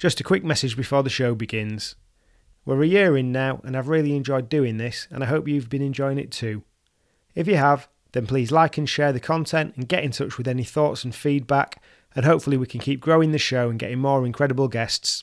Just 0.00 0.18
a 0.18 0.24
quick 0.24 0.42
message 0.42 0.78
before 0.78 1.02
the 1.02 1.10
show 1.10 1.34
begins. 1.34 1.94
We're 2.64 2.82
a 2.82 2.86
year 2.86 3.18
in 3.18 3.32
now, 3.32 3.60
and 3.64 3.76
I've 3.76 3.88
really 3.88 4.16
enjoyed 4.16 4.48
doing 4.48 4.78
this, 4.78 5.06
and 5.10 5.22
I 5.22 5.26
hope 5.26 5.46
you've 5.46 5.68
been 5.68 5.82
enjoying 5.82 6.18
it 6.18 6.30
too. 6.30 6.62
If 7.34 7.46
you 7.46 7.56
have, 7.56 7.86
then 8.12 8.26
please 8.26 8.50
like 8.50 8.78
and 8.78 8.88
share 8.88 9.12
the 9.12 9.20
content 9.20 9.74
and 9.76 9.86
get 9.86 10.02
in 10.02 10.10
touch 10.10 10.38
with 10.38 10.48
any 10.48 10.64
thoughts 10.64 11.04
and 11.04 11.14
feedback, 11.14 11.82
and 12.16 12.24
hopefully 12.24 12.56
we 12.56 12.66
can 12.66 12.80
keep 12.80 13.02
growing 13.02 13.32
the 13.32 13.38
show 13.38 13.68
and 13.68 13.78
getting 13.78 13.98
more 13.98 14.24
incredible 14.24 14.68
guests. 14.68 15.22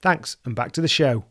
Thanks, 0.00 0.36
and 0.44 0.54
back 0.54 0.70
to 0.72 0.80
the 0.80 0.86
show. 0.86 1.24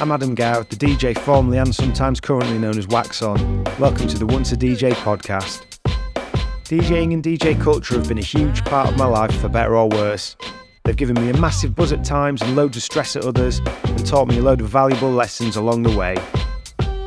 I'm 0.00 0.12
Adam 0.12 0.34
Gow, 0.34 0.62
the 0.62 0.76
DJ 0.76 1.18
formerly 1.18 1.58
and 1.58 1.74
sometimes 1.74 2.20
currently 2.20 2.56
known 2.56 2.78
as 2.78 2.88
Wax 2.88 3.20
On. 3.20 3.64
Welcome 3.78 4.08
to 4.08 4.16
the 4.16 4.24
Once 4.24 4.52
a 4.52 4.56
DJ 4.56 4.92
podcast. 4.92 5.69
DJing 6.70 7.12
and 7.12 7.20
DJ 7.20 7.60
culture 7.60 7.96
have 7.96 8.06
been 8.06 8.18
a 8.18 8.22
huge 8.22 8.64
part 8.64 8.88
of 8.88 8.96
my 8.96 9.04
life 9.04 9.34
for 9.40 9.48
better 9.48 9.76
or 9.76 9.88
worse. 9.88 10.36
They've 10.84 10.96
given 10.96 11.16
me 11.16 11.28
a 11.28 11.36
massive 11.36 11.74
buzz 11.74 11.90
at 11.92 12.04
times 12.04 12.42
and 12.42 12.54
loads 12.54 12.76
of 12.76 12.84
stress 12.84 13.16
at 13.16 13.24
others, 13.24 13.58
and 13.58 14.06
taught 14.06 14.28
me 14.28 14.38
a 14.38 14.40
load 14.40 14.60
of 14.60 14.68
valuable 14.68 15.10
lessons 15.10 15.56
along 15.56 15.82
the 15.82 15.90
way. 15.98 16.16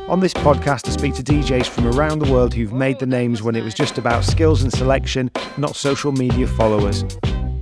On 0.06 0.20
this 0.20 0.34
podcast, 0.34 0.86
I 0.86 0.90
speak 0.90 1.14
to 1.14 1.22
DJs 1.22 1.66
from 1.66 1.86
around 1.86 2.18
the 2.18 2.30
world 2.30 2.52
who've 2.52 2.74
made 2.74 2.98
the 2.98 3.06
names 3.06 3.42
when 3.42 3.56
it 3.56 3.64
was 3.64 3.72
just 3.72 3.96
about 3.96 4.26
skills 4.26 4.62
and 4.62 4.70
selection, 4.70 5.30
not 5.56 5.76
social 5.76 6.12
media 6.12 6.46
followers. 6.46 7.02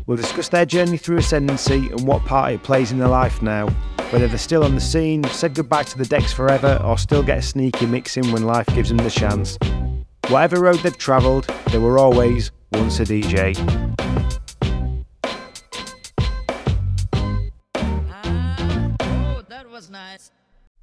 We'll 0.09 0.17
discuss 0.17 0.49
their 0.49 0.67
journey 0.67 0.97
through 0.97 1.19
ascendancy 1.19 1.87
and 1.87 2.05
what 2.05 2.25
part 2.25 2.53
it 2.53 2.65
plays 2.65 2.91
in 2.91 2.99
their 2.99 3.07
life 3.07 3.43
now, 3.43 3.69
whether 4.11 4.27
they're 4.27 4.39
still 4.39 4.65
on 4.65 4.75
the 4.75 4.81
scene, 4.81 5.23
said 5.27 5.55
goodbye 5.55 5.85
to 5.85 5.99
the 5.99 6.07
decks 6.07 6.33
forever, 6.33 6.83
or 6.85 6.99
still 6.99 7.23
get 7.23 7.39
a 7.39 7.43
sneaky 7.43 7.87
mix 7.87 8.17
in 8.17 8.33
when 8.33 8.43
life 8.43 8.67
gives 8.75 8.89
them 8.89 8.99
the 8.99 9.09
chance. 9.09 9.57
Whatever 10.29 10.61
road 10.61 10.79
they've 10.79 10.97
travelled, 10.97 11.45
they 11.73 11.79
were 11.79 11.99
always 11.99 12.53
once 12.73 13.01
a 13.01 13.05
DJ. 13.05 13.57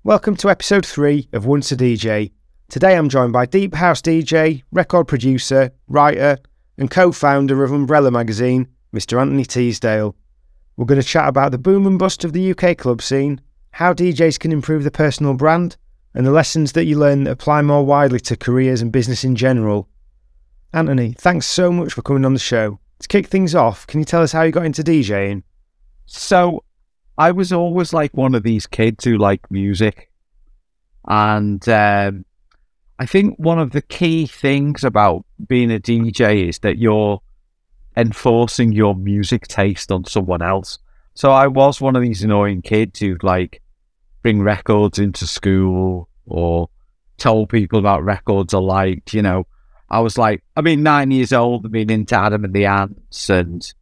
Welcome 0.04 0.36
to 0.38 0.50
episode 0.50 0.86
3 0.86 1.30
of 1.34 1.46
Once 1.46 1.72
a 1.72 1.78
DJ. 1.78 2.32
Today 2.70 2.96
I'm 2.96 3.10
joined 3.10 3.34
by 3.34 3.46
Deep 3.46 3.74
House 3.76 4.02
DJ, 4.02 4.64
record 4.72 5.08
producer, 5.08 5.72
writer, 5.88 6.38
and 6.78 6.92
co 6.92 7.12
founder 7.12 7.64
of 7.64 7.72
Umbrella 7.72 8.12
magazine, 8.12 8.68
Mr. 8.94 9.20
Anthony 9.20 9.46
Teasdale. 9.46 10.16
We're 10.78 10.86
going 10.86 11.02
to 11.02 11.08
chat 11.08 11.28
about 11.28 11.52
the 11.52 11.58
boom 11.58 11.88
and 11.88 11.98
bust 11.98 12.24
of 12.24 12.34
the 12.34 12.52
UK 12.52 12.78
club 12.78 13.02
scene, 13.02 13.42
how 13.72 13.94
DJs 13.94 14.40
can 14.40 14.52
improve 14.52 14.84
their 14.84 14.92
personal 14.92 15.34
brand, 15.34 15.78
and 16.14 16.26
the 16.26 16.32
lessons 16.32 16.72
that 16.74 16.86
you 16.86 16.98
learn 16.98 17.24
that 17.24 17.32
apply 17.32 17.62
more 17.62 17.86
widely 17.86 18.20
to 18.22 18.36
careers 18.36 18.82
and 18.82 18.92
business 18.92 19.24
in 19.24 19.36
general. 19.36 19.88
Anthony, 20.74 21.14
thanks 21.14 21.46
so 21.46 21.72
much 21.72 21.94
for 21.94 22.02
coming 22.02 22.26
on 22.26 22.34
the 22.34 22.40
show. 22.40 22.80
To 23.00 23.08
kick 23.08 23.28
things 23.28 23.56
off, 23.56 23.88
can 23.88 24.00
you 24.00 24.06
tell 24.06 24.22
us 24.22 24.32
how 24.32 24.44
you 24.44 24.52
got 24.52 24.66
into 24.66 24.84
DJing? 24.84 25.44
So, 26.06 26.64
I 27.18 27.32
was 27.32 27.52
always 27.52 27.92
like 27.94 28.16
one 28.16 28.34
of 28.34 28.44
these 28.44 28.66
kids 28.66 29.04
who 29.04 29.18
like 29.18 29.52
music. 29.52 30.10
And 31.08 31.68
um, 31.68 32.26
I 32.98 33.06
think 33.06 33.38
one 33.38 33.60
of 33.60 33.72
the 33.72 33.82
key 33.82 34.26
things 34.26 34.84
about 34.84 35.26
being 35.48 35.72
a 35.72 35.80
DJ 35.80 36.48
is 36.48 36.60
that 36.60 36.78
you're 36.78 37.22
enforcing 37.98 38.72
your 38.72 38.96
music 38.96 39.48
taste 39.48 39.92
on 39.92 40.06
someone 40.06 40.42
else. 40.42 40.80
So 41.14 41.32
I 41.32 41.48
was 41.48 41.82
one 41.82 41.98
of 41.98 42.02
these 42.02 42.24
annoying 42.24 42.62
kids 42.62 43.00
who'd 43.00 43.24
like 43.24 43.62
bring 44.22 44.42
records 44.42 45.00
into 45.00 45.26
school 45.26 46.10
or 46.26 46.70
tell 47.18 47.46
people 47.46 47.80
about 47.80 48.04
records 48.04 48.54
I 48.54 48.60
liked. 48.60 49.14
You 49.14 49.22
know, 49.22 49.48
I 49.90 50.00
was 50.00 50.18
like, 50.18 50.44
I 50.56 50.62
mean, 50.62 50.84
nine 50.84 51.12
years 51.12 51.34
old, 51.34 51.72
being 51.72 51.90
into 51.90 52.16
Adam 52.16 52.44
and 52.44 52.54
the 52.54 52.66
Ants 52.66 53.30
and 53.30 53.74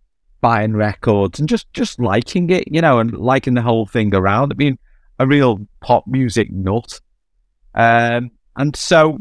buying 0.42 0.74
records 0.74 1.40
and 1.40 1.50
just 1.50 1.72
just 1.74 2.00
liking 2.00 2.50
it, 2.50 2.72
you 2.72 2.82
know, 2.82 3.00
and 3.00 3.18
liking 3.18 3.54
the 3.54 3.62
whole 3.62 3.86
thing 3.86 4.14
around. 4.14 4.54
I 4.54 4.56
mean, 4.56 4.78
a 5.20 5.28
real 5.28 5.68
pop 5.82 6.06
music 6.08 6.52
nut. 6.52 7.00
Um, 7.74 8.32
and 8.56 8.76
so 8.76 9.20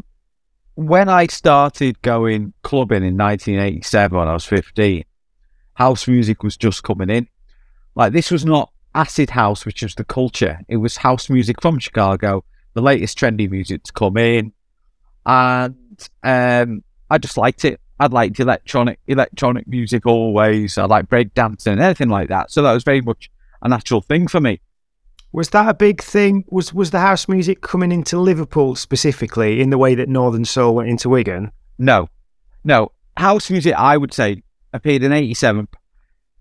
when 0.74 1.08
I 1.08 1.26
started 1.26 2.00
going 2.02 2.52
clubbing 2.62 3.04
in 3.04 3.16
1987 3.16 4.16
when 4.16 4.28
I 4.28 4.34
was 4.34 4.44
15, 4.44 5.04
house 5.74 6.06
music 6.06 6.42
was 6.42 6.56
just 6.56 6.82
coming 6.82 7.10
in. 7.10 7.28
Like 7.94 8.12
this 8.12 8.30
was 8.30 8.44
not 8.44 8.70
acid 8.96 9.30
house, 9.30 9.66
which 9.66 9.82
was 9.82 9.94
the 9.94 10.04
culture. 10.04 10.60
It 10.68 10.78
was 10.78 10.96
house 10.96 11.28
music 11.28 11.60
from 11.60 11.78
Chicago, 11.78 12.44
the 12.74 12.80
latest 12.80 13.18
trendy 13.18 13.48
music 13.48 13.84
to 13.84 13.92
come 13.92 14.16
in, 14.16 14.52
and 15.26 16.08
um, 16.22 16.82
I 17.10 17.18
just 17.18 17.36
liked 17.36 17.64
it. 17.64 17.80
I 18.00 18.06
liked 18.06 18.40
electronic 18.40 18.98
electronic 19.06 19.66
music 19.68 20.06
always. 20.06 20.76
I 20.78 20.84
like 20.84 21.08
break 21.08 21.34
dancing 21.34 21.74
and 21.74 21.82
anything 21.82 22.08
like 22.08 22.28
that. 22.28 22.50
So 22.50 22.62
that 22.62 22.72
was 22.72 22.84
very 22.84 23.00
much 23.00 23.30
a 23.62 23.68
natural 23.68 24.00
thing 24.00 24.28
for 24.28 24.40
me. 24.40 24.60
Was 25.32 25.50
that 25.50 25.68
a 25.68 25.74
big 25.74 26.02
thing? 26.02 26.44
Was 26.48 26.72
was 26.72 26.90
the 26.90 27.00
house 27.00 27.28
music 27.28 27.60
coming 27.60 27.92
into 27.92 28.18
Liverpool 28.18 28.74
specifically 28.74 29.60
in 29.60 29.70
the 29.70 29.78
way 29.78 29.94
that 29.94 30.08
Northern 30.08 30.44
Soul 30.44 30.74
went 30.74 30.88
into 30.88 31.08
Wigan? 31.08 31.52
No, 31.78 32.08
no. 32.64 32.92
House 33.16 33.50
music, 33.50 33.74
I 33.74 33.96
would 33.96 34.12
say, 34.12 34.42
appeared 34.72 35.02
in 35.02 35.12
'87 35.12 35.68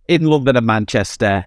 in 0.08 0.24
London 0.26 0.58
and 0.58 0.66
Manchester 0.66 1.46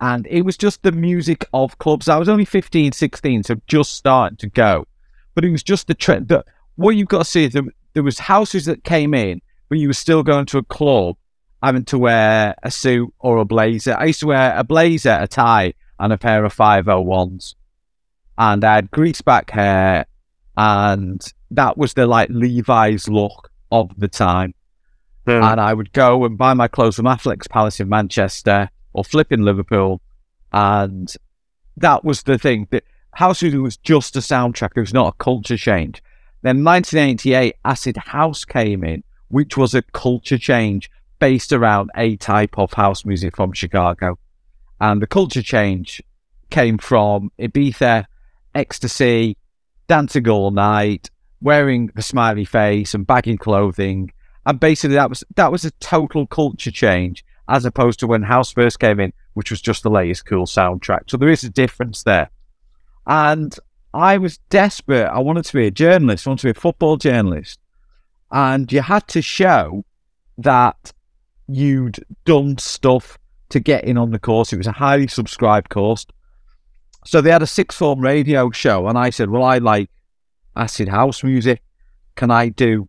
and 0.00 0.26
it 0.26 0.42
was 0.42 0.56
just 0.56 0.82
the 0.82 0.92
music 0.92 1.46
of 1.52 1.78
clubs. 1.78 2.08
I 2.08 2.18
was 2.18 2.28
only 2.28 2.44
15, 2.44 2.92
16, 2.92 3.44
so 3.44 3.56
just 3.66 3.94
starting 3.94 4.36
to 4.38 4.48
go. 4.48 4.86
But 5.34 5.44
it 5.44 5.50
was 5.50 5.62
just 5.62 5.86
the 5.86 5.94
trend 5.94 6.28
that 6.28 6.46
what 6.76 6.96
you've 6.96 7.08
got 7.08 7.18
to 7.18 7.24
see 7.24 7.44
is 7.44 7.52
there, 7.52 7.62
there 7.94 8.02
was 8.02 8.18
houses 8.18 8.66
that 8.66 8.84
came 8.84 9.14
in, 9.14 9.40
but 9.68 9.78
you 9.78 9.88
were 9.88 9.94
still 9.94 10.22
going 10.22 10.46
to 10.46 10.58
a 10.58 10.64
club 10.64 11.16
having 11.62 11.84
to 11.84 11.98
wear 11.98 12.54
a 12.62 12.70
suit 12.70 13.12
or 13.20 13.38
a 13.38 13.44
blazer. 13.44 13.96
I 13.98 14.06
used 14.06 14.20
to 14.20 14.26
wear 14.26 14.54
a 14.56 14.64
blazer, 14.64 15.18
a 15.20 15.26
tie, 15.26 15.74
and 15.98 16.12
a 16.12 16.18
pair 16.18 16.44
of 16.44 16.54
501s. 16.54 17.54
And 18.36 18.64
I 18.64 18.74
had 18.74 18.90
grease 18.90 19.22
back 19.22 19.50
hair, 19.50 20.06
and 20.56 21.24
that 21.52 21.78
was 21.78 21.94
the 21.94 22.06
like 22.06 22.28
Levi's 22.30 23.08
look 23.08 23.50
of 23.70 23.90
the 23.96 24.08
time. 24.08 24.54
Mm. 25.26 25.52
And 25.52 25.60
I 25.60 25.72
would 25.72 25.92
go 25.92 26.24
and 26.24 26.36
buy 26.36 26.52
my 26.52 26.68
clothes 26.68 26.96
from 26.96 27.06
Affleck's 27.06 27.48
Palace 27.48 27.80
in 27.80 27.88
Manchester 27.88 28.68
or 28.94 29.04
flipping 29.04 29.42
Liverpool. 29.42 30.00
And 30.52 31.12
that 31.76 32.04
was 32.04 32.22
the 32.22 32.38
thing 32.38 32.68
that 32.70 32.84
House 33.14 33.42
music 33.42 33.60
was 33.60 33.76
just 33.76 34.16
a 34.16 34.20
soundtrack. 34.20 34.70
It 34.76 34.80
was 34.80 34.94
not 34.94 35.14
a 35.14 35.16
culture 35.24 35.56
change. 35.56 36.02
Then 36.42 36.64
1988, 36.64 37.54
Acid 37.64 37.96
House 37.96 38.44
came 38.44 38.84
in, 38.84 39.04
which 39.28 39.56
was 39.56 39.74
a 39.74 39.82
culture 39.82 40.38
change 40.38 40.90
based 41.18 41.52
around 41.52 41.90
a 41.96 42.16
type 42.16 42.58
of 42.58 42.72
house 42.72 43.04
music 43.04 43.36
from 43.36 43.52
Chicago. 43.52 44.18
And 44.80 45.00
the 45.00 45.06
culture 45.06 45.42
change 45.42 46.02
came 46.50 46.76
from 46.76 47.30
Ibiza, 47.38 48.06
ecstasy, 48.54 49.36
dancing 49.86 50.28
all 50.28 50.50
night, 50.50 51.08
wearing 51.40 51.90
the 51.94 52.02
smiley 52.02 52.44
face 52.44 52.94
and 52.94 53.06
baggy 53.06 53.36
clothing. 53.36 54.12
And 54.44 54.58
basically 54.60 54.96
that 54.96 55.08
was 55.08 55.24
that 55.36 55.52
was 55.52 55.64
a 55.64 55.70
total 55.72 56.26
culture 56.26 56.70
change 56.70 57.24
as 57.48 57.64
opposed 57.64 58.00
to 58.00 58.06
when 58.06 58.22
House 58.22 58.52
first 58.52 58.80
came 58.80 59.00
in, 59.00 59.12
which 59.34 59.50
was 59.50 59.60
just 59.60 59.82
the 59.82 59.90
latest 59.90 60.26
cool 60.26 60.46
soundtrack. 60.46 61.10
So 61.10 61.16
there 61.16 61.28
is 61.28 61.44
a 61.44 61.50
difference 61.50 62.02
there. 62.02 62.30
And 63.06 63.56
I 63.92 64.18
was 64.18 64.38
desperate. 64.48 65.06
I 65.06 65.18
wanted 65.18 65.44
to 65.44 65.52
be 65.52 65.66
a 65.66 65.70
journalist, 65.70 66.26
I 66.26 66.30
wanted 66.30 66.42
to 66.42 66.46
be 66.52 66.58
a 66.58 66.60
football 66.60 66.96
journalist. 66.96 67.58
And 68.30 68.70
you 68.72 68.80
had 68.80 69.06
to 69.08 69.22
show 69.22 69.84
that 70.38 70.92
you'd 71.46 72.04
done 72.24 72.58
stuff 72.58 73.18
to 73.50 73.60
get 73.60 73.84
in 73.84 73.96
on 73.96 74.10
the 74.10 74.18
course. 74.18 74.52
It 74.52 74.56
was 74.56 74.66
a 74.66 74.72
highly 74.72 75.06
subscribed 75.06 75.68
course. 75.70 76.06
So 77.04 77.20
they 77.20 77.30
had 77.30 77.42
a 77.42 77.46
six 77.46 77.76
form 77.76 78.00
radio 78.00 78.50
show, 78.50 78.88
and 78.88 78.98
I 78.98 79.10
said, 79.10 79.30
Well, 79.30 79.44
I 79.44 79.58
like 79.58 79.90
acid 80.56 80.88
house 80.88 81.22
music. 81.22 81.62
Can 82.16 82.30
I 82.30 82.48
do 82.48 82.88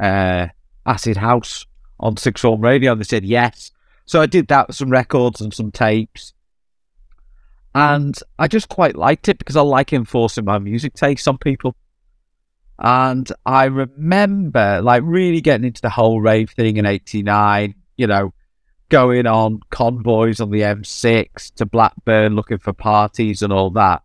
uh, 0.00 0.48
acid 0.84 1.16
house 1.16 1.64
on 2.00 2.16
six 2.16 2.40
form 2.40 2.60
radio? 2.60 2.92
And 2.92 3.00
they 3.00 3.04
said, 3.04 3.24
Yes. 3.24 3.70
So 4.06 4.20
I 4.20 4.26
did 4.26 4.48
that 4.48 4.68
with 4.68 4.76
some 4.76 4.90
records 4.90 5.40
and 5.40 5.52
some 5.52 5.70
tapes. 5.70 6.32
And 7.74 8.18
I 8.38 8.48
just 8.48 8.68
quite 8.68 8.96
liked 8.96 9.28
it 9.28 9.38
because 9.38 9.56
I 9.56 9.60
like 9.60 9.92
enforcing 9.92 10.46
my 10.46 10.58
music 10.58 10.94
taste 10.94 11.28
on 11.28 11.36
people. 11.36 11.76
And 12.78 13.30
I 13.44 13.64
remember 13.64 14.80
like 14.82 15.02
really 15.04 15.40
getting 15.40 15.66
into 15.66 15.82
the 15.82 15.90
whole 15.90 16.20
rave 16.20 16.50
thing 16.50 16.76
in 16.76 16.86
89, 16.86 17.74
you 17.96 18.06
know, 18.06 18.32
going 18.88 19.26
on 19.26 19.60
convoys 19.70 20.40
on 20.40 20.50
the 20.50 20.60
M6 20.60 21.54
to 21.54 21.66
Blackburn 21.66 22.36
looking 22.36 22.58
for 22.58 22.72
parties 22.72 23.42
and 23.42 23.52
all 23.52 23.70
that. 23.70 24.02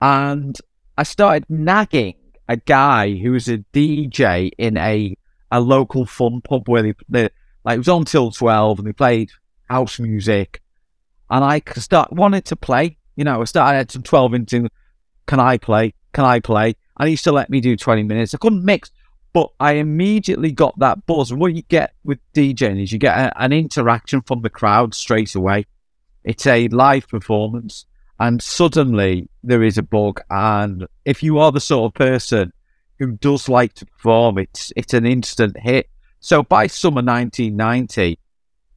And 0.00 0.56
I 0.96 1.02
started 1.02 1.44
nagging 1.48 2.16
a 2.48 2.56
guy 2.56 3.14
who 3.16 3.32
was 3.32 3.48
a 3.48 3.58
DJ 3.72 4.50
in 4.56 4.76
a, 4.76 5.16
a 5.50 5.60
local 5.60 6.06
fun 6.06 6.40
pub 6.40 6.68
where 6.68 6.82
they, 6.82 6.94
they, 7.08 7.28
like 7.64 7.76
it 7.76 7.78
was 7.78 7.88
on 7.88 8.04
till 8.04 8.30
twelve, 8.30 8.78
and 8.78 8.88
they 8.88 8.92
played 8.92 9.30
house 9.68 9.98
music, 9.98 10.60
and 11.28 11.44
I 11.44 11.62
start 11.76 12.12
wanted 12.12 12.44
to 12.46 12.56
play. 12.56 12.96
You 13.16 13.24
know, 13.24 13.40
I 13.40 13.44
started 13.44 13.78
at 13.78 13.90
some 13.92 14.02
twelve 14.02 14.34
into. 14.34 14.68
Can 15.26 15.38
I 15.38 15.58
play? 15.58 15.94
Can 16.12 16.24
I 16.24 16.40
play? 16.40 16.74
And 16.98 17.06
he 17.06 17.12
used 17.12 17.24
to 17.24 17.32
let 17.32 17.50
me 17.50 17.60
do 17.60 17.76
twenty 17.76 18.02
minutes. 18.02 18.34
I 18.34 18.38
couldn't 18.38 18.64
mix, 18.64 18.90
But 19.32 19.50
I 19.60 19.72
immediately 19.74 20.50
got 20.50 20.78
that 20.80 21.06
buzz. 21.06 21.30
And 21.30 21.40
what 21.40 21.54
you 21.54 21.62
get 21.62 21.94
with 22.04 22.18
DJing 22.34 22.82
is 22.82 22.92
you 22.92 22.98
get 22.98 23.16
a, 23.16 23.42
an 23.42 23.52
interaction 23.52 24.22
from 24.22 24.42
the 24.42 24.50
crowd 24.50 24.94
straight 24.94 25.34
away. 25.34 25.66
It's 26.24 26.46
a 26.46 26.68
live 26.68 27.08
performance, 27.08 27.86
and 28.18 28.42
suddenly 28.42 29.28
there 29.42 29.62
is 29.62 29.78
a 29.78 29.82
bug. 29.82 30.20
And 30.30 30.86
if 31.04 31.22
you 31.22 31.38
are 31.38 31.52
the 31.52 31.60
sort 31.60 31.90
of 31.90 31.94
person 31.94 32.52
who 32.98 33.12
does 33.12 33.48
like 33.48 33.74
to 33.74 33.86
perform, 33.86 34.38
it's 34.38 34.72
it's 34.74 34.94
an 34.94 35.06
instant 35.06 35.56
hit. 35.58 35.88
So 36.20 36.42
by 36.42 36.66
summer 36.66 37.02
1990, 37.02 38.18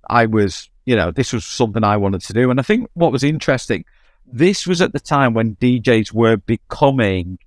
I 0.09 0.25
was, 0.25 0.69
you 0.85 0.95
know, 0.95 1.11
this 1.11 1.33
was 1.33 1.45
something 1.45 1.83
I 1.83 1.97
wanted 1.97 2.21
to 2.21 2.33
do. 2.33 2.49
And 2.49 2.59
I 2.59 2.63
think 2.63 2.89
what 2.93 3.11
was 3.11 3.23
interesting, 3.23 3.85
this 4.25 4.65
was 4.65 4.81
at 4.81 4.93
the 4.93 4.99
time 4.99 5.33
when 5.33 5.55
DJs 5.57 6.13
were 6.13 6.37
becoming 6.37 7.37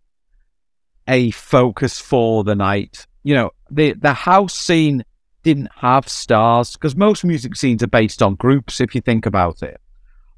a 1.09 1.31
focus 1.31 1.99
for 1.99 2.45
the 2.45 2.55
night. 2.55 3.07
You 3.23 3.35
know, 3.35 3.51
the 3.71 3.93
the 3.95 4.13
house 4.13 4.55
scene 4.55 5.05
didn't 5.43 5.71
have 5.77 6.09
stars 6.09 6.73
because 6.73 6.97
most 6.97 7.25
music 7.25 7.57
scenes 7.57 7.83
are 7.83 7.89
based 7.89 8.23
on 8.23 8.35
groups, 8.35 8.81
if 8.81 8.95
you 8.95 9.01
think 9.01 9.27
about 9.27 9.63
it. 9.63 9.81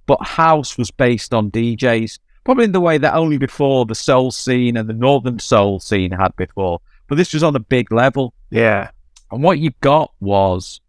But 0.07 0.23
house 0.27 0.79
was 0.79 0.91
based 0.91 1.35
on 1.35 1.51
DJs, 1.51 2.19
probably 2.45 2.65
in 2.65 2.73
the 2.73 2.81
way 2.81 2.99
that 2.99 3.15
only 3.15 3.39
before 3.39 3.87
the 3.87 3.95
soul 3.95 4.31
scene 4.31 4.77
and 4.77 4.89
the 4.89 4.95
northern 4.95 5.39
soul 5.39 5.81
scene 5.81 6.13
had 6.13 6.35
before. 6.37 6.81
But 7.09 7.17
this 7.17 7.33
was 7.33 7.43
on 7.43 7.57
a 7.57 7.61
big 7.61 7.91
level. 7.91 8.35
Yeah. 8.51 8.91
And 9.31 9.43
what 9.43 9.59
you 9.59 9.71
got 9.81 10.13
was 10.21 10.81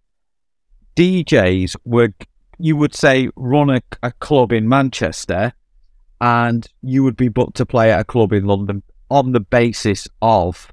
DJs 0.95 1.75
were, 1.85 2.13
you 2.57 2.75
would 2.75 2.95
say, 2.95 3.29
run 3.35 3.69
a, 3.69 3.81
a 4.01 4.11
club 4.11 4.51
in 4.51 4.67
Manchester 4.67 5.53
and 6.21 6.67
you 6.81 7.03
would 7.03 7.15
be 7.15 7.29
booked 7.29 7.57
to 7.57 7.65
play 7.65 7.91
at 7.91 8.01
a 8.01 8.05
club 8.05 8.33
in 8.33 8.45
London 8.45 8.83
on 9.09 9.31
the 9.31 9.39
basis 9.39 10.07
of 10.21 10.71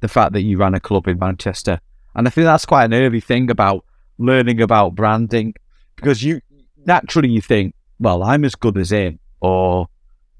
the 0.00 0.08
fact 0.08 0.32
that 0.32 0.42
you 0.42 0.58
ran 0.58 0.74
a 0.74 0.80
club 0.80 1.08
in 1.08 1.18
Manchester. 1.18 1.80
And 2.14 2.26
I 2.26 2.30
think 2.30 2.46
that's 2.46 2.66
quite 2.66 2.84
an 2.84 2.94
early 2.94 3.20
thing 3.20 3.50
about 3.50 3.84
learning 4.18 4.60
about 4.60 4.94
branding 4.94 5.54
because 5.96 6.22
you 6.22 6.40
naturally 6.86 7.28
you 7.28 7.40
think, 7.40 7.74
well, 8.00 8.22
I'm 8.22 8.44
as 8.44 8.54
good 8.54 8.78
as 8.78 8.90
him, 8.90 9.18
or 9.40 9.88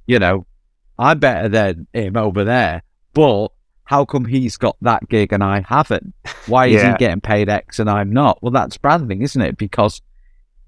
you 0.06 0.18
know, 0.18 0.46
I'm 0.98 1.18
better 1.18 1.48
than 1.48 1.86
him 1.92 2.16
over 2.16 2.44
there. 2.44 2.82
But 3.12 3.48
how 3.88 4.04
come 4.04 4.26
he's 4.26 4.58
got 4.58 4.76
that 4.82 5.08
gig 5.08 5.32
and 5.32 5.42
I 5.42 5.64
haven't? 5.66 6.12
Why 6.46 6.66
is 6.66 6.74
Yeah. 6.82 6.92
he 6.92 6.98
getting 6.98 7.22
paid 7.22 7.48
X 7.48 7.78
and 7.78 7.88
I'm 7.88 8.12
not? 8.12 8.38
Well, 8.42 8.52
that's 8.52 8.76
branding, 8.76 9.22
isn't 9.22 9.40
it? 9.40 9.56
Because 9.56 10.02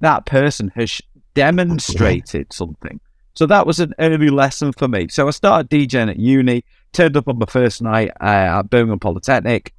that 0.00 0.25
person 0.25 0.72
has 0.75 1.02
demonstrated 1.34 2.50
something. 2.52 2.99
So 3.34 3.44
that 3.44 3.67
was 3.67 3.78
an 3.78 3.93
early 3.99 4.31
lesson 4.31 4.72
for 4.72 4.88
me. 4.88 5.08
So 5.08 5.28
I 5.28 5.32
started 5.32 5.69
DJing 5.69 6.08
at 6.08 6.19
uni, 6.19 6.64
turned 6.94 7.14
up 7.14 7.28
on 7.28 7.38
my 7.38 7.44
first 7.44 7.82
night 7.82 8.11
uh, 8.22 8.25
at 8.61 8.70
Birmingham 8.70 8.99
Polytechnic, 8.99 9.75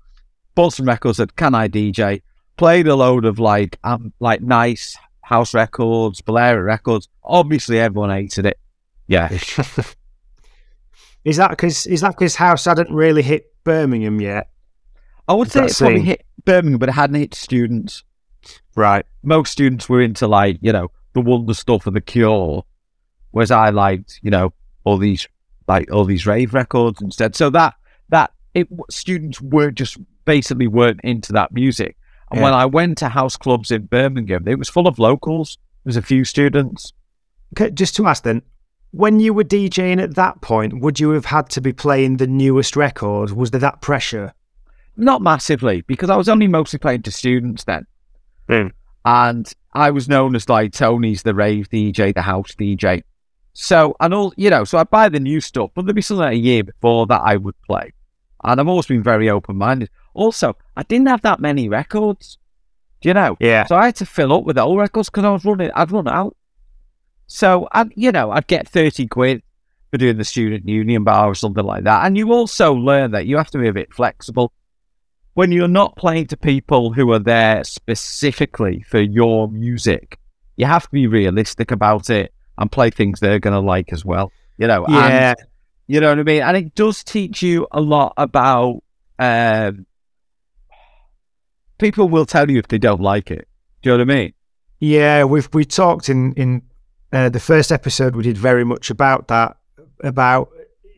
bought 0.53 0.73
some 0.73 0.85
records, 0.87 1.17
said, 1.17 1.35
Can 1.35 1.55
I 1.55 1.67
DJ? 1.67 2.21
Played 2.57 2.85
a 2.85 2.95
load 2.95 3.25
of 3.25 3.39
like 3.39 3.79
um, 3.83 4.13
like 4.19 4.41
nice 4.41 4.95
house 5.21 5.55
records, 5.55 6.21
Bolero 6.21 6.61
records. 6.61 7.07
Obviously, 7.23 7.79
everyone 7.79 8.11
hated 8.11 8.45
it. 8.45 8.59
Yeah. 9.07 9.29
is 11.23 11.37
that 11.37 11.51
because 11.51 11.85
is 11.87 12.01
that 12.01 12.11
because 12.11 12.35
house 12.35 12.65
hadn't 12.65 12.91
really 12.91 13.21
hit 13.21 13.53
Birmingham 13.63 14.19
yet? 14.21 14.49
I 15.27 15.33
would 15.33 15.47
Is 15.47 15.53
say 15.53 15.65
it 15.65 15.77
probably 15.77 16.01
hit 16.01 16.25
Birmingham, 16.45 16.79
but 16.79 16.89
it 16.89 16.93
hadn't 16.93 17.19
hit 17.19 17.33
students. 17.33 18.03
Right. 18.75 19.05
Most 19.23 19.51
students 19.51 19.87
were 19.87 20.01
into 20.01 20.27
like, 20.27 20.57
you 20.61 20.71
know, 20.71 20.89
the 21.13 21.21
wonder 21.21 21.53
stuff 21.53 21.85
and 21.87 21.95
the 21.95 22.01
cure. 22.01 22.65
Whereas 23.31 23.51
I 23.51 23.69
liked, 23.69 24.19
you 24.23 24.31
know, 24.31 24.53
all 24.83 24.97
these 24.97 25.27
like 25.67 25.91
all 25.91 26.05
these 26.05 26.25
rave 26.25 26.53
records 26.53 27.01
instead. 27.01 27.35
So 27.35 27.49
that 27.51 27.75
that 28.09 28.31
it 28.53 28.67
students 28.89 29.39
were 29.41 29.71
just 29.71 29.97
basically 30.25 30.67
weren't 30.67 30.99
into 31.03 31.31
that 31.33 31.51
music. 31.51 31.95
And 32.29 32.39
Yeah. 32.39 32.45
when 32.45 32.53
I 32.53 32.65
went 32.65 32.97
to 32.99 33.09
house 33.09 33.37
clubs 33.37 33.71
in 33.71 33.85
Birmingham, 33.85 34.47
it 34.47 34.57
was 34.57 34.69
full 34.69 34.87
of 34.87 34.99
locals. 34.99 35.57
There 35.83 35.89
was 35.89 35.97
a 35.97 36.01
few 36.01 36.25
students. 36.25 36.93
Okay, 37.53 37.69
just 37.71 37.95
to 37.97 38.07
ask 38.07 38.23
then, 38.23 38.41
when 38.91 39.19
you 39.19 39.33
were 39.33 39.43
DJing 39.43 40.01
at 40.01 40.15
that 40.15 40.41
point, 40.41 40.79
would 40.81 40.99
you 40.99 41.11
have 41.11 41.25
had 41.25 41.49
to 41.51 41.61
be 41.61 41.73
playing 41.73 42.17
the 42.17 42.27
newest 42.27 42.75
records? 42.75 43.33
Was 43.33 43.51
there 43.51 43.59
that 43.61 43.81
pressure? 43.81 44.33
Not 44.97 45.21
massively, 45.21 45.81
because 45.81 46.09
I 46.09 46.17
was 46.17 46.29
only 46.29 46.47
mostly 46.47 46.77
playing 46.79 47.03
to 47.03 47.11
students 47.11 47.63
then. 47.63 47.87
Hmm. 48.49 48.67
And 49.05 49.51
I 49.73 49.91
was 49.91 50.09
known 50.09 50.35
as 50.35 50.49
like 50.49 50.73
Tony's 50.73 51.23
the 51.23 51.33
rave 51.33 51.69
DJ, 51.69 52.13
the 52.13 52.21
house 52.21 52.53
DJ. 52.53 53.03
So, 53.53 53.95
and 53.99 54.13
all, 54.13 54.33
you 54.37 54.49
know, 54.49 54.63
so 54.63 54.77
I'd 54.77 54.89
buy 54.89 55.09
the 55.09 55.19
new 55.19 55.41
stuff, 55.41 55.71
but 55.73 55.85
there'd 55.85 55.95
be 55.95 56.01
something 56.01 56.23
like 56.23 56.33
a 56.33 56.37
year 56.37 56.63
before 56.63 57.07
that 57.07 57.21
I 57.21 57.37
would 57.37 57.59
play. 57.63 57.93
And 58.43 58.59
I've 58.59 58.67
always 58.67 58.87
been 58.87 59.03
very 59.03 59.29
open 59.29 59.57
minded. 59.57 59.89
Also, 60.13 60.55
I 60.75 60.83
didn't 60.83 61.07
have 61.07 61.21
that 61.21 61.39
many 61.39 61.69
records, 61.69 62.37
do 63.01 63.09
you 63.09 63.13
know? 63.13 63.37
Yeah. 63.39 63.65
So 63.65 63.75
I 63.75 63.85
had 63.85 63.95
to 63.97 64.05
fill 64.05 64.33
up 64.33 64.43
with 64.43 64.57
old 64.57 64.77
records 64.77 65.09
because 65.09 65.23
I 65.23 65.29
was 65.29 65.45
running, 65.45 65.71
I'd 65.73 65.91
run 65.91 66.07
out. 66.07 66.35
So, 67.33 67.69
and 67.73 67.93
you 67.95 68.11
know, 68.11 68.31
I'd 68.31 68.47
get 68.47 68.67
30 68.67 69.07
quid 69.07 69.41
for 69.89 69.97
doing 69.97 70.17
the 70.17 70.25
student 70.25 70.67
union 70.67 71.05
bar 71.05 71.29
or 71.29 71.35
something 71.35 71.63
like 71.63 71.85
that. 71.85 72.05
And 72.05 72.17
you 72.17 72.33
also 72.33 72.73
learn 72.73 73.11
that 73.11 73.25
you 73.25 73.37
have 73.37 73.49
to 73.51 73.57
be 73.57 73.69
a 73.69 73.73
bit 73.73 73.93
flexible. 73.93 74.51
When 75.33 75.53
you're 75.53 75.69
not 75.69 75.95
playing 75.95 76.27
to 76.27 76.37
people 76.37 76.91
who 76.91 77.09
are 77.13 77.19
there 77.19 77.63
specifically 77.63 78.81
for 78.81 78.99
your 78.99 79.47
music, 79.47 80.19
you 80.57 80.65
have 80.65 80.83
to 80.83 80.91
be 80.91 81.07
realistic 81.07 81.71
about 81.71 82.09
it 82.09 82.33
and 82.57 82.69
play 82.69 82.89
things 82.89 83.21
they're 83.21 83.39
going 83.39 83.53
to 83.53 83.61
like 83.61 83.93
as 83.93 84.03
well. 84.03 84.29
You 84.57 84.67
know, 84.67 84.85
and 84.85 85.13
Yeah. 85.13 85.33
you 85.87 86.01
know 86.01 86.09
what 86.09 86.19
I 86.19 86.23
mean? 86.23 86.41
And 86.41 86.57
it 86.57 86.75
does 86.75 87.01
teach 87.01 87.41
you 87.41 87.65
a 87.71 87.79
lot 87.79 88.13
about 88.17 88.83
um, 89.19 89.85
people 91.77 92.09
will 92.09 92.25
tell 92.25 92.51
you 92.51 92.59
if 92.59 92.67
they 92.67 92.77
don't 92.77 93.01
like 93.01 93.31
it. 93.31 93.47
Do 93.81 93.91
you 93.91 93.97
know 93.97 94.03
what 94.03 94.11
I 94.11 94.15
mean? 94.15 94.33
Yeah, 94.81 95.23
we've 95.23 95.47
we 95.53 95.63
talked 95.63 96.09
in 96.09 96.33
in 96.33 96.63
uh, 97.13 97.29
the 97.29 97.39
first 97.39 97.71
episode. 97.71 98.15
We 98.15 98.23
did 98.23 98.37
very 98.37 98.63
much 98.63 98.89
about 98.89 99.27
that. 99.27 99.57
About 100.03 100.49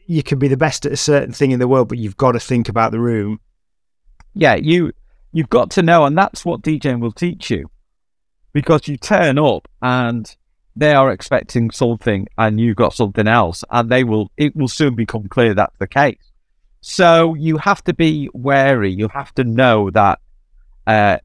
you 0.07 0.23
can 0.23 0.39
be 0.39 0.47
the 0.47 0.57
best 0.57 0.85
at 0.85 0.91
a 0.91 0.97
certain 0.97 1.33
thing 1.33 1.51
in 1.51 1.59
the 1.59 1.67
world, 1.67 1.89
but 1.89 1.97
you've 1.97 2.17
got 2.17 2.33
to 2.33 2.39
think 2.39 2.69
about 2.69 2.91
the 2.91 2.99
room. 2.99 3.39
Yeah, 4.33 4.55
you 4.55 4.93
you've 5.31 5.49
got 5.49 5.71
to 5.71 5.81
know, 5.81 6.05
and 6.05 6.17
that's 6.17 6.45
what 6.45 6.61
DJing 6.61 6.99
will 6.99 7.11
teach 7.11 7.49
you, 7.49 7.69
because 8.53 8.87
you 8.87 8.97
turn 8.97 9.37
up 9.37 9.67
and 9.81 10.35
they 10.75 10.93
are 10.93 11.11
expecting 11.11 11.69
something, 11.71 12.27
and 12.37 12.59
you've 12.59 12.75
got 12.77 12.93
something 12.93 13.27
else, 13.27 13.63
and 13.69 13.89
they 13.89 14.03
will 14.03 14.31
it 14.37 14.55
will 14.55 14.67
soon 14.67 14.95
become 14.95 15.27
clear 15.27 15.53
that's 15.53 15.77
the 15.79 15.87
case. 15.87 16.31
So 16.81 17.33
you 17.35 17.57
have 17.57 17.83
to 17.85 17.93
be 17.93 18.29
wary. 18.33 18.91
You 18.91 19.07
have 19.09 19.33
to 19.35 19.43
know 19.45 19.89
that 19.91 20.19
uh, 20.85 21.17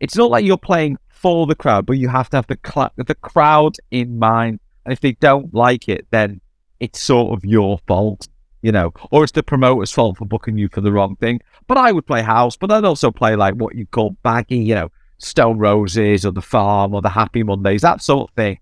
it's 0.00 0.16
not 0.16 0.30
like 0.30 0.44
you're 0.44 0.58
playing 0.58 0.98
for 1.20 1.46
the 1.46 1.54
crowd, 1.54 1.84
but 1.84 1.98
you 1.98 2.08
have 2.08 2.30
to 2.30 2.38
have 2.38 2.46
the 2.46 2.58
cl- 2.66 2.92
the 2.96 3.14
crowd 3.14 3.76
in 3.90 4.18
mind. 4.18 4.58
And 4.84 4.92
if 4.92 5.00
they 5.00 5.12
don't 5.12 5.52
like 5.52 5.86
it, 5.86 6.06
then 6.10 6.40
it's 6.80 6.98
sort 6.98 7.36
of 7.36 7.44
your 7.44 7.78
fault, 7.86 8.26
you 8.62 8.72
know, 8.72 8.94
or 9.10 9.22
it's 9.22 9.32
the 9.32 9.42
promoter's 9.42 9.92
fault 9.92 10.16
for 10.16 10.24
booking 10.24 10.56
you 10.56 10.68
for 10.68 10.80
the 10.80 10.90
wrong 10.90 11.16
thing. 11.16 11.40
But 11.66 11.76
I 11.76 11.92
would 11.92 12.06
play 12.06 12.22
house, 12.22 12.56
but 12.56 12.72
I'd 12.72 12.86
also 12.86 13.10
play 13.10 13.36
like 13.36 13.54
what 13.54 13.74
you 13.74 13.86
call 13.86 14.16
baggy, 14.22 14.56
you 14.56 14.74
know, 14.74 14.90
Stone 15.18 15.58
Roses 15.58 16.24
or 16.24 16.32
the 16.32 16.40
Farm 16.40 16.94
or 16.94 17.02
the 17.02 17.10
Happy 17.10 17.42
Mondays, 17.42 17.82
that 17.82 18.02
sort 18.02 18.30
of 18.30 18.34
thing. 18.34 18.58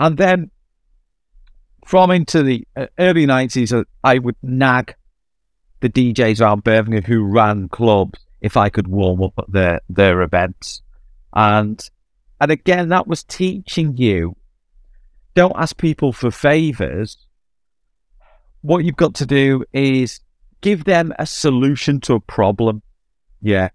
And 0.00 0.18
then 0.18 0.50
from 1.86 2.10
into 2.10 2.42
the 2.42 2.66
uh, 2.74 2.88
early 2.98 3.26
nineties, 3.26 3.72
uh, 3.72 3.84
I 4.02 4.18
would 4.18 4.36
nag 4.42 4.96
the 5.80 5.88
DJs 5.88 6.40
around 6.40 6.64
Birmingham 6.64 7.04
who 7.04 7.22
ran 7.22 7.68
clubs 7.68 8.18
if 8.40 8.56
I 8.56 8.70
could 8.70 8.88
warm 8.88 9.22
up 9.22 9.34
at 9.38 9.52
their 9.52 9.80
their 9.88 10.22
events, 10.22 10.82
and 11.36 11.88
and 12.40 12.50
again 12.50 12.88
that 12.88 13.06
was 13.06 13.22
teaching 13.22 13.96
you 13.96 14.34
don't 15.36 15.52
ask 15.54 15.76
people 15.76 16.12
for 16.12 16.30
favors. 16.30 17.18
What 18.62 18.84
you've 18.84 18.96
got 18.96 19.14
to 19.16 19.26
do 19.26 19.64
is 19.72 20.20
give 20.62 20.84
them 20.84 21.12
a 21.18 21.26
solution 21.26 22.00
to 22.00 22.14
a 22.14 22.20
problem. 22.20 22.82
Yeah. 23.42 23.68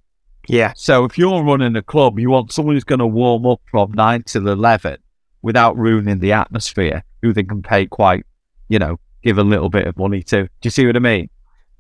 Yeah, 0.47 0.73
So 0.75 1.05
if 1.05 1.19
you're 1.19 1.43
running 1.43 1.75
a 1.75 1.83
club, 1.83 2.17
you 2.19 2.31
want 2.31 2.51
someone 2.51 2.75
who's 2.75 2.83
going 2.83 2.99
to 2.99 3.05
warm 3.05 3.45
up 3.45 3.61
from 3.69 3.91
nine 3.91 4.23
till 4.23 4.47
eleven 4.47 4.97
without 5.43 5.77
ruining 5.77 6.17
the 6.17 6.31
atmosphere, 6.31 7.03
who 7.21 7.31
they 7.31 7.43
can 7.43 7.61
pay 7.61 7.85
quite, 7.85 8.25
you 8.67 8.79
know, 8.79 8.99
give 9.21 9.37
a 9.37 9.43
little 9.43 9.69
bit 9.69 9.85
of 9.85 9.95
money 9.97 10.23
to. 10.23 10.43
Do 10.43 10.49
you 10.63 10.71
see 10.71 10.87
what 10.87 10.95
I 10.95 10.99
mean? 10.99 11.29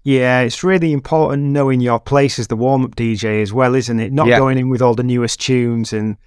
Yeah. 0.03 0.41
It's 0.41 0.63
really 0.63 0.91
important 0.93 1.43
knowing 1.43 1.81
your 1.81 1.99
place 1.99 2.39
as 2.39 2.47
the 2.47 2.55
warm 2.55 2.83
up 2.83 2.95
DJ 2.95 3.41
as 3.41 3.53
well, 3.53 3.75
isn't 3.75 3.99
it? 3.99 4.11
Not 4.11 4.27
Yeah. 4.27 4.37
going 4.39 4.57
in 4.57 4.69
with 4.69 4.81
all 4.81 4.95
the 4.95 5.03
newest 5.03 5.39
tunes 5.39 5.93
and 5.93 6.17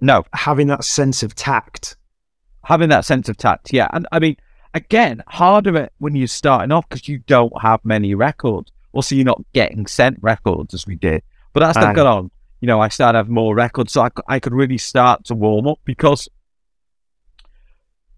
No, 0.00 0.24
having 0.34 0.66
that 0.68 0.84
sense 0.84 1.22
of 1.22 1.34
tact. 1.34 1.96
having 2.64 2.88
that 2.90 3.04
sense 3.04 3.28
of 3.28 3.36
tact. 3.36 3.72
Yeah, 3.72 3.88
and 3.92 4.06
I 4.12 4.18
mean, 4.20 4.36
again, 4.74 5.22
harder 5.26 5.76
it 5.76 5.92
when 5.98 6.14
you're 6.14 6.26
starting 6.28 6.70
off 6.70 6.88
because 6.88 7.08
you 7.08 7.18
don't 7.26 7.52
have 7.60 7.80
many 7.84 8.14
records. 8.14 8.70
Also, 8.92 9.14
you're 9.16 9.24
not 9.24 9.42
getting 9.52 9.86
sent 9.86 10.18
records 10.22 10.72
as 10.74 10.86
we 10.86 10.94
did. 10.94 11.22
But 11.54 11.62
as. 11.64 11.76
I've 11.76 11.96
got 11.96 12.06
on, 12.06 12.30
you 12.60 12.66
know, 12.68 12.80
I 12.80 12.86
started 12.88 13.18
having 13.18 13.34
more 13.34 13.54
records, 13.54 13.92
so 13.92 14.02
I, 14.02 14.10
I 14.28 14.38
could 14.38 14.54
really 14.54 14.78
start 14.78 15.24
to 15.24 15.34
warm 15.34 15.66
up 15.66 15.80
because 15.84 16.28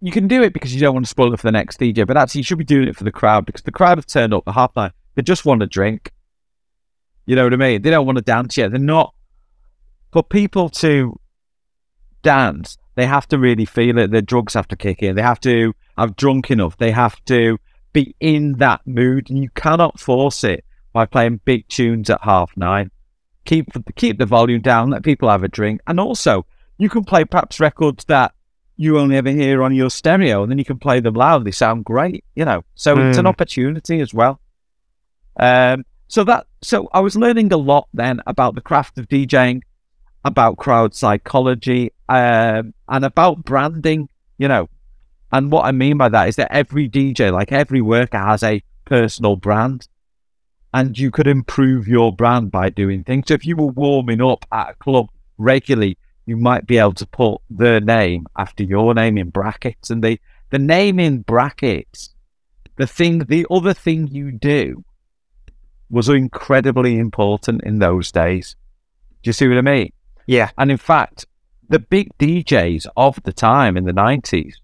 you 0.04 0.12
can 0.12 0.28
do 0.28 0.42
it 0.42 0.52
because 0.52 0.74
you 0.74 0.80
don't 0.82 0.92
want 0.92 1.06
to 1.06 1.08
spoil 1.08 1.32
it 1.32 1.40
for 1.40 1.46
the 1.46 1.52
next 1.52 1.80
DJ, 1.80 2.06
but 2.06 2.18
actually 2.18 2.40
you 2.40 2.44
should 2.44 2.58
be 2.58 2.64
doing 2.64 2.86
it 2.86 2.94
for 2.94 3.04
the 3.04 3.10
crowd 3.10 3.46
because 3.46 3.62
the 3.62 3.72
crowd 3.72 3.96
have 3.96 4.06
turned 4.06 4.34
up 4.34 4.46
at 4.46 4.52
half 4.52 4.76
nine. 4.76 4.92
They 5.14 5.22
just 5.22 5.46
want 5.46 5.62
a 5.62 5.66
drink. 5.66 6.12
You 7.24 7.34
know 7.36 7.44
what 7.44 7.54
I 7.54 7.56
mean? 7.56 7.80
They 7.80 7.88
don't 7.88 8.04
want 8.04 8.18
to 8.18 8.22
dance 8.22 8.54
yet. 8.58 8.70
They're 8.70 8.78
not. 8.78 9.14
For 10.12 10.22
people 10.22 10.68
to 10.68 11.18
dance, 12.22 12.76
they 12.96 13.06
have 13.06 13.26
to 13.28 13.38
really 13.38 13.64
feel 13.64 13.96
it. 13.96 14.10
Their 14.10 14.20
drugs 14.20 14.52
have 14.52 14.68
to 14.68 14.76
kick 14.76 15.02
in. 15.02 15.16
They 15.16 15.22
have 15.22 15.40
to 15.40 15.72
have 15.96 16.16
drunk 16.16 16.50
enough. 16.50 16.76
They 16.76 16.90
have 16.90 17.24
to 17.24 17.56
be 17.94 18.14
in 18.20 18.58
that 18.58 18.86
mood, 18.86 19.30
and 19.30 19.38
you 19.38 19.48
cannot 19.54 19.98
force 19.98 20.44
it 20.44 20.66
by 20.92 21.06
playing 21.06 21.40
big 21.46 21.66
tunes 21.68 22.10
at 22.10 22.22
half 22.22 22.54
nine. 22.58 22.90
Keep 23.46 23.94
keep 23.96 24.18
the 24.18 24.26
volume 24.26 24.60
down. 24.60 24.90
Let 24.90 25.02
people 25.02 25.30
have 25.30 25.44
a 25.44 25.48
drink, 25.48 25.80
and 25.86 25.98
also 25.98 26.44
you 26.76 26.90
can 26.90 27.04
play 27.04 27.24
perhaps 27.24 27.58
records 27.58 28.04
that 28.04 28.34
you 28.76 28.98
only 28.98 29.16
ever 29.16 29.30
hear 29.30 29.62
on 29.62 29.74
your 29.74 29.90
stereo, 29.90 30.42
and 30.42 30.50
then 30.50 30.58
you 30.58 30.64
can 30.64 30.78
play 30.78 31.00
them 31.00 31.14
loud. 31.14 31.44
They 31.44 31.50
sound 31.50 31.84
great, 31.84 32.24
you 32.34 32.44
know. 32.44 32.64
So 32.74 32.96
mm. 32.96 33.08
it's 33.08 33.18
an 33.18 33.24
hmm. 33.24 33.28
opportunity 33.28 34.00
as 34.00 34.12
well. 34.12 34.40
Um, 35.38 35.84
so 36.08 36.24
that 36.24 36.46
so 36.62 36.88
I 36.92 37.00
was 37.00 37.16
learning 37.16 37.52
a 37.52 37.56
lot 37.56 37.88
then 37.94 38.20
about 38.26 38.54
the 38.54 38.60
craft 38.60 38.98
of 38.98 39.08
DJing, 39.08 39.62
about 40.24 40.58
crowd 40.58 40.94
psychology, 40.94 41.92
um, 42.08 42.74
and 42.88 43.04
about 43.04 43.44
branding. 43.44 44.08
You 44.38 44.48
know, 44.48 44.68
and 45.32 45.52
what 45.52 45.64
I 45.64 45.72
mean 45.72 45.96
by 45.96 46.08
that 46.08 46.28
is 46.28 46.36
that 46.36 46.52
every 46.52 46.88
DJ, 46.88 47.32
like 47.32 47.52
every 47.52 47.80
worker, 47.80 48.18
has 48.18 48.42
a 48.42 48.62
personal 48.84 49.36
brand, 49.36 49.88
and 50.72 50.98
you 50.98 51.10
could 51.10 51.28
improve 51.28 51.86
your 51.86 52.12
brand 52.12 52.50
by 52.50 52.70
doing 52.70 53.04
things. 53.04 53.26
So 53.28 53.34
if 53.34 53.46
you 53.46 53.56
were 53.56 53.66
warming 53.66 54.20
up 54.20 54.44
at 54.50 54.70
a 54.70 54.74
club 54.74 55.08
regularly, 55.38 55.96
you 56.26 56.36
might 56.36 56.66
be 56.66 56.78
able 56.78 56.94
to 56.94 57.06
put 57.06 57.38
their 57.50 57.80
name 57.80 58.26
after 58.36 58.64
your 58.64 58.94
name 58.94 59.18
in 59.18 59.30
brackets, 59.30 59.90
and 59.90 60.02
the 60.02 60.18
the 60.50 60.58
name 60.58 61.00
in 61.00 61.22
brackets, 61.22 62.14
the 62.76 62.86
thing, 62.86 63.20
the 63.20 63.46
other 63.50 63.74
thing 63.74 64.06
you 64.08 64.30
do 64.30 64.84
was 65.90 66.08
incredibly 66.08 66.98
important 66.98 67.62
in 67.64 67.78
those 67.78 68.12
days. 68.12 68.56
Do 69.22 69.28
you 69.28 69.32
see 69.32 69.48
what 69.48 69.58
I 69.58 69.62
mean? 69.62 69.92
Yeah. 70.26 70.50
And 70.58 70.70
in 70.70 70.76
fact, 70.76 71.26
the 71.68 71.78
big 71.78 72.16
DJs 72.18 72.86
of 72.96 73.18
the 73.24 73.32
time 73.32 73.76
in 73.76 73.84
the 73.84 73.92
90s 73.92 74.54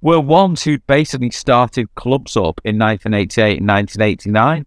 were 0.00 0.20
ones 0.20 0.64
who'd 0.64 0.86
basically 0.86 1.30
started 1.30 1.94
clubs 1.94 2.36
up 2.36 2.60
in 2.64 2.78
1988 2.78 3.60
and 3.60 3.68
1989. 3.68 4.66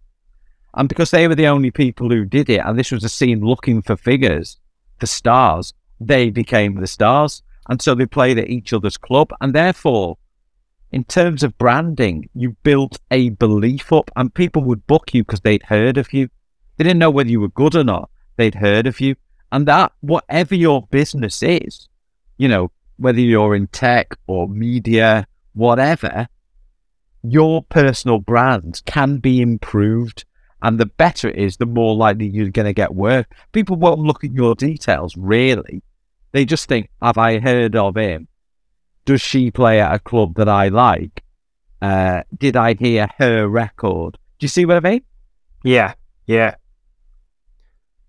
And 0.74 0.88
because 0.88 1.10
they 1.10 1.28
were 1.28 1.34
the 1.34 1.46
only 1.46 1.70
people 1.70 2.08
who 2.08 2.24
did 2.24 2.50
it, 2.50 2.62
and 2.64 2.78
this 2.78 2.90
was 2.90 3.04
a 3.04 3.08
scene 3.08 3.40
looking 3.40 3.82
for 3.82 3.96
figures, 3.96 4.58
the 5.04 5.08
stars, 5.08 5.74
they 6.00 6.30
became 6.30 6.80
the 6.80 6.86
stars. 6.86 7.42
And 7.68 7.82
so 7.82 7.94
they 7.94 8.06
played 8.06 8.38
at 8.38 8.48
each 8.48 8.72
other's 8.72 8.96
club. 8.96 9.32
And 9.42 9.54
therefore, 9.54 10.16
in 10.92 11.04
terms 11.04 11.42
of 11.42 11.58
branding, 11.58 12.30
you 12.34 12.56
built 12.62 12.98
a 13.10 13.28
belief 13.28 13.92
up, 13.92 14.10
and 14.16 14.32
people 14.32 14.62
would 14.62 14.86
book 14.86 15.12
you 15.12 15.22
because 15.22 15.40
they'd 15.40 15.64
heard 15.64 15.98
of 15.98 16.14
you. 16.14 16.30
They 16.76 16.84
didn't 16.84 17.00
know 17.00 17.10
whether 17.10 17.28
you 17.28 17.40
were 17.40 17.48
good 17.48 17.74
or 17.74 17.84
not. 17.84 18.08
They'd 18.36 18.54
heard 18.54 18.86
of 18.86 18.98
you. 18.98 19.14
And 19.52 19.66
that, 19.66 19.92
whatever 20.00 20.54
your 20.54 20.86
business 20.90 21.42
is, 21.42 21.88
you 22.38 22.48
know, 22.48 22.70
whether 22.96 23.20
you're 23.20 23.54
in 23.54 23.66
tech 23.66 24.16
or 24.26 24.48
media, 24.48 25.26
whatever, 25.52 26.28
your 27.22 27.62
personal 27.62 28.20
brand 28.20 28.80
can 28.86 29.18
be 29.18 29.42
improved. 29.42 30.24
And 30.64 30.80
the 30.80 30.86
better 30.86 31.28
it 31.28 31.36
is, 31.36 31.58
the 31.58 31.66
more 31.66 31.94
likely 31.94 32.26
you're 32.26 32.50
going 32.50 32.66
to 32.66 32.72
get 32.72 32.94
work. 32.94 33.32
People 33.52 33.76
won't 33.76 34.00
look 34.00 34.24
at 34.24 34.32
your 34.32 34.56
details, 34.56 35.16
really. 35.16 35.82
They 36.32 36.44
just 36.44 36.66
think, 36.68 36.90
have 37.00 37.18
I 37.18 37.38
heard 37.38 37.76
of 37.76 37.96
him? 37.96 38.26
does 39.04 39.20
she 39.20 39.50
play 39.50 39.80
at 39.80 39.94
a 39.94 39.98
club 39.98 40.34
that 40.36 40.48
I 40.48 40.68
like? 40.68 41.22
Uh, 41.80 42.22
did 42.36 42.56
I 42.56 42.74
hear 42.74 43.08
her 43.18 43.46
record? 43.46 44.18
Do 44.38 44.44
you 44.44 44.48
see 44.48 44.64
what 44.64 44.84
I 44.84 44.90
mean? 44.90 45.02
Yeah, 45.62 45.94
yeah. 46.26 46.54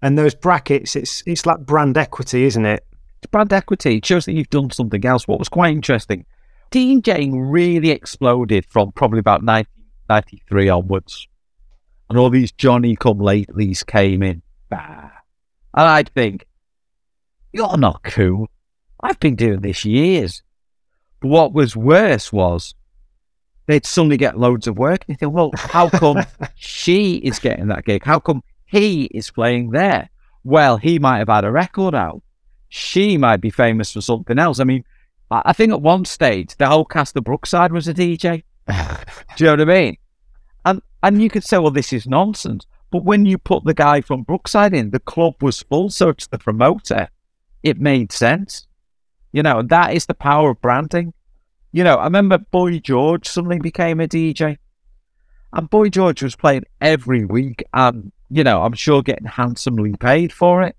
And 0.02 0.18
those 0.18 0.36
brackets, 0.36 0.96
it's 0.96 1.24
it's 1.26 1.46
like 1.46 1.60
brand 1.60 1.98
equity, 1.98 2.44
isn't 2.44 2.66
it? 2.66 2.86
It's 3.22 3.32
brand 3.32 3.52
equity. 3.52 3.98
It 3.98 4.06
shows 4.06 4.26
that 4.26 4.34
you've 4.34 4.50
done 4.50 4.72
something 4.72 5.06
else. 5.06 5.28
What 5.28 5.40
was 5.40 5.50
quite 5.50 5.72
interesting, 5.72 6.26
DJing 6.72 7.52
really 7.52 7.90
exploded 7.90 8.66
from 8.66 8.92
probably 8.92 9.20
about 9.20 9.44
1993 9.44 10.70
onwards. 10.70 11.28
And 12.10 12.18
all 12.18 12.30
these 12.30 12.52
Johnny 12.52 12.96
come 12.96 13.20
latelys 13.20 13.86
came 13.86 14.22
in. 14.22 14.42
Bah. 14.70 15.10
And 15.74 15.88
I'd 15.88 16.10
think, 16.10 16.46
you're 17.52 17.78
not 17.78 18.04
cool. 18.04 18.50
I've 19.02 19.20
been 19.20 19.36
doing 19.36 19.62
this 19.62 19.86
years 19.86 20.42
But 21.20 21.30
what 21.30 21.54
was 21.54 21.76
worse 21.76 22.32
was 22.32 22.76
they'd 23.68 23.86
suddenly 23.86 24.18
get 24.18 24.38
loads 24.38 24.68
of 24.68 24.78
work. 24.78 25.06
And 25.08 25.16
you 25.16 25.18
think, 25.18 25.34
well, 25.34 25.52
how 25.56 25.90
come 25.90 26.26
she 26.56 27.16
is 27.16 27.40
getting 27.40 27.68
that 27.68 27.86
gig? 27.86 28.04
How 28.04 28.20
come 28.20 28.44
he 28.66 29.06
is 29.06 29.32
playing 29.32 29.72
there? 29.72 30.10
Well, 30.44 30.78
he 30.78 31.00
might 31.00 31.20
have 31.20 31.30
had 31.30 31.46
a 31.46 31.52
record 31.52 31.96
out. 31.96 32.22
She 32.70 33.18
might 33.18 33.38
be 33.38 33.50
famous 33.50 33.94
for 33.94 34.02
something 34.02 34.38
else. 34.38 34.60
I 34.60 34.64
mean, 34.64 34.84
I 35.32 35.54
think 35.54 35.72
at 35.72 35.82
one 35.82 36.06
stage 36.06 36.56
the 36.58 36.68
whole 36.68 36.86
cast 36.86 37.16
of 37.18 37.24
Brookside 37.24 37.72
was 37.72 37.88
a 37.88 37.94
DJ. 37.94 38.44
Do 38.68 38.74
you 39.38 39.46
know 39.46 39.52
what 39.54 39.62
I 39.62 39.66
mean? 39.66 39.98
And 40.66 40.82
and 41.04 41.22
you 41.22 41.30
could 41.30 41.44
say, 41.44 41.60
well, 41.60 41.72
this 41.72 41.94
is 41.94 42.08
nonsense. 42.08 42.66
But 42.92 43.04
when 43.04 43.26
you 43.26 43.38
put 43.38 43.64
the 43.64 43.74
guy 43.74 44.02
from 44.02 44.24
Brookside 44.24 44.74
in, 44.74 44.92
the 44.92 45.00
club 45.00 45.42
was 45.42 45.62
full, 45.62 45.90
so 45.90 46.10
it's 46.10 46.28
the 46.28 46.38
promoter. 46.38 47.10
It 47.62 47.80
made 47.80 48.12
sense. 48.12 48.68
You 49.32 49.44
know, 49.44 49.62
that 49.62 49.94
is 49.94 50.06
the 50.06 50.14
power 50.14 50.52
of 50.52 50.62
branding. 50.62 51.14
You 51.72 51.84
know, 51.84 51.98
I 51.98 52.06
remember 52.06 52.38
Boy 52.38 52.80
George 52.80 53.28
suddenly 53.28 53.60
became 53.60 54.00
a 54.00 54.08
DJ. 54.08 54.58
And 55.52 55.70
Boy 55.70 55.90
George 55.90 56.24
was 56.24 56.36
playing 56.36 56.64
every 56.80 57.26
week 57.26 57.64
and, 57.74 58.12
you 58.30 58.44
know, 58.44 58.64
I'm 58.64 58.74
sure 58.74 59.02
getting 59.02 59.28
handsomely 59.28 59.94
paid 59.98 60.32
for 60.32 60.62
it. 60.62 60.76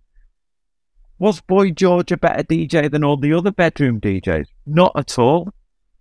Was 1.18 1.40
Boy 1.40 1.70
George 1.70 2.12
a 2.12 2.16
better 2.16 2.42
DJ 2.42 2.90
than 2.90 3.04
all 3.04 3.16
the 3.16 3.32
other 3.32 3.50
bedroom 3.50 4.00
DJs? 4.00 4.46
Not 4.66 4.92
at 4.96 5.18
all. 5.18 5.50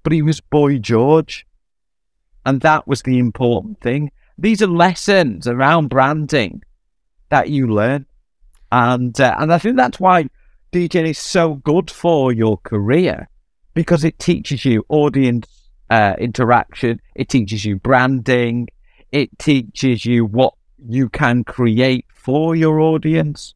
But 0.04 0.13
he 0.13 0.22
was 0.22 0.39
Boy 0.39 0.77
George. 0.77 1.46
And 2.46 2.62
that 2.62 2.88
was 2.88 3.02
the 3.02 3.18
important 3.18 3.82
thing. 3.82 4.12
These 4.38 4.62
are 4.62 4.68
lessons 4.68 5.48
around 5.48 5.90
branding 5.90 6.62
that 7.30 7.50
you 7.50 7.68
learn. 7.68 8.06
And 8.72 9.20
uh, 9.20 9.36
and 9.40 9.54
I 9.54 9.58
think 9.58 9.78
that's 9.78 10.00
why 10.00 10.28
DJing 10.72 11.10
is 11.10 11.18
so 11.18 11.56
good 11.56 11.90
for 11.90 12.34
your 12.34 12.58
career 12.58 13.30
because 13.74 14.04
it 14.04 14.20
teaches 14.20 14.66
you 14.66 14.86
audience 14.90 15.48
uh, 15.90 16.16
interaction, 16.18 17.00
it 17.16 17.30
teaches 17.30 17.64
you 17.64 17.78
branding, 17.78 18.68
it 19.12 19.38
teaches 19.38 20.06
you 20.06 20.25
what 20.25 20.54
you 20.88 21.10
can 21.10 21.44
create 21.44 22.06
for 22.14 22.56
your 22.56 22.80
audience, 22.80 23.54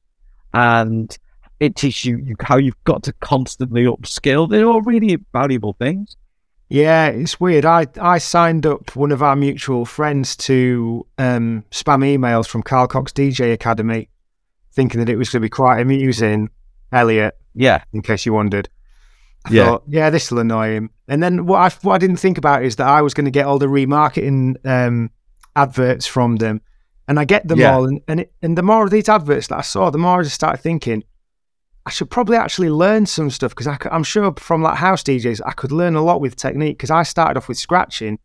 and 0.53 1.17
it 1.59 1.75
teaches 1.75 2.05
you 2.05 2.35
how 2.41 2.57
you've 2.57 2.83
got 2.83 3.03
to 3.03 3.13
constantly 3.13 3.83
upskill. 3.83 4.49
They're 4.49 4.67
all 4.67 4.81
really 4.81 5.17
valuable 5.33 5.73
things. 5.73 6.15
Yeah, 6.69 7.07
it's 7.07 7.39
weird. 7.39 7.65
I, 7.65 7.87
I 7.99 8.19
signed 8.19 8.67
up 8.67 8.95
one 8.95 9.11
of 9.11 9.23
our 9.23 9.35
mutual 9.35 9.85
friends 9.85 10.35
to 10.37 11.05
um, 11.17 11.65
spam 11.71 12.05
emails 12.05 12.47
from 12.47 12.61
Carl 12.61 12.87
Cox 12.87 13.11
DJ 13.11 13.53
Academy, 13.53 14.07
thinking 14.71 14.99
that 14.99 15.09
it 15.09 15.15
was 15.15 15.29
going 15.29 15.41
to 15.41 15.45
be 15.45 15.49
quite 15.49 15.81
amusing. 15.81 16.49
Elliot. 16.91 17.35
Yeah. 17.55 17.83
In 17.91 18.03
case 18.03 18.25
you 18.25 18.33
wondered. 18.33 18.69
I 19.45 19.53
yeah. 19.53 19.65
Thought, 19.65 19.83
yeah, 19.87 20.09
this 20.11 20.29
will 20.29 20.39
annoy 20.39 20.75
him. 20.75 20.91
And 21.07 21.23
then 21.23 21.47
what 21.47 21.59
I, 21.59 21.75
what 21.81 21.95
I 21.95 21.97
didn't 21.97 22.17
think 22.17 22.37
about 22.37 22.63
is 22.63 22.75
that 22.75 22.87
I 22.87 23.01
was 23.01 23.15
going 23.15 23.25
to 23.25 23.31
get 23.31 23.45
all 23.45 23.57
the 23.57 23.67
remarketing 23.67 24.63
um, 24.65 25.09
adverts 25.55 26.05
from 26.05 26.35
them. 26.35 26.61
And 27.07 27.19
I 27.19 27.25
get 27.25 27.47
them 27.47 27.59
yeah. 27.59 27.73
all. 27.73 27.85
And, 27.85 28.01
and, 28.07 28.19
it, 28.19 28.33
and 28.43 28.55
the 28.55 28.61
more 28.61 28.83
of 28.83 28.91
these 28.91 29.09
adverts 29.09 29.47
that 29.47 29.57
I 29.57 29.61
saw, 29.61 29.89
the 29.89 29.97
more 29.97 30.19
I 30.19 30.23
just 30.23 30.35
started 30.35 30.61
thinking, 30.61 31.03
I 31.89 31.91
should 31.91 32.11
probably 32.11 32.37
actually 32.37 32.69
learn 32.69 33.07
some 33.07 33.31
stuff 33.31 33.55
because 33.55 33.65
I'm 33.89 34.03
sure 34.03 34.31
from 34.37 34.61
like 34.61 34.77
house 34.77 35.01
DJs, 35.01 35.41
I 35.43 35.53
could 35.53 35.71
learn 35.71 35.95
a 35.95 36.03
lot 36.03 36.21
with 36.21 36.35
technique 36.35 36.77
because 36.77 36.91
I 36.91 37.01
started 37.01 37.35
off 37.35 37.47
with 37.47 37.57
scratching 37.57 38.19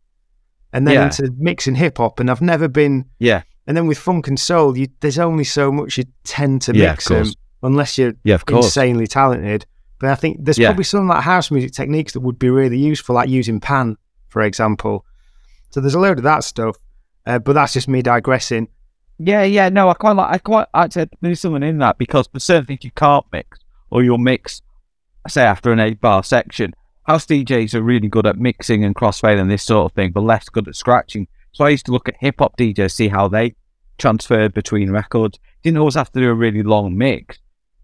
and 0.71 0.87
then 0.87 0.93
yeah. 0.93 1.05
into 1.05 1.33
mixing 1.35 1.73
hip 1.73 1.97
hop. 1.97 2.19
And 2.19 2.29
I've 2.29 2.43
never 2.43 2.67
been. 2.67 3.05
Yeah. 3.17 3.41
And 3.65 3.75
then 3.75 3.87
with 3.87 3.97
funk 3.97 4.27
and 4.27 4.39
soul, 4.39 4.77
you, 4.77 4.87
there's 4.99 5.17
only 5.17 5.45
so 5.45 5.71
much 5.71 5.97
you 5.97 6.03
tend 6.25 6.61
to 6.61 6.75
yeah, 6.75 6.91
mix 6.91 7.07
them 7.07 7.25
unless 7.63 7.97
you're 7.97 8.13
yeah, 8.23 8.35
of 8.35 8.45
course. 8.45 8.65
insanely 8.65 9.07
talented. 9.07 9.65
But 9.99 10.11
I 10.11 10.15
think 10.15 10.37
there's 10.41 10.59
yeah. 10.59 10.67
probably 10.67 10.83
some 10.83 11.07
like 11.07 11.23
house 11.23 11.49
music 11.49 11.71
techniques 11.71 12.13
that 12.13 12.19
would 12.19 12.37
be 12.37 12.51
really 12.51 12.77
useful, 12.77 13.15
like 13.15 13.29
using 13.29 13.59
pan, 13.59 13.97
for 14.27 14.43
example. 14.43 15.07
So 15.71 15.81
there's 15.81 15.95
a 15.95 15.99
load 15.99 16.19
of 16.19 16.23
that 16.25 16.43
stuff, 16.43 16.77
uh, 17.25 17.39
but 17.39 17.53
that's 17.53 17.73
just 17.73 17.87
me 17.87 18.03
digressing. 18.03 18.67
Yeah, 19.17 19.43
yeah, 19.43 19.69
no, 19.69 19.89
I 19.89 19.93
quite 19.93 20.13
like. 20.13 20.33
I 20.33 20.37
quite 20.37 20.67
I 20.73 20.89
said 20.89 21.09
there's 21.21 21.39
something 21.39 21.63
in 21.63 21.77
that 21.79 21.97
because 21.97 22.27
there's 22.31 22.43
certain 22.43 22.65
things 22.65 22.83
you 22.83 22.91
can't 22.91 23.25
mix, 23.31 23.59
or 23.89 24.03
you'll 24.03 24.17
mix, 24.17 24.61
say 25.27 25.43
after 25.43 25.71
an 25.71 25.79
eight 25.79 26.01
bar 26.01 26.23
section. 26.23 26.73
House 27.03 27.25
DJs 27.25 27.75
are 27.75 27.83
really 27.83 28.07
good 28.07 28.25
at 28.25 28.37
mixing 28.37 28.83
and 28.83 28.95
crossfade 28.95 29.39
and 29.39 29.49
this 29.49 29.63
sort 29.63 29.91
of 29.91 29.95
thing, 29.95 30.11
but 30.11 30.21
less 30.21 30.49
good 30.49 30.67
at 30.67 30.75
scratching. 30.75 31.27
So 31.51 31.63
I 31.63 31.69
used 31.69 31.85
to 31.85 31.91
look 31.91 32.09
at 32.09 32.15
hip 32.19 32.35
hop 32.39 32.57
DJs, 32.57 32.91
see 32.91 33.07
how 33.07 33.27
they 33.27 33.55
transferred 33.97 34.53
between 34.53 34.91
records. 34.91 35.39
Didn't 35.63 35.77
always 35.77 35.95
have 35.95 36.11
to 36.13 36.19
do 36.19 36.29
a 36.29 36.33
really 36.33 36.63
long 36.63 36.97
mix 36.97 37.39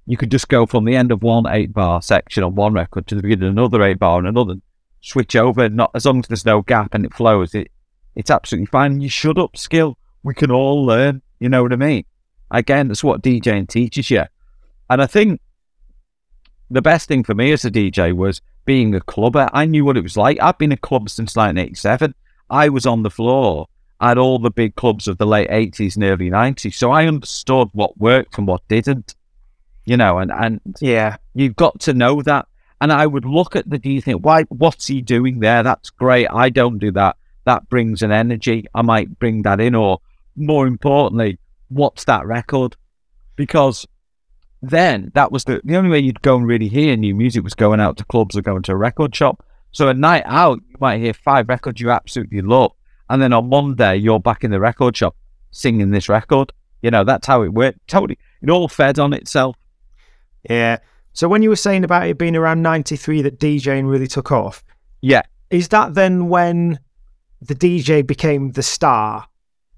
you 0.05 0.17
could 0.17 0.31
just 0.31 0.49
go 0.49 0.65
from 0.65 0.85
the 0.85 0.95
end 0.95 1.11
of 1.11 1.23
one 1.23 1.45
eight 1.47 1.73
bar 1.73 2.01
section 2.01 2.43
on 2.43 2.55
one 2.55 2.73
record 2.73 3.07
to 3.07 3.15
the 3.15 3.21
beginning 3.21 3.49
of 3.49 3.51
another 3.53 3.83
eight 3.83 3.99
bar 3.99 4.17
on 4.17 4.25
another, 4.25 4.55
switch 5.01 5.35
over. 5.35 5.69
Not 5.69 5.91
as 5.93 6.05
long 6.05 6.19
as 6.19 6.27
there's 6.27 6.45
no 6.45 6.61
gap 6.61 6.93
and 6.93 7.05
it 7.05 7.13
flows, 7.13 7.53
it 7.55 7.69
it's 8.15 8.29
absolutely 8.29 8.65
fine. 8.65 8.99
You 9.01 9.09
should 9.09 9.37
upskill. 9.37 9.95
We 10.23 10.33
can 10.33 10.51
all 10.51 10.85
learn. 10.85 11.21
You 11.39 11.49
know 11.49 11.63
what 11.63 11.73
I 11.73 11.77
mean? 11.77 12.05
Again, 12.51 12.87
that's 12.89 13.03
what 13.03 13.21
DJing 13.23 13.67
teaches 13.67 14.09
you. 14.11 14.23
And 14.89 15.01
I 15.01 15.07
think 15.07 15.39
the 16.69 16.81
best 16.81 17.07
thing 17.07 17.23
for 17.23 17.33
me 17.33 17.51
as 17.51 17.65
a 17.65 17.71
DJ 17.71 18.13
was 18.13 18.41
being 18.65 18.93
a 18.93 19.01
clubber. 19.01 19.49
I 19.53 19.65
knew 19.65 19.85
what 19.85 19.97
it 19.97 20.03
was 20.03 20.17
like. 20.17 20.37
I've 20.41 20.57
been 20.57 20.71
a 20.71 20.77
club 20.77 21.09
since 21.09 21.35
1987. 21.35 22.13
I 22.49 22.69
was 22.69 22.85
on 22.85 23.03
the 23.03 23.09
floor 23.09 23.67
at 24.01 24.17
all 24.17 24.39
the 24.39 24.51
big 24.51 24.75
clubs 24.75 25.07
of 25.07 25.17
the 25.17 25.25
late 25.25 25.49
80s 25.49 25.95
and 25.95 26.03
early 26.03 26.29
90s. 26.29 26.73
So 26.73 26.91
I 26.91 27.05
understood 27.05 27.69
what 27.73 27.97
worked 27.97 28.37
and 28.37 28.47
what 28.47 28.67
didn't, 28.67 29.15
you 29.85 29.95
know, 29.95 30.19
and, 30.19 30.31
and 30.31 30.59
Yeah. 30.79 31.17
you've 31.33 31.55
got 31.55 31.79
to 31.81 31.93
know 31.93 32.21
that. 32.23 32.47
And 32.81 32.91
I 32.91 33.05
would 33.05 33.25
look 33.25 33.55
at 33.55 33.69
the 33.69 33.77
do 33.77 33.91
you 33.91 34.01
think, 34.01 34.25
why, 34.25 34.43
what's 34.49 34.87
he 34.87 35.01
doing 35.01 35.39
there? 35.39 35.61
That's 35.61 35.91
great. 35.91 36.27
I 36.31 36.49
don't 36.49 36.79
do 36.79 36.91
that. 36.93 37.15
That 37.45 37.69
brings 37.69 38.01
an 38.01 38.11
energy. 38.11 38.65
I 38.73 38.81
might 38.81 39.19
bring 39.19 39.43
that 39.43 39.61
in. 39.61 39.75
Or 39.75 39.99
more 40.35 40.67
importantly, 40.67 41.37
what's 41.69 42.05
that 42.05 42.25
record? 42.25 42.75
Because 43.35 43.87
then 44.61 45.11
that 45.15 45.31
was 45.31 45.43
the, 45.45 45.61
the 45.63 45.75
only 45.75 45.89
way 45.89 45.99
you'd 45.99 46.21
go 46.21 46.35
and 46.37 46.45
really 46.45 46.67
hear 46.67 46.95
new 46.95 47.15
music 47.15 47.43
was 47.43 47.53
going 47.55 47.79
out 47.79 47.97
to 47.97 48.05
clubs 48.05 48.35
or 48.37 48.41
going 48.41 48.61
to 48.63 48.71
a 48.73 48.75
record 48.77 49.15
shop. 49.15 49.43
So 49.71 49.87
a 49.87 49.93
night 49.93 50.23
out, 50.25 50.59
you 50.69 50.75
might 50.79 50.99
hear 50.99 51.13
five 51.13 51.49
records 51.49 51.79
you 51.81 51.91
absolutely 51.91 52.41
love. 52.41 52.71
And 53.09 53.21
then 53.21 53.33
on 53.33 53.49
Monday, 53.49 53.95
you're 53.97 54.19
back 54.19 54.43
in 54.43 54.51
the 54.51 54.59
record 54.59 54.95
shop 54.95 55.15
singing 55.51 55.91
this 55.91 56.09
record. 56.09 56.51
You 56.81 56.91
know, 56.91 57.03
that's 57.03 57.27
how 57.27 57.41
it 57.43 57.53
worked. 57.53 57.79
Totally. 57.87 58.17
It 58.41 58.49
all 58.49 58.67
fed 58.67 58.99
on 58.99 59.13
itself. 59.13 59.55
Yeah. 60.49 60.77
So 61.13 61.27
when 61.27 61.41
you 61.43 61.49
were 61.49 61.55
saying 61.55 61.83
about 61.83 62.07
it 62.07 62.17
being 62.17 62.35
around 62.35 62.61
93 62.61 63.21
that 63.23 63.39
DJing 63.39 63.89
really 63.89 64.07
took 64.07 64.31
off, 64.31 64.63
Yeah. 65.01 65.21
is 65.49 65.67
that 65.69 65.93
then 65.93 66.29
when 66.29 66.79
the 67.41 67.55
DJ 67.55 68.05
became 68.05 68.51
the 68.51 68.63
star? 68.63 69.27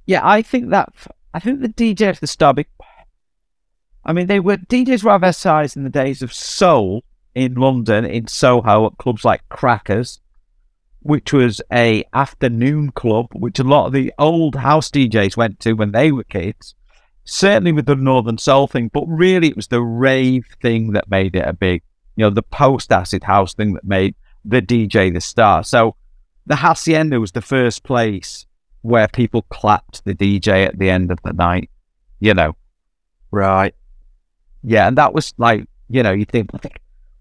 Yeah, 0.05 0.21
I 0.23 0.41
think 0.41 0.69
that 0.69 0.93
I 1.33 1.39
think 1.39 1.61
the 1.61 1.69
DJ 1.69 2.07
at 2.07 2.19
the 2.19 2.27
start. 2.27 2.59
I 4.05 4.13
mean, 4.13 4.27
they 4.27 4.39
were 4.39 4.57
DJs 4.57 5.03
were 5.03 5.11
advertised 5.11 5.77
in 5.77 5.83
the 5.83 5.89
days 5.89 6.21
of 6.21 6.33
soul 6.33 7.03
in 7.33 7.55
London, 7.55 8.05
in 8.05 8.27
Soho, 8.27 8.87
at 8.87 8.97
clubs 8.97 9.23
like 9.23 9.47
Crackers, 9.49 10.19
which 10.99 11.31
was 11.31 11.61
a 11.71 12.03
afternoon 12.13 12.91
club, 12.91 13.27
which 13.33 13.59
a 13.59 13.63
lot 13.63 13.87
of 13.87 13.93
the 13.93 14.13
old 14.19 14.55
house 14.55 14.89
DJs 14.89 15.37
went 15.37 15.59
to 15.61 15.73
when 15.73 15.91
they 15.91 16.11
were 16.11 16.25
kids. 16.25 16.75
Certainly 17.25 17.71
with 17.71 17.85
the 17.85 17.95
Northern 17.95 18.37
Soul 18.37 18.67
thing, 18.67 18.89
but 18.89 19.05
really 19.07 19.47
it 19.47 19.55
was 19.55 19.67
the 19.67 19.81
rave 19.81 20.45
thing 20.61 20.91
that 20.91 21.09
made 21.09 21.37
it 21.37 21.47
a 21.47 21.53
big, 21.53 21.81
you 22.17 22.25
know, 22.25 22.29
the 22.29 22.43
post 22.43 22.91
acid 22.91 23.23
house 23.23 23.53
thing 23.53 23.73
that 23.73 23.85
made 23.85 24.15
the 24.43 24.61
DJ 24.61 25.13
the 25.13 25.21
star. 25.21 25.63
So 25.63 25.95
the 26.45 26.57
Hacienda 26.57 27.21
was 27.21 27.31
the 27.31 27.41
first 27.41 27.83
place 27.83 28.45
where 28.83 29.07
people 29.07 29.41
clapped 29.43 30.05
the 30.05 30.13
DJ 30.13 30.65
at 30.67 30.77
the 30.77 30.89
end 30.89 31.11
of 31.11 31.19
the 31.23 31.33
night, 31.33 31.69
you 32.19 32.33
know. 32.33 32.55
Right. 33.31 33.73
Yeah, 34.61 34.87
and 34.87 34.97
that 34.97 35.13
was 35.13 35.33
like, 35.37 35.65
you 35.89 36.03
know, 36.03 36.11
you 36.11 36.25
think, 36.25 36.53
what 36.53 36.61
they, 36.61 36.71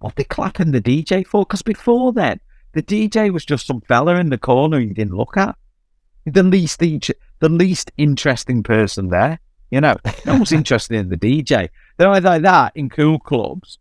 what 0.01 0.17
they 0.17 0.25
clapping 0.25 0.73
the 0.73 0.81
DJ 0.81 1.27
for? 1.27 1.45
Because 1.45 1.63
before 1.63 2.13
then, 2.13 2.39
the 2.73 2.83
DJ 2.83 3.33
was 3.33 3.45
just 3.45 3.67
some 3.67 3.81
fella 3.83 4.17
in 4.17 4.31
the 4.31 4.39
corner 4.39 4.79
you 4.79 4.93
didn't 4.93 5.17
look 5.17 5.37
at. 5.37 5.57
The 6.27 6.43
least 6.43 6.83
each, 6.83 7.11
the 7.41 7.49
least 7.49 7.91
interesting 7.97 8.63
person 8.63 9.09
there. 9.09 9.41
You 9.71 9.81
know, 9.81 9.97
no 10.27 10.35
one's 10.35 10.53
interested 10.61 10.97
in 10.97 11.09
the 11.09 11.17
DJ. 11.17 11.69
They're 11.97 12.11
either 12.11 12.29
like 12.29 12.43
that 12.43 12.73
in 12.75 12.91
cool 12.91 13.19
clubs, 13.19 13.79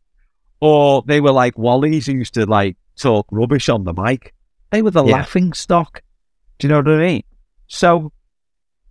or 0.59 1.03
they 1.05 1.19
were 1.19 1.31
like 1.31 1.55
Wallies 1.55 2.05
who 2.05 2.13
used 2.13 2.33
to 2.35 2.45
like 2.45 2.77
talk 2.95 3.27
rubbish 3.31 3.69
on 3.69 3.83
the 3.83 3.93
mic. 3.93 4.33
They 4.71 4.81
were 4.81 4.91
the 4.91 5.03
Yeah. 5.03 5.13
laughing 5.17 5.53
stock. 5.53 6.01
Do 6.59 6.67
you 6.67 6.69
know 6.73 6.77
what 6.79 6.88
I 6.89 6.97
mean? 6.97 7.23
So 7.71 8.11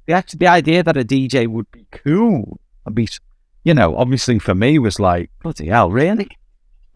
the 0.06 0.24
the 0.38 0.46
idea 0.46 0.82
that 0.82 0.96
a 0.96 1.04
DJ 1.04 1.46
would 1.46 1.70
be 1.70 1.86
cool 1.92 2.58
and 2.86 2.94
be, 2.94 3.08
you 3.62 3.74
know, 3.74 3.94
obviously 3.94 4.38
for 4.38 4.54
me 4.54 4.78
was 4.78 4.98
like 4.98 5.30
bloody 5.42 5.68
hell, 5.68 5.90
really. 5.90 6.28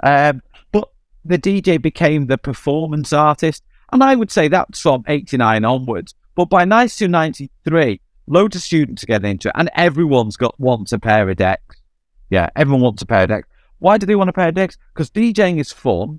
Um, 0.03 0.41
but 0.73 0.89
the 1.27 1.39
DJ 1.39 1.81
became 1.81 2.27
the 2.27 2.39
performance 2.39 3.13
artist, 3.13 3.63
and 3.93 4.03
I 4.03 4.15
would 4.15 4.31
say 4.31 4.49
that's 4.49 4.81
from 4.81 5.05
'89 5.07 5.65
onwards. 5.65 6.15
But 6.35 6.47
by 6.47 6.65
1993, 6.65 8.01
loads 8.27 8.57
of 8.57 8.63
students 8.63 9.03
are 9.03 9.07
getting 9.07 9.33
into 9.33 9.49
it, 9.49 9.55
and 9.55 9.71
everyone's 9.75 10.39
got 10.39 10.59
wants 10.59 10.93
a 10.93 10.99
pair 10.99 11.29
of 11.29 11.37
decks. 11.37 11.83
Yeah, 12.31 12.49
everyone 12.57 12.81
wants 12.81 13.03
a 13.03 13.07
pair 13.07 13.25
of 13.25 13.29
decks. 13.29 13.49
Why 13.79 13.99
do 13.99 14.07
they 14.07 14.17
want 14.17 14.31
a 14.31 14.33
pair 14.33 14.49
of 14.49 14.55
decks? 14.55 14.79
Because 14.95 15.11
DJing 15.11 15.61
is 15.61 15.71
fun, 15.71 16.19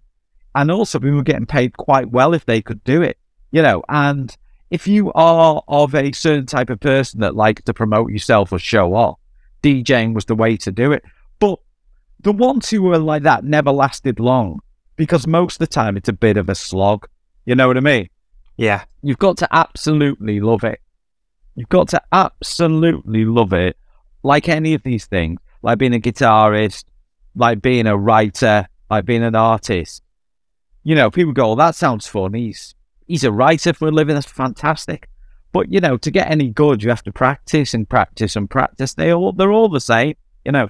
and 0.54 0.69
also 0.69 0.99
people 0.99 1.15
were 1.15 1.23
getting 1.23 1.47
paid 1.47 1.75
quite 1.75 2.12
well 2.12 2.36
if 2.36 2.45
they 2.45 2.62
could 2.62 2.84
do 2.84 3.01
it. 3.01 3.17
You 3.51 3.63
know, 3.63 3.84
and 3.89 4.36
if 4.76 4.88
you 4.88 5.10
are 5.14 5.64
of 5.70 5.96
a 5.96 6.12
certain 6.12 6.46
type 6.46 6.70
of 6.70 6.82
person 6.82 7.22
that 7.22 7.34
likes 7.34 7.64
to 7.64 7.74
promote 7.74 8.12
yourself 8.12 8.52
or 8.52 8.60
show 8.60 8.94
off, 8.94 9.18
DJing 9.64 10.14
was 10.14 10.26
the 10.26 10.36
way 10.36 10.58
to 10.58 10.70
do 10.70 10.92
it. 10.92 11.02
But 11.40 11.60
the 12.20 12.34
ones 12.34 12.70
who 12.70 12.82
were 12.82 12.98
like 12.98 13.24
that 13.24 13.46
never 13.46 13.72
lasted 13.72 14.20
long 14.20 14.60
because 14.98 15.28
most 15.28 15.56
of 15.56 15.60
the 15.60 15.74
time 15.74 15.96
it's 15.96 16.10
a 16.10 16.14
bit 16.14 16.36
of 16.36 16.50
a 16.50 16.56
slog. 16.56 17.08
You 17.46 17.56
know 17.56 17.68
what 17.70 17.78
I 17.78 17.80
mean? 17.80 18.10
Yeah. 18.58 18.84
You've 19.02 19.18
got 19.18 19.38
to 19.38 19.48
absolutely 19.50 20.42
love 20.42 20.66
it. 20.66 20.82
You've 21.56 21.70
got 21.70 21.88
to 21.90 22.02
absolutely 22.12 23.24
love 23.24 23.54
it. 23.54 23.78
Like 24.24 24.50
any 24.50 24.74
of 24.74 24.84
these 24.84 25.06
things, 25.06 25.40
like 25.62 25.78
being 25.78 25.96
a 25.96 26.00
guitarist, 26.00 26.84
like 27.34 27.62
being 27.62 27.88
a 27.88 27.96
writer, 27.96 28.68
like 28.92 29.06
being 29.06 29.24
an 29.24 29.36
artist. 29.36 30.04
You 30.84 30.96
know, 30.96 31.10
people 31.10 31.32
go, 31.32 31.52
oh, 31.52 31.56
that 31.56 31.76
sounds 31.76 32.08
fun. 32.08 32.34
He's 32.34 32.76
he's 33.08 33.24
a 33.24 33.32
writer 33.32 33.74
for 33.74 33.88
a 33.88 33.91
living. 33.91 34.15
That's 34.15 34.26
fantastic. 34.28 35.10
But 35.52 35.72
you 35.72 35.80
know, 35.80 35.98
to 35.98 36.12
get 36.12 36.30
any 36.30 36.50
good, 36.50 36.84
you 36.84 36.89
have 36.89 37.04
to 37.04 37.12
practice 37.13 37.74
and 37.74 37.88
practice 37.88 38.36
and 38.36 38.50
practice. 38.50 38.94
They 38.94 39.13
all 39.13 39.32
they're 39.32 39.52
all 39.52 39.70
the 39.70 39.80
same. 39.80 40.15
You 40.44 40.52
know, 40.52 40.70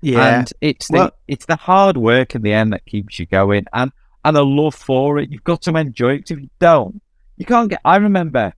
Yeah. 0.00 0.38
and 0.38 0.52
it's 0.60 0.88
the 0.88 0.94
Well- 0.96 1.10
it's 1.28 1.46
the 1.46 1.56
hard 1.56 1.96
work 1.96 2.34
in 2.34 2.42
the 2.42 2.52
end 2.52 2.72
that 2.72 2.86
keeps 2.86 3.18
you 3.18 3.26
going, 3.26 3.64
and 3.72 3.92
and 4.24 4.36
a 4.36 4.42
love 4.42 4.74
for 4.74 5.18
it. 5.18 5.30
You've 5.30 5.44
got 5.44 5.62
to 5.62 5.76
enjoy 5.76 6.14
it. 6.14 6.30
If 6.30 6.40
you 6.40 6.50
don't, 6.58 7.00
you 7.36 7.44
can't 7.46 7.68
get. 7.70 7.80
I 7.84 7.96
remember 7.96 8.52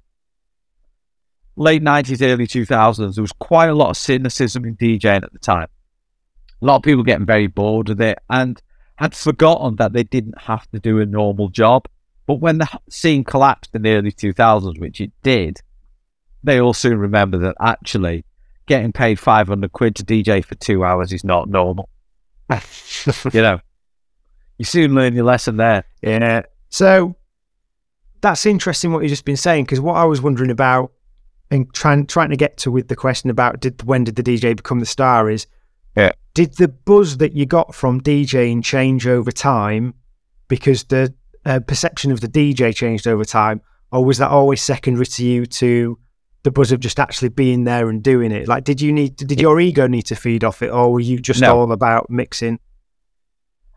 late 1.56 1.82
nineties, 1.82 2.22
early 2.22 2.46
two 2.46 2.64
thousands. 2.64 3.16
There 3.16 3.22
was 3.22 3.32
quite 3.32 3.68
a 3.68 3.74
lot 3.74 3.90
of 3.90 3.96
cynicism 3.96 4.64
in 4.64 4.76
DJing 4.76 5.22
at 5.24 5.32
the 5.32 5.38
time. 5.38 5.68
A 6.60 6.64
lot 6.64 6.76
of 6.76 6.82
people 6.82 7.02
getting 7.02 7.26
very 7.26 7.46
bored 7.46 7.88
with 7.88 8.00
it 8.00 8.18
and 8.30 8.60
had 8.96 9.14
forgotten 9.14 9.76
that 9.76 9.92
they 9.92 10.02
didn't 10.02 10.40
have 10.42 10.68
to 10.70 10.80
do 10.80 11.00
a 11.00 11.06
normal 11.06 11.48
job. 11.48 11.86
But 12.28 12.40
when 12.40 12.58
the 12.58 12.68
scene 12.90 13.24
collapsed 13.24 13.74
in 13.74 13.82
the 13.82 13.94
early 13.94 14.12
two 14.12 14.32
thousands, 14.32 14.78
which 14.78 15.00
it 15.00 15.10
did, 15.24 15.58
they 16.44 16.60
all 16.60 16.74
soon 16.74 16.98
remembered 16.98 17.38
that 17.38 17.56
actually 17.60 18.24
getting 18.66 18.92
paid 18.92 19.18
500 19.18 19.72
quid 19.72 19.96
to 19.96 20.04
DJ 20.04 20.44
for 20.44 20.54
two 20.56 20.84
hours 20.84 21.12
is 21.12 21.24
not 21.24 21.48
normal. 21.48 21.88
You 23.32 23.42
know, 23.42 23.60
you 24.58 24.64
soon 24.64 24.94
learn 24.94 25.14
your 25.14 25.24
lesson 25.24 25.56
there. 25.56 25.84
Yeah. 26.02 26.42
So 26.68 27.16
that's 28.20 28.44
interesting 28.44 28.92
what 28.92 29.02
you've 29.02 29.10
just 29.10 29.24
been 29.24 29.36
saying 29.36 29.64
because 29.64 29.80
what 29.80 29.96
I 29.96 30.04
was 30.04 30.20
wondering 30.20 30.50
about 30.50 30.92
and 31.50 31.72
trying 31.72 32.06
trying 32.06 32.30
to 32.30 32.36
get 32.36 32.56
to 32.58 32.70
with 32.70 32.88
the 32.88 32.96
question 32.96 33.30
about 33.30 33.60
did 33.60 33.82
when 33.84 34.04
did 34.04 34.16
the 34.16 34.22
DJ 34.22 34.56
become 34.56 34.80
the 34.80 34.86
star 34.86 35.30
is 35.30 35.46
Yeah. 35.96 36.12
did 36.34 36.56
the 36.56 36.68
buzz 36.68 37.18
that 37.18 37.32
you 37.32 37.46
got 37.46 37.74
from 37.74 38.00
DJing 38.00 38.62
change 38.64 39.06
over 39.06 39.30
time 39.30 39.94
because 40.48 40.84
the 40.84 41.14
uh, 41.44 41.60
perception 41.60 42.10
of 42.12 42.20
the 42.20 42.28
DJ 42.28 42.74
changed 42.74 43.06
over 43.06 43.24
time 43.24 43.60
or 43.92 44.04
was 44.04 44.18
that 44.18 44.30
always 44.30 44.60
secondary 44.62 45.06
to 45.06 45.24
you 45.24 45.46
to 45.46 45.98
the 46.42 46.50
buzz 46.50 46.72
of 46.72 46.80
just 46.80 47.00
actually 47.00 47.28
being 47.28 47.64
there 47.64 47.88
and 47.88 48.02
doing 48.02 48.30
it 48.32 48.46
like 48.48 48.64
did 48.64 48.80
you 48.80 48.92
need 48.92 49.16
did 49.16 49.40
your 49.40 49.58
ego 49.60 49.86
need 49.86 50.02
to 50.02 50.14
feed 50.14 50.44
off 50.44 50.62
it 50.62 50.70
or 50.70 50.92
were 50.92 51.00
you 51.00 51.18
just 51.18 51.40
No. 51.40 51.58
all 51.58 51.72
about 51.72 52.08
mixing 52.10 52.58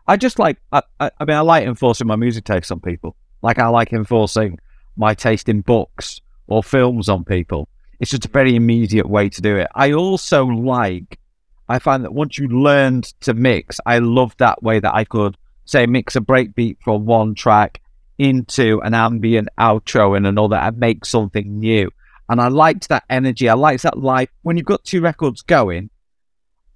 I 0.06 0.16
just 0.16 0.38
like, 0.38 0.58
I, 0.72 0.82
I, 0.98 1.10
I 1.20 1.24
mean, 1.24 1.36
I 1.36 1.40
like 1.40 1.64
enforcing 1.64 2.08
my 2.08 2.16
music 2.16 2.44
taste 2.44 2.72
on 2.72 2.80
people. 2.80 3.14
Like, 3.40 3.60
I 3.60 3.68
like 3.68 3.92
enforcing 3.92 4.58
my 4.96 5.14
taste 5.14 5.48
in 5.48 5.60
books 5.60 6.20
or 6.48 6.62
films 6.62 7.08
on 7.08 7.22
people. 7.24 7.68
It's 8.00 8.10
just 8.10 8.24
a 8.24 8.28
very 8.28 8.56
immediate 8.56 9.08
way 9.08 9.28
to 9.28 9.40
do 9.40 9.56
it. 9.56 9.68
I 9.76 9.92
also 9.92 10.44
like, 10.44 11.20
I 11.68 11.78
find 11.78 12.02
that 12.04 12.12
once 12.12 12.36
you 12.36 12.48
learned 12.48 13.04
to 13.20 13.32
mix, 13.32 13.78
I 13.86 13.98
love 14.00 14.36
that 14.38 14.60
way 14.62 14.80
that 14.80 14.92
I 14.92 15.04
could, 15.04 15.36
say, 15.64 15.86
mix 15.86 16.16
a 16.16 16.20
breakbeat 16.20 16.78
from 16.82 17.06
one 17.06 17.34
track 17.34 17.80
into 18.18 18.80
an 18.82 18.94
ambient 18.94 19.48
outro 19.58 20.16
in 20.16 20.26
another 20.26 20.56
and 20.56 20.76
make 20.78 21.04
something 21.04 21.58
new. 21.58 21.90
And 22.28 22.40
I 22.40 22.48
liked 22.48 22.88
that 22.88 23.04
energy. 23.10 23.48
I 23.48 23.54
liked 23.54 23.82
that 23.82 23.98
life. 23.98 24.30
When 24.42 24.56
you've 24.56 24.66
got 24.66 24.84
two 24.84 25.00
records 25.00 25.42
going, 25.42 25.90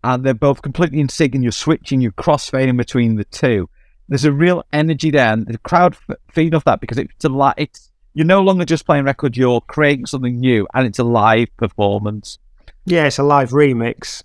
and 0.05 0.23
they're 0.23 0.35
both 0.35 0.63
completely 0.63 1.01
in 1.01 1.09
sync 1.09 1.35
and 1.35 1.43
you're 1.43 1.53
switching, 1.53 2.01
you're 2.01 2.13
crossfading 2.13 2.77
between 2.77 3.17
the 3.17 3.25
two. 3.25 3.69
There's 4.09 4.25
a 4.25 4.33
real 4.33 4.65
energy 4.73 5.11
there, 5.11 5.33
and 5.33 5.47
the 5.47 5.59
crowd 5.59 5.97
f- 6.09 6.17
feed 6.31 6.55
off 6.55 6.65
that 6.65 6.81
because 6.81 6.99
it's 6.99 7.25
a 7.25 7.29
li- 7.29 7.55
it's 7.57 7.91
you're 8.15 8.25
no 8.25 8.41
longer 8.41 8.65
just 8.65 8.87
playing 8.87 9.05
record, 9.05 9.37
you're 9.37 9.61
creating 9.63 10.07
something 10.07 10.39
new, 10.39 10.67
and 10.75 10.87
it's 10.87 10.99
a 10.99 11.05
live 11.05 11.49
performance. 11.57 12.39
yeah 12.85 13.05
it's 13.07 13.19
a 13.19 13.23
live 13.23 13.51
remix 13.51 14.23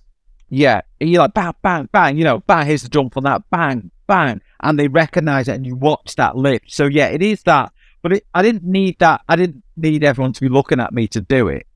Yeah, 0.53 0.81
and 0.99 1.09
you're 1.09 1.21
like 1.21 1.33
bang, 1.33 1.53
bang, 1.63 1.89
bang. 1.93 2.17
You 2.17 2.25
know, 2.25 2.39
bang. 2.39 2.67
Here's 2.67 2.83
the 2.83 2.89
jump 2.89 3.15
on 3.15 3.23
that, 3.23 3.49
bang, 3.49 3.89
bang, 4.05 4.41
and 4.61 4.77
they 4.77 4.89
recognize 4.89 5.47
it, 5.47 5.55
and 5.55 5.65
you 5.65 5.77
watch 5.77 6.15
that 6.17 6.35
lift. 6.35 6.69
So 6.69 6.85
yeah, 6.87 7.07
it 7.07 7.23
is 7.23 7.41
that. 7.43 7.71
But 8.01 8.13
it, 8.13 8.27
I 8.33 8.41
didn't 8.41 8.65
need 8.65 8.99
that. 8.99 9.21
I 9.29 9.37
didn't 9.37 9.63
need 9.77 10.03
everyone 10.03 10.33
to 10.33 10.41
be 10.41 10.49
looking 10.49 10.81
at 10.81 10.93
me 10.93 11.07
to 11.07 11.21
do 11.21 11.47
it. 11.47 11.67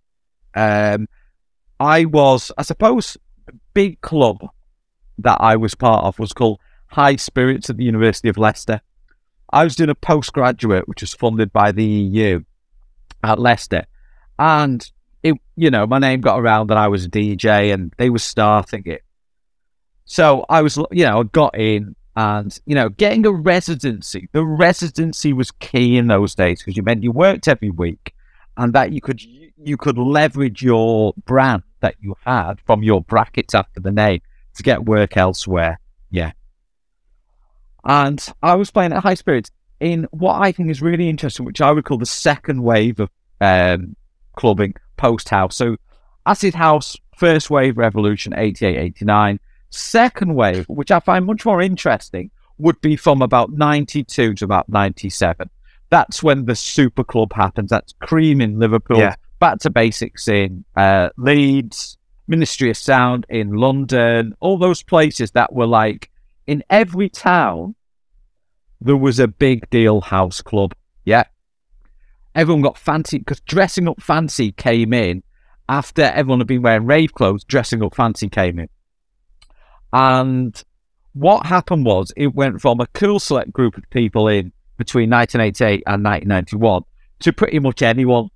Um, 0.55 1.07
I 1.79 2.03
was, 2.03 2.51
I 2.57 2.63
suppose, 2.63 3.15
the 3.45 3.53
big 3.73 4.01
club 4.01 4.45
that 5.19 5.37
I 5.39 5.55
was 5.55 5.73
part 5.73 6.03
of 6.03 6.19
was 6.19 6.33
called 6.33 6.59
High 6.87 7.15
Spirits 7.15 7.69
at 7.69 7.77
the 7.77 7.85
University 7.85 8.27
of 8.27 8.37
Leicester. 8.37 8.81
I 9.53 9.63
was 9.63 9.77
doing 9.77 9.89
a 9.89 9.95
postgraduate, 9.95 10.87
which 10.89 11.01
was 11.01 11.13
funded 11.13 11.53
by 11.53 11.71
the 11.71 11.85
EU 11.85 12.43
at 13.23 13.39
Leicester. 13.39 13.85
And 14.37 14.91
it, 15.25 15.35
you 15.55 15.71
know, 15.71 15.87
my 15.87 15.97
name 15.97 16.21
got 16.21 16.39
around 16.39 16.67
that 16.67 16.77
I 16.77 16.87
was 16.87 17.05
a 17.05 17.09
DJ 17.09 17.73
and 17.73 17.91
they 17.97 18.11
were 18.11 18.19
starting 18.19 18.83
it. 18.85 19.01
So 20.05 20.45
I 20.49 20.61
was, 20.61 20.77
you 20.91 21.03
know, 21.03 21.21
I 21.21 21.23
got 21.23 21.57
in 21.57 21.95
and, 22.15 22.57
you 22.67 22.75
know, 22.75 22.89
getting 22.89 23.25
a 23.25 23.31
residency. 23.31 24.29
The 24.33 24.45
residency 24.45 25.33
was 25.33 25.49
key 25.49 25.97
in 25.97 26.05
those 26.07 26.35
days 26.35 26.59
because 26.59 26.77
you 26.77 26.83
meant 26.83 27.01
you 27.01 27.11
worked 27.11 27.47
every 27.47 27.71
week 27.71 28.13
and 28.55 28.71
that 28.73 28.91
you 28.91 29.01
could 29.01 29.19
you 29.21 29.77
could 29.77 29.97
leverage 29.97 30.61
your 30.61 31.13
brand 31.25 31.63
that 31.79 31.95
you 31.99 32.15
had 32.23 32.61
from 32.67 32.83
your 32.83 33.01
brackets 33.01 33.55
after 33.55 33.79
the 33.79 33.91
name 33.91 34.21
to 34.53 34.61
get 34.61 34.85
work 34.85 35.17
elsewhere. 35.17 35.79
Yeah. 36.11 36.33
And 37.83 38.23
I 38.43 38.53
was 38.53 38.69
playing 38.69 38.93
at 38.93 39.01
High 39.01 39.15
Spirits 39.15 39.49
in 39.79 40.07
what 40.11 40.39
I 40.39 40.51
think 40.51 40.69
is 40.69 40.83
really 40.83 41.09
interesting, 41.09 41.47
which 41.47 41.61
I 41.61 41.71
would 41.71 41.83
call 41.83 41.97
the 41.97 42.05
second 42.05 42.61
wave 42.61 42.99
of 42.99 43.09
um, 43.41 43.95
clubbing 44.35 44.75
post 44.97 45.29
house. 45.29 45.55
So 45.55 45.77
Acid 46.25 46.55
House, 46.55 46.97
first 47.17 47.49
wave 47.49 47.77
revolution, 47.77 48.33
88, 48.35 48.77
89. 48.77 49.39
Second 49.69 50.35
wave, 50.35 50.65
which 50.67 50.91
I 50.91 50.99
find 50.99 51.25
much 51.25 51.45
more 51.45 51.61
interesting, 51.61 52.31
would 52.57 52.79
be 52.81 52.95
from 52.95 53.21
about 53.21 53.51
92 53.51 54.33
to 54.35 54.45
about 54.45 54.69
97. 54.69 55.49
That's 55.89 56.23
when 56.23 56.45
the 56.45 56.55
super 56.55 57.03
club 57.03 57.33
happens. 57.33 57.69
That's 57.69 57.93
Cream 57.99 58.41
in 58.41 58.59
Liverpool, 58.59 58.97
Yeah. 58.97 59.15
Back 59.39 59.59
to 59.59 59.69
Basics 59.69 60.27
in 60.27 60.63
uh, 60.77 61.09
Leeds, 61.17 61.97
Ministry 62.27 62.69
of 62.69 62.77
Sound 62.77 63.25
in 63.29 63.51
London, 63.53 64.33
all 64.39 64.57
those 64.57 64.81
places 64.81 65.31
that 65.31 65.53
were 65.53 65.67
like 65.67 66.09
in 66.47 66.63
every 66.69 67.09
town, 67.09 67.75
there 68.81 68.95
was 68.97 69.19
a 69.19 69.27
big 69.27 69.69
deal 69.69 70.01
house 70.01 70.41
club. 70.41 70.73
Yeah. 71.03 71.25
Everyone 72.35 72.61
got 72.61 72.77
fancy 72.77 73.19
because 73.19 73.39
dressing 73.41 73.87
up 73.87 74.01
fancy 74.01 74.51
came 74.51 74.93
in 74.93 75.23
after 75.69 76.03
everyone 76.03 76.39
had 76.39 76.47
been 76.47 76.61
wearing 76.61 76.85
rave 76.85 77.13
clothes, 77.13 77.43
dressing 77.43 77.81
up 77.81 77.95
fancy 77.95 78.29
came 78.29 78.59
in. 78.59 78.69
And 79.93 80.61
what 81.13 81.45
happened 81.45 81.85
was 81.85 82.11
it 82.17 82.35
went 82.35 82.61
from 82.61 82.81
a 82.81 82.87
cool 82.87 83.19
select 83.19 83.53
group 83.53 83.77
of 83.77 83.89
people 83.89 84.27
in 84.27 84.51
between 84.77 85.09
1988 85.09 85.83
and 85.87 86.03
1991 86.03 86.83
to 87.19 87.33
pretty 87.33 87.59
much 87.59 87.81
anyone. 87.81 88.29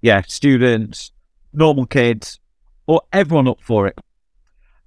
Yeah, 0.00 0.22
students, 0.26 1.12
normal 1.52 1.86
kids, 1.86 2.40
or 2.86 3.02
everyone 3.12 3.48
up 3.48 3.60
for 3.62 3.86
it. 3.86 3.98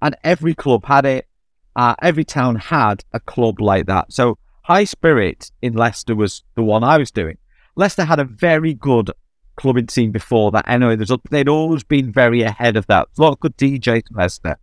And 0.02 0.16
every 0.22 0.54
club 0.54 0.84
had 0.84 1.06
it. 1.06 1.26
Uh, 1.74 1.94
every 2.02 2.24
town 2.24 2.56
had 2.56 3.04
a 3.12 3.20
club 3.20 3.60
like 3.60 3.86
that. 3.86 4.12
So 4.12 4.38
High 4.62 4.84
Spirit 4.84 5.50
in 5.62 5.72
Leicester 5.72 6.14
was 6.14 6.42
the 6.54 6.62
one 6.62 6.84
I 6.84 6.98
was 6.98 7.10
doing. 7.10 7.38
Leicester 7.76 8.04
had 8.04 8.20
a 8.20 8.24
very 8.24 8.74
good 8.74 9.10
clubbing 9.56 9.88
scene 9.88 10.10
before 10.10 10.50
that. 10.50 10.68
Anyway, 10.68 10.96
there's, 10.96 11.12
they'd 11.30 11.48
always 11.48 11.84
been 11.84 12.12
very 12.12 12.42
ahead 12.42 12.76
of 12.76 12.86
that. 12.86 13.08
A 13.18 13.22
lot 13.22 13.32
of 13.32 13.40
good 13.40 13.56
DJs 13.56 14.10
in 14.10 14.16
Leicester. 14.16 14.58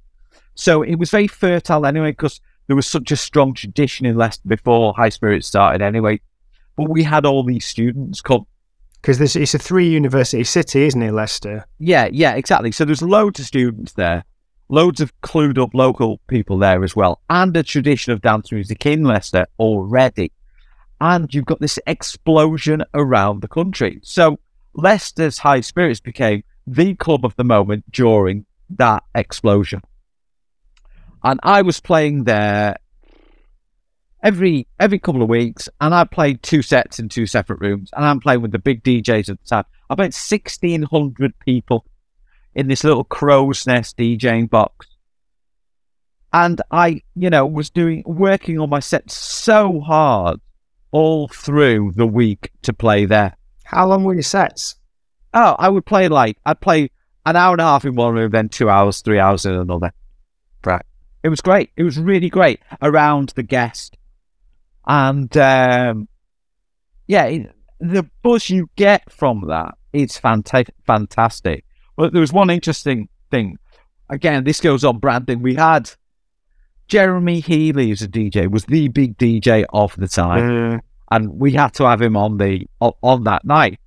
So 0.55 0.81
it 0.81 0.95
was 0.95 1.11
very 1.11 1.27
fertile 1.27 1.85
anyway 1.85 2.11
because 2.11 2.41
there 2.65 2.75
was 2.75 2.87
such 2.87 3.11
a 3.11 3.15
strong 3.15 3.53
tradition 3.53 4.05
in 4.05 4.17
Leicester 4.17 4.47
before 4.47 4.93
High 4.95 5.09
Spirits 5.09 5.47
started 5.47 5.81
anyway. 5.81 6.19
But 6.75 6.89
we 6.89 7.03
had 7.03 7.25
all 7.25 7.43
these 7.43 7.65
students 7.65 8.21
come. 8.21 8.45
Because 9.01 9.35
it's 9.35 9.53
a 9.53 9.59
three 9.59 9.89
university 9.89 10.43
city, 10.43 10.85
isn't 10.87 11.01
it, 11.01 11.13
Leicester? 11.13 11.65
Yeah, 11.79 12.09
yeah, 12.11 12.33
exactly. 12.33 12.71
So 12.71 12.83
there's 12.83 13.03
loads 13.03 13.39
of 13.39 13.45
students 13.45 13.93
there, 13.93 14.23
loads 14.69 14.99
of 14.99 15.13
clued 15.21 15.57
up 15.59 15.73
local 15.73 16.19
people 16.27 16.57
there 16.57 16.83
as 16.83 16.95
well, 16.95 17.21
and 17.29 17.55
a 17.55 17.63
tradition 17.63 18.11
of 18.11 18.21
dance 18.21 18.51
music 18.51 18.85
in 18.85 19.03
Leicester 19.03 19.45
already. 19.59 20.31
And 20.99 21.33
you've 21.33 21.45
got 21.45 21.59
this 21.59 21.79
explosion 21.85 22.83
around 22.93 23.41
the 23.41 23.47
country. 23.47 23.99
So 24.03 24.39
Leicester's 24.73 25.39
High 25.39 25.61
Spirits 25.61 25.99
became 25.99 26.43
the 26.65 26.95
club 26.95 27.25
of 27.25 27.35
the 27.35 27.43
moment 27.43 27.91
during 27.91 28.45
that 28.71 29.03
explosion. 29.15 29.81
And 31.23 31.39
I 31.43 31.61
was 31.61 31.79
playing 31.79 32.25
there 32.25 32.77
every 34.23 34.67
every 34.79 34.99
couple 34.99 35.21
of 35.21 35.29
weeks, 35.29 35.69
and 35.79 35.93
I 35.93 36.03
played 36.03 36.43
two 36.43 36.61
sets 36.61 36.99
in 36.99 37.09
two 37.09 37.25
separate 37.25 37.59
rooms, 37.59 37.89
and 37.93 38.05
I'm 38.05 38.19
playing 38.19 38.41
with 38.41 38.51
the 38.51 38.59
big 38.59 38.83
DJs 38.83 39.29
at 39.29 39.41
the 39.41 39.47
time. 39.47 39.65
I 39.89 39.95
played 39.95 40.13
sixteen 40.13 40.83
hundred 40.83 41.37
people 41.39 41.85
in 42.53 42.67
this 42.67 42.83
little 42.83 43.03
crow's 43.03 43.65
nest 43.65 43.97
DJing 43.97 44.49
box, 44.49 44.87
and 46.33 46.61
I, 46.71 47.01
you 47.15 47.29
know, 47.29 47.45
was 47.45 47.69
doing 47.69 48.03
working 48.05 48.59
on 48.59 48.69
my 48.69 48.79
set 48.79 49.09
so 49.09 49.79
hard 49.79 50.39
all 50.91 51.27
through 51.27 51.93
the 51.95 52.07
week 52.07 52.51
to 52.63 52.73
play 52.73 53.05
there. 53.05 53.37
How 53.63 53.87
long 53.87 54.03
were 54.03 54.13
your 54.13 54.23
sets? 54.23 54.75
Oh, 55.33 55.55
I 55.59 55.69
would 55.69 55.85
play 55.85 56.07
like 56.07 56.37
I'd 56.45 56.61
play 56.61 56.89
an 57.25 57.35
hour 57.35 57.53
and 57.53 57.61
a 57.61 57.65
half 57.65 57.85
in 57.85 57.95
one 57.95 58.13
room, 58.13 58.31
then 58.31 58.49
two 58.49 58.69
hours, 58.69 59.01
three 59.01 59.19
hours 59.19 59.45
in 59.45 59.53
another. 59.53 59.91
Right. 60.65 60.85
It 61.23 61.29
was 61.29 61.41
great. 61.41 61.71
It 61.75 61.83
was 61.83 61.99
really 61.99 62.29
great 62.29 62.61
around 62.81 63.29
the 63.35 63.43
guest, 63.43 63.97
and 64.85 65.35
um, 65.35 66.07
yeah, 67.07 67.25
it, 67.25 67.55
the 67.79 68.09
buzz 68.21 68.49
you 68.49 68.69
get 68.75 69.11
from 69.11 69.45
that 69.47 69.75
is 69.93 70.17
fanta- 70.17 70.69
fantastic. 70.85 71.65
But 71.95 72.13
there 72.13 72.21
was 72.21 72.31
one 72.31 72.49
interesting 72.49 73.09
thing. 73.29 73.57
Again, 74.09 74.43
this 74.43 74.61
goes 74.61 74.83
on 74.85 74.99
branding. 74.99 75.41
We 75.41 75.55
had 75.55 75.91
Jeremy 76.87 77.39
Healy 77.41 77.91
as 77.91 78.01
a 78.01 78.07
DJ 78.07 78.49
was 78.49 78.65
the 78.65 78.87
big 78.87 79.17
DJ 79.17 79.65
of 79.73 79.95
the 79.97 80.07
time 80.07 80.75
Uh, 80.75 80.77
and 81.11 81.39
we 81.39 81.53
had 81.53 81.73
to 81.75 81.85
have 81.85 82.01
him 82.01 82.15
on 82.17 82.37
the 82.37 82.67
on, 82.79 82.93
on 83.01 83.23
that 83.25 83.45
night 83.45 83.79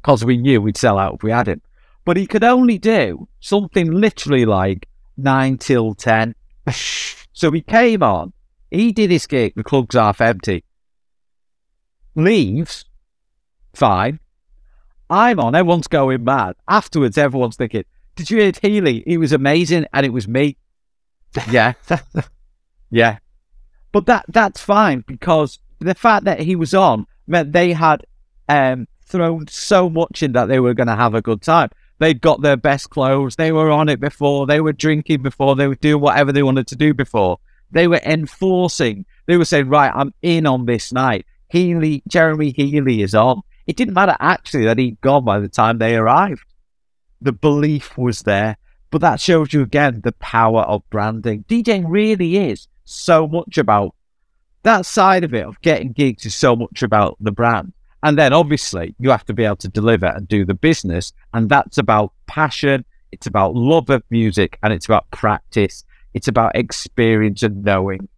because 0.00 0.24
we 0.24 0.36
knew 0.36 0.60
we'd 0.60 0.76
sell 0.76 0.98
out 0.98 1.14
if 1.14 1.22
we 1.22 1.30
had 1.30 1.48
him. 1.48 1.62
But 2.04 2.16
he 2.16 2.26
could 2.26 2.44
only 2.44 2.78
do 2.78 3.28
something 3.40 3.90
literally 3.90 4.44
like 4.44 4.88
nine 5.16 5.58
till 5.58 5.94
ten. 5.94 6.34
so 6.70 7.50
he 7.50 7.62
came 7.62 8.02
on, 8.02 8.32
he 8.70 8.92
did 8.92 9.10
his 9.10 9.26
gig, 9.26 9.54
the 9.56 9.64
club's 9.64 9.94
half 9.94 10.20
empty. 10.20 10.64
Leaves, 12.14 12.84
fine. 13.74 14.20
I'm 15.10 15.40
on, 15.40 15.54
everyone's 15.54 15.88
going 15.88 16.24
mad. 16.24 16.54
Afterwards, 16.68 17.18
everyone's 17.18 17.56
thinking, 17.56 17.84
"Did 18.16 18.30
you 18.30 18.38
hear 18.38 18.52
Healy? 18.60 19.02
He 19.06 19.18
was 19.18 19.32
amazing, 19.32 19.86
and 19.92 20.06
it 20.06 20.10
was 20.10 20.28
me." 20.28 20.56
Yeah, 21.50 21.74
yeah. 22.90 23.18
But 23.92 24.06
that 24.06 24.24
that's 24.28 24.60
fine 24.60 25.04
because 25.06 25.58
the 25.78 25.94
fact 25.94 26.24
that 26.24 26.40
he 26.40 26.56
was 26.56 26.74
on 26.74 27.06
meant 27.26 27.52
they 27.52 27.72
had 27.72 28.04
um, 28.48 28.86
thrown 29.04 29.46
so 29.48 29.88
much 29.88 30.22
in 30.22 30.32
that 30.32 30.46
they 30.46 30.60
were 30.60 30.74
going 30.74 30.88
to 30.88 30.96
have 30.96 31.14
a 31.14 31.22
good 31.22 31.42
time. 31.42 31.70
They'd 31.98 32.20
got 32.20 32.42
their 32.42 32.56
best 32.56 32.90
clothes. 32.90 33.36
They 33.36 33.52
were 33.52 33.70
on 33.70 33.88
it 33.88 34.00
before. 34.00 34.46
They 34.46 34.60
were 34.60 34.72
drinking 34.72 35.22
before. 35.22 35.54
They 35.54 35.68
were 35.68 35.76
doing 35.76 36.02
whatever 36.02 36.32
they 36.32 36.42
wanted 36.42 36.66
to 36.68 36.76
do 36.76 36.92
before. 36.92 37.38
They 37.70 37.86
were 37.86 38.00
enforcing. 38.04 39.06
They 39.26 39.36
were 39.36 39.44
saying, 39.44 39.68
right, 39.68 39.92
I'm 39.94 40.12
in 40.22 40.46
on 40.46 40.66
this 40.66 40.92
night. 40.92 41.26
Healy, 41.48 42.02
Jeremy 42.08 42.50
Healy 42.50 43.02
is 43.02 43.14
on. 43.14 43.42
It 43.66 43.76
didn't 43.76 43.94
matter 43.94 44.16
actually 44.18 44.64
that 44.64 44.78
he'd 44.78 45.00
gone 45.00 45.24
by 45.24 45.38
the 45.38 45.48
time 45.48 45.78
they 45.78 45.96
arrived. 45.96 46.44
The 47.20 47.32
belief 47.32 47.96
was 47.96 48.22
there. 48.22 48.56
But 48.94 49.00
that 49.00 49.20
shows 49.20 49.52
you 49.52 49.62
again 49.62 50.02
the 50.04 50.12
power 50.12 50.60
of 50.60 50.88
branding. 50.88 51.44
DJing 51.48 51.86
really 51.88 52.36
is 52.36 52.68
so 52.84 53.26
much 53.26 53.58
about 53.58 53.92
that 54.62 54.86
side 54.86 55.24
of 55.24 55.34
it 55.34 55.44
of 55.44 55.60
getting 55.62 55.90
gigs 55.90 56.24
is 56.24 56.36
so 56.36 56.54
much 56.54 56.80
about 56.80 57.16
the 57.18 57.32
brand. 57.32 57.72
And 58.04 58.16
then 58.16 58.32
obviously 58.32 58.94
you 59.00 59.10
have 59.10 59.24
to 59.24 59.32
be 59.32 59.42
able 59.42 59.56
to 59.56 59.68
deliver 59.68 60.06
and 60.06 60.28
do 60.28 60.44
the 60.44 60.54
business. 60.54 61.12
And 61.32 61.48
that's 61.48 61.76
about 61.76 62.12
passion. 62.28 62.84
It's 63.10 63.26
about 63.26 63.56
love 63.56 63.90
of 63.90 64.04
music 64.10 64.60
and 64.62 64.72
it's 64.72 64.86
about 64.86 65.10
practice. 65.10 65.82
It's 66.12 66.28
about 66.28 66.54
experience 66.54 67.42
and 67.42 67.64
knowing. 67.64 68.08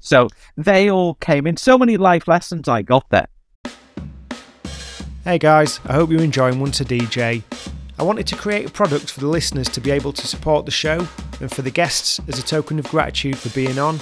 So 0.00 0.30
they 0.56 0.90
all 0.90 1.12
came 1.16 1.46
in. 1.46 1.58
So 1.58 1.76
many 1.76 1.98
life 1.98 2.26
lessons 2.26 2.68
I 2.68 2.80
got 2.80 3.06
there. 3.10 3.28
Hey 5.24 5.36
guys, 5.36 5.78
I 5.84 5.92
hope 5.92 6.10
you're 6.10 6.22
enjoying 6.22 6.58
Once 6.58 6.80
a 6.80 6.86
DJ. 6.86 7.42
I 8.02 8.04
wanted 8.04 8.26
to 8.26 8.34
create 8.34 8.68
a 8.68 8.72
product 8.72 9.12
for 9.12 9.20
the 9.20 9.28
listeners 9.28 9.68
to 9.68 9.80
be 9.80 9.92
able 9.92 10.12
to 10.12 10.26
support 10.26 10.64
the 10.64 10.72
show 10.72 11.06
and 11.40 11.48
for 11.48 11.62
the 11.62 11.70
guests 11.70 12.20
as 12.26 12.36
a 12.36 12.42
token 12.42 12.80
of 12.80 12.88
gratitude 12.88 13.38
for 13.38 13.48
being 13.50 13.78
on. 13.78 14.00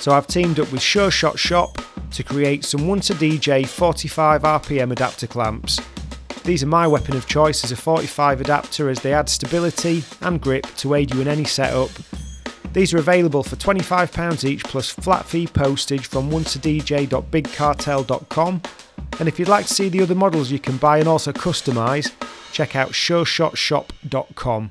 So 0.00 0.10
I've 0.10 0.26
teamed 0.26 0.58
up 0.58 0.72
with 0.72 0.82
Sure 0.82 1.12
Shot 1.12 1.38
Shop 1.38 1.80
to 2.10 2.24
create 2.24 2.64
some 2.64 2.88
Once 2.88 3.08
a 3.10 3.14
DJ 3.14 3.64
45 3.64 4.42
RPM 4.42 4.90
adapter 4.90 5.28
clamps. 5.28 5.78
These 6.42 6.64
are 6.64 6.66
my 6.66 6.88
weapon 6.88 7.16
of 7.16 7.28
choice 7.28 7.62
as 7.62 7.70
a 7.70 7.76
45 7.76 8.40
adapter 8.40 8.90
as 8.90 8.98
they 8.98 9.14
add 9.14 9.28
stability 9.28 10.02
and 10.22 10.40
grip 10.40 10.66
to 10.78 10.94
aid 10.94 11.14
you 11.14 11.20
in 11.20 11.28
any 11.28 11.44
setup. 11.44 11.90
These 12.72 12.92
are 12.94 12.98
available 12.98 13.44
for 13.44 13.54
£25 13.54 14.44
each 14.44 14.64
plus 14.64 14.90
flat 14.90 15.24
fee 15.24 15.46
postage 15.46 16.08
from 16.08 16.32
onceadj.bigcartel.com. 16.32 18.62
And 19.18 19.28
if 19.28 19.38
you'd 19.38 19.48
like 19.48 19.66
to 19.66 19.74
see 19.74 19.88
the 19.88 20.02
other 20.02 20.14
models 20.14 20.50
you 20.50 20.58
can 20.58 20.76
buy 20.76 20.98
and 20.98 21.08
also 21.08 21.32
customise, 21.32 22.12
check 22.52 22.76
out 22.76 22.90
sureshotshop.com. 22.90 24.70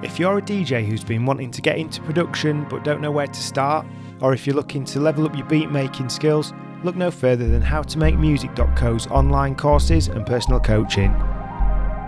If 0.00 0.20
you're 0.20 0.38
a 0.38 0.42
DJ 0.42 0.86
who's 0.86 1.02
been 1.02 1.26
wanting 1.26 1.50
to 1.50 1.60
get 1.60 1.76
into 1.76 2.00
production 2.02 2.64
but 2.70 2.84
don't 2.84 3.00
know 3.00 3.10
where 3.10 3.26
to 3.26 3.42
start, 3.42 3.84
or 4.20 4.32
if 4.32 4.46
you're 4.46 4.54
looking 4.54 4.84
to 4.84 5.00
level 5.00 5.26
up 5.26 5.36
your 5.36 5.46
beat 5.46 5.72
making 5.72 6.08
skills, 6.08 6.52
look 6.84 6.94
no 6.94 7.10
further 7.10 7.48
than 7.48 7.62
howtomakemusic.co's 7.62 9.08
online 9.08 9.56
courses 9.56 10.06
and 10.06 10.24
personal 10.24 10.60
coaching. 10.60 11.12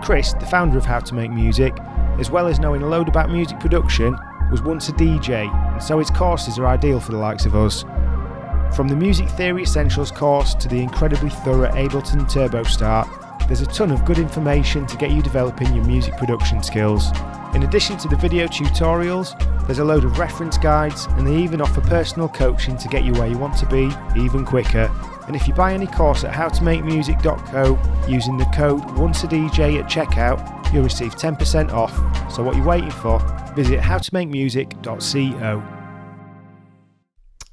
Chris, 0.01 0.33
the 0.33 0.45
founder 0.45 0.77
of 0.77 0.85
How 0.85 0.99
to 0.99 1.13
Make 1.13 1.31
Music, 1.31 1.77
as 2.17 2.31
well 2.31 2.47
as 2.47 2.59
knowing 2.59 2.81
a 2.81 2.87
load 2.87 3.09
about 3.09 3.29
music 3.29 3.59
production, 3.59 4.17
was 4.49 4.61
once 4.61 4.89
a 4.89 4.93
DJ, 4.93 5.53
and 5.53 5.83
so 5.83 5.99
his 5.99 6.09
courses 6.09 6.57
are 6.57 6.67
ideal 6.67 6.99
for 6.99 7.11
the 7.11 7.17
likes 7.17 7.45
of 7.45 7.55
us. 7.55 7.83
From 8.73 8.87
the 8.87 8.95
Music 8.95 9.27
Theory 9.31 9.63
Essentials 9.63 10.11
course 10.11 10.53
to 10.55 10.69
the 10.69 10.81
incredibly 10.81 11.29
thorough 11.29 11.69
Ableton 11.71 12.31
Turbo 12.31 12.63
Start, 12.63 13.05
there's 13.47 13.59
a 13.59 13.65
ton 13.65 13.91
of 13.91 14.05
good 14.05 14.17
information 14.17 14.87
to 14.87 14.95
get 14.95 15.11
you 15.11 15.21
developing 15.21 15.75
your 15.75 15.83
music 15.83 16.15
production 16.15 16.63
skills. 16.63 17.11
In 17.53 17.63
addition 17.63 17.97
to 17.97 18.07
the 18.07 18.15
video 18.15 18.47
tutorials, 18.47 19.37
there's 19.67 19.79
a 19.79 19.83
load 19.83 20.05
of 20.05 20.17
reference 20.17 20.57
guides 20.57 21.07
and 21.11 21.27
they 21.27 21.35
even 21.35 21.59
offer 21.59 21.81
personal 21.81 22.29
coaching 22.29 22.77
to 22.77 22.87
get 22.87 23.03
you 23.03 23.11
where 23.13 23.27
you 23.27 23.37
want 23.37 23.57
to 23.57 23.65
be 23.65 23.91
even 24.15 24.45
quicker. 24.45 24.89
And 25.27 25.35
if 25.35 25.49
you 25.49 25.53
buy 25.53 25.73
any 25.73 25.87
course 25.87 26.23
at 26.23 26.33
howtomakemusic.co 26.33 27.77
using 28.07 28.37
the 28.37 28.45
code 28.45 28.83
onceadj 28.83 29.79
at 29.79 29.89
checkout, 29.89 30.73
you'll 30.73 30.83
receive 30.83 31.15
10% 31.15 31.73
off. 31.73 31.93
So 32.33 32.41
what 32.41 32.55
are 32.55 32.57
you 32.57 32.63
waiting 32.63 32.89
for? 32.89 33.19
Visit 33.53 33.81
howtomakemusic.co. 33.81 35.80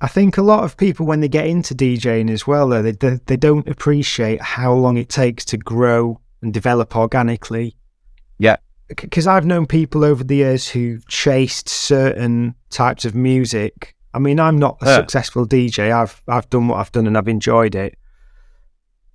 I 0.01 0.07
think 0.07 0.37
a 0.37 0.43
lot 0.43 0.63
of 0.63 0.77
people, 0.77 1.07
when 1.07 1.21
they 1.21 1.29
get 1.29 1.47
into 1.47 1.75
DJing 1.75 2.31
as 2.31 2.47
well, 2.47 2.69
though, 2.69 2.83
they, 2.83 2.93
they, 2.93 3.19
they 3.27 3.37
don't 3.37 3.67
appreciate 3.69 4.41
how 4.41 4.73
long 4.73 4.97
it 4.97 5.09
takes 5.09 5.45
to 5.47 5.57
grow 5.59 6.21
and 6.41 6.55
develop 6.55 6.95
organically. 6.97 7.77
Yeah. 8.39 8.57
Because 8.87 9.27
I've 9.27 9.45
known 9.45 9.67
people 9.67 10.05
over 10.05 10.23
the 10.23 10.37
years 10.37 10.69
who've 10.69 11.07
chased 11.09 11.69
certain 11.69 12.55
types 12.71 13.05
of 13.05 13.15
music. 13.17 13.95
I 14.15 14.21
mean, 14.21 14.39
I'm 14.39 14.57
not 14.59 14.79
a 14.81 14.87
Yeah. 14.87 14.97
successful 14.97 15.47
DJ. 15.47 15.91
I've 15.93 16.23
I've 16.29 16.49
done 16.49 16.69
what 16.69 16.79
I've 16.79 16.93
done 16.93 17.07
and 17.07 17.19
I've 17.19 17.29
enjoyed 17.29 17.75
it. 17.75 17.99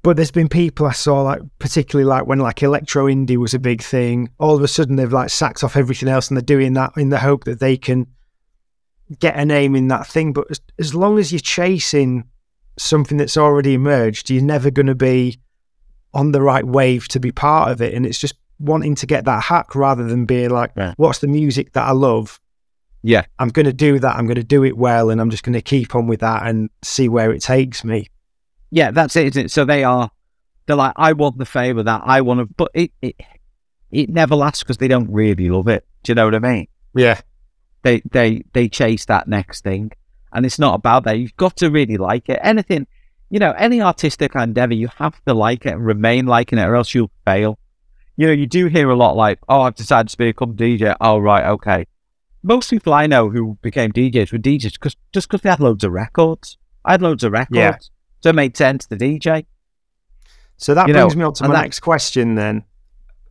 But 0.03 0.17
there's 0.17 0.31
been 0.31 0.49
people 0.49 0.85
I 0.85 0.91
saw 0.91 1.21
like 1.21 1.41
particularly 1.59 2.05
like 2.07 2.27
when 2.27 2.39
like 2.39 2.61
electro 2.61 3.05
indie 3.05 3.37
was 3.37 3.53
a 3.53 3.59
big 3.59 3.81
thing. 3.81 4.29
All 4.37 4.55
of 4.55 4.61
a 4.61 4.67
sudden 4.67 4.97
they've 4.97 5.11
like 5.11 5.29
sacked 5.29 5.63
off 5.63 5.77
everything 5.77 6.09
else 6.09 6.27
and 6.27 6.35
they're 6.37 6.41
doing 6.43 6.73
that 6.73 6.91
in 6.97 7.09
the 7.09 7.19
hope 7.19 7.45
that 7.45 7.59
they 7.61 7.77
can 7.77 8.05
get 9.19 9.35
a 9.37 9.45
name 9.45 9.75
in 9.75 9.87
that 9.89 10.07
thing. 10.07 10.33
But 10.33 10.47
as, 10.49 10.61
as 10.79 10.95
long 10.95 11.17
as 11.19 11.31
you're 11.31 11.39
chasing 11.39 12.23
something 12.77 13.17
that's 13.17 13.37
already 13.37 13.73
emerged, 13.73 14.29
you're 14.29 14.43
never 14.43 14.71
going 14.71 14.87
to 14.87 14.95
be 14.95 15.39
on 16.13 16.31
the 16.31 16.41
right 16.41 16.65
wave 16.65 17.07
to 17.09 17.19
be 17.19 17.31
part 17.31 17.71
of 17.71 17.81
it. 17.81 17.93
And 17.93 18.05
it's 18.05 18.19
just 18.19 18.35
wanting 18.59 18.95
to 18.95 19.05
get 19.05 19.25
that 19.25 19.43
hack 19.43 19.75
rather 19.75 20.03
than 20.03 20.25
being 20.25 20.49
like, 20.49 20.71
Yeah. 20.77 20.93
what's 20.97 21.19
the 21.19 21.27
music 21.27 21.73
that 21.73 21.87
I 21.87 21.91
love? 21.91 22.39
Yeah. 23.01 23.25
I'm 23.39 23.49
going 23.49 23.65
to 23.65 23.73
do 23.73 23.99
that. 23.99 24.15
I'm 24.15 24.25
going 24.25 24.35
to 24.35 24.43
do 24.43 24.63
it 24.63 24.77
well. 24.77 25.09
And 25.09 25.19
I'm 25.19 25.29
just 25.29 25.43
going 25.43 25.53
to 25.53 25.61
keep 25.61 25.95
on 25.95 26.07
with 26.07 26.21
that 26.21 26.45
and 26.47 26.69
see 26.81 27.09
where 27.09 27.31
it 27.33 27.41
takes 27.41 27.83
me. 27.83 28.07
Yeah, 28.71 28.91
that's 28.91 29.15
it, 29.15 29.27
isn't 29.27 29.45
it? 29.45 29.51
So 29.51 29.65
they 29.65 29.83
are, 29.83 30.09
they're 30.65 30.75
like, 30.75 30.93
I 30.95 31.13
want 31.13 31.37
the 31.37 31.45
favour 31.45 31.83
that 31.83 32.01
I 32.05 32.21
want 32.21 32.39
to, 32.39 32.45
but 32.45 32.71
it, 32.73 32.91
it, 33.01 33.15
it 33.91 34.09
never 34.09 34.35
lasts 34.35 34.63
because 34.63 34.77
they 34.77 34.87
don't 34.87 35.11
really 35.11 35.49
love 35.49 35.67
it. 35.67 35.85
Do 36.03 36.11
you 36.11 36.15
know 36.15 36.25
what 36.25 36.33
I 36.35 36.39
mean? 36.39 36.67
Yeah. 36.95 37.19
They, 37.83 38.01
they, 38.11 38.43
they 38.53 38.67
chase 38.69 39.05
that 39.05 39.27
next 39.27 39.63
thing. 39.63 39.91
And 40.31 40.45
it's 40.45 40.57
not 40.59 40.73
about 40.75 41.03
that. 41.03 41.19
You've 41.19 41.37
got 41.37 41.55
to 41.57 41.69
really 41.69 41.97
like 41.97 42.27
it. 42.29 42.39
Anything, 42.41 42.87
you 43.29 43.39
know, 43.39 43.51
any 43.51 43.81
artistic 43.81 44.33
endeavour, 44.35 44.73
you 44.73 44.87
have 44.97 45.23
to 45.25 45.33
like 45.33 45.65
it 45.65 45.73
and 45.73 45.85
remain 45.85 46.25
liking 46.25 46.57
it 46.59 46.63
or 46.65 46.75
else 46.75 46.93
you'll 46.95 47.11
fail. 47.25 47.59
You 48.17 48.27
know, 48.27 48.33
you 48.33 48.47
do 48.47 48.65
hear 48.67 48.89
a 48.89 48.95
lot 48.95 49.15
like, 49.15 49.39
oh, 49.47 49.61
I've 49.61 49.75
decided 49.75 50.09
to 50.09 50.17
become 50.17 50.51
a 50.51 50.53
DJ. 50.53 50.95
Oh, 51.01 51.17
right, 51.19 51.45
okay. 51.45 51.85
Most 52.41 52.69
people 52.69 52.93
I 52.93 53.07
know 53.07 53.29
who 53.29 53.57
became 53.61 53.91
DJs 53.91 54.31
were 54.31 54.37
DJs 54.39 54.79
cause, 54.79 54.95
just 55.13 55.27
because 55.29 55.41
they 55.41 55.49
had 55.49 55.59
loads 55.59 55.83
of 55.83 55.91
records. 55.91 56.57
I 56.83 56.91
had 56.93 57.01
loads 57.01 57.23
of 57.23 57.31
records. 57.31 57.55
Yeah. 57.57 57.77
So 58.21 58.29
it 58.29 58.35
made 58.35 58.57
sense 58.57 58.85
to 58.87 58.95
DJ. 58.97 59.45
So 60.57 60.73
that 60.73 60.87
You 60.87 60.93
know, 60.93 61.01
brings 61.05 61.15
me 61.15 61.23
on 61.23 61.33
to 61.35 61.43
my 61.47 61.53
that- 61.55 61.61
next 61.61 61.79
question 61.81 62.35
then. 62.35 62.63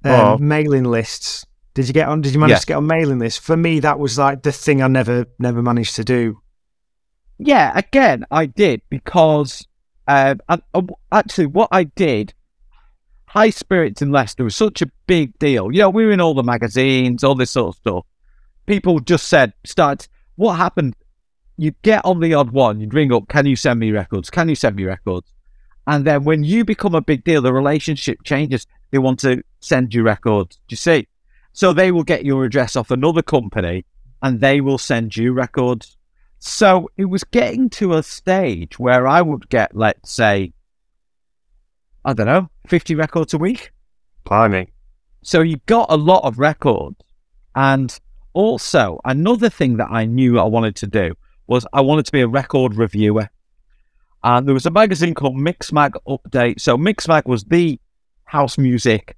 Um, 0.05 0.13
Oh. 0.13 0.39
Mailing 0.39 0.85
lists. 0.85 1.47
Did 1.75 1.89
you 1.89 1.95
get 1.95 2.09
on? 2.09 2.21
Did 2.21 2.35
you 2.35 2.41
manage 2.41 2.53
Yes. 2.53 2.61
to 2.63 2.67
get 2.67 2.77
on 2.77 2.87
mailing 2.87 3.19
lists? 3.19 3.39
For 3.39 3.57
me, 3.57 3.81
that 3.81 3.99
was 3.99 4.19
like 4.19 4.43
the 4.43 4.53
thing 4.53 4.83
I 4.83 4.89
never, 4.89 5.27
never 5.39 5.63
managed 5.63 5.97
to 5.97 6.05
do. 6.05 6.41
Yeah, 7.39 7.73
again, 7.75 8.25
I 8.31 8.47
did 8.47 8.83
because 8.91 9.67
um, 10.07 10.41
and, 10.49 10.63
uh, 10.75 10.83
actually, 11.11 11.47
what 11.47 11.69
I 11.73 11.85
did, 11.85 12.35
High 13.27 13.51
Spirits 13.51 14.03
in 14.03 14.11
Leicester 14.11 14.45
was 14.45 14.57
such 14.57 14.83
a 14.83 14.91
big 15.07 15.39
deal. 15.39 15.73
You 15.73 15.81
know, 15.81 15.91
we 15.91 16.05
were 16.05 16.13
in 16.13 16.21
all 16.21 16.35
the 16.35 16.43
magazines, 16.43 17.25
all 17.25 17.35
this 17.35 17.53
sort 17.53 17.75
of 17.75 17.81
stuff. 17.81 18.05
People 18.67 19.01
just 19.01 19.29
said, 19.29 19.53
"Start." 19.65 20.09
What 20.37 20.55
happened? 20.55 20.97
You'd 21.57 21.81
get 21.83 22.05
on 22.05 22.21
the 22.21 22.35
odd 22.35 22.51
one. 22.51 22.81
You'd 22.81 22.95
ring 22.95 23.13
up, 23.13 23.29
"Can 23.29 23.47
you 23.47 23.57
send 23.57 23.81
me 23.81 23.91
records? 23.91 24.29
Can 24.31 24.49
you 24.49 24.55
send 24.55 24.77
me 24.77 24.85
records?" 24.85 25.33
And 25.87 26.05
then 26.05 26.25
when 26.25 26.45
you 26.45 26.65
become 26.65 26.95
a 26.95 27.01
big 27.01 27.25
deal, 27.25 27.43
the 27.43 27.53
relationship 27.53 28.23
changes. 28.25 28.67
They 28.91 28.99
want 28.99 29.21
to 29.21 29.43
send 29.61 29.95
you 29.95 30.03
records. 30.03 30.57
Do 30.69 30.73
you 30.73 30.77
see? 30.77 31.07
So 31.53 31.73
they 31.73 31.93
will 31.93 32.05
get 32.05 32.25
your 32.25 32.45
address 32.45 32.77
off 32.77 32.91
another 32.91 33.23
company, 33.23 33.85
and 34.23 34.41
they 34.41 34.61
will 34.61 34.79
send 34.79 35.17
you 35.17 35.33
records. 35.33 35.97
So 36.39 36.91
it 36.97 37.05
was 37.05 37.25
getting 37.25 37.71
to 37.71 37.95
a 37.95 38.03
stage 38.03 38.79
where 38.79 39.07
I 39.07 39.23
would 39.23 39.49
get, 39.49 39.77
let's 39.77 40.11
say, 40.11 40.53
I 42.05 42.15
don't 42.15 42.27
know, 42.27 42.49
50 42.67 42.95
records 42.95 43.35
a 43.35 43.39
week. 43.39 43.71
Blimey. 44.25 44.73
So 45.23 45.41
you 45.41 45.59
got 45.67 45.91
a 45.91 45.97
lot 45.97 46.25
of 46.25 46.39
records. 46.39 46.97
And 47.55 47.97
also, 48.33 49.01
another 49.05 49.51
thing 49.51 49.77
that 49.77 49.89
I 49.91 50.05
knew 50.05 50.39
I 50.39 50.45
wanted 50.45 50.75
to 50.77 50.87
do 50.87 51.15
was 51.47 51.67
I 51.73 51.81
wanted 51.81 52.07
to 52.07 52.13
be 52.13 52.23
a 52.23 52.29
record 52.29 52.75
reviewer. 52.75 53.29
And 54.25 54.47
there 54.47 54.55
was 54.55 54.67
a 54.67 54.71
magazine 54.71 55.15
called 55.15 55.37
Mixmag 55.37 55.93
Update. 56.09 56.61
So 56.61 56.77
Mixmag 56.77 57.27
was 57.27 57.45
the 57.45 57.79
house 58.25 58.57
music 58.57 59.17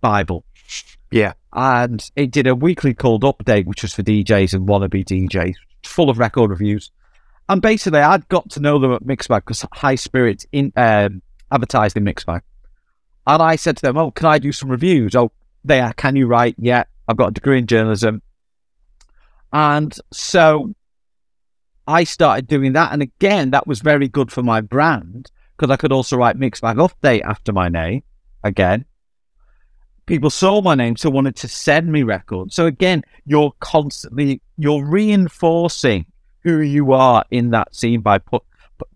Bible. 0.00 0.44
Yeah. 1.10 1.34
And 1.52 2.10
it 2.16 2.30
did 2.30 2.46
a 2.46 2.54
weekly 2.54 2.94
called 2.94 3.22
Update, 3.22 3.66
which 3.66 3.82
was 3.82 3.92
for 3.92 4.02
DJs 4.02 4.54
and 4.54 4.66
wannabe 4.66 5.04
DJs, 5.04 5.54
full 5.84 6.08
of 6.08 6.18
record 6.18 6.50
reviews. 6.50 6.90
And 7.48 7.60
basically, 7.60 8.00
I'd 8.00 8.28
got 8.28 8.48
to 8.50 8.60
know 8.60 8.78
them 8.78 8.92
at 8.92 9.04
Mixmag 9.04 9.40
because 9.40 9.66
High 9.72 9.96
Spirits 9.96 10.46
in, 10.52 10.72
um, 10.76 11.20
advertised 11.50 11.96
in 11.96 12.04
Mixmag. 12.04 12.40
And 13.26 13.42
I 13.42 13.56
said 13.56 13.76
to 13.76 13.82
them, 13.82 13.98
Oh, 13.98 14.10
can 14.10 14.26
I 14.26 14.38
do 14.38 14.52
some 14.52 14.70
reviews? 14.70 15.14
Oh, 15.14 15.32
they 15.64 15.80
are. 15.80 15.92
Can 15.92 16.16
you 16.16 16.26
write? 16.26 16.56
Yeah, 16.58 16.84
I've 17.06 17.16
got 17.16 17.28
a 17.28 17.32
degree 17.32 17.58
in 17.58 17.66
journalism. 17.66 18.22
And 19.52 19.94
so 20.12 20.74
I 21.86 22.04
started 22.04 22.46
doing 22.46 22.72
that. 22.72 22.92
And 22.92 23.02
again, 23.02 23.50
that 23.50 23.66
was 23.66 23.80
very 23.80 24.08
good 24.08 24.32
for 24.32 24.42
my 24.42 24.60
brand 24.60 25.30
because 25.56 25.70
I 25.70 25.76
could 25.76 25.92
also 25.92 26.16
write 26.16 26.38
Mixmag 26.38 26.76
Update 26.76 27.22
after 27.22 27.52
my 27.52 27.68
name 27.68 28.02
again. 28.42 28.86
People 30.06 30.30
saw 30.30 30.60
my 30.60 30.74
name, 30.74 30.96
so 30.96 31.10
wanted 31.10 31.36
to 31.36 31.48
send 31.48 31.90
me 31.90 32.02
records. 32.02 32.54
So 32.54 32.66
again, 32.66 33.04
you're 33.24 33.52
constantly 33.60 34.40
you're 34.58 34.84
reinforcing 34.84 36.06
who 36.42 36.60
you 36.60 36.92
are 36.92 37.24
in 37.30 37.50
that 37.50 37.74
scene 37.74 38.00
by 38.00 38.18
put 38.18 38.42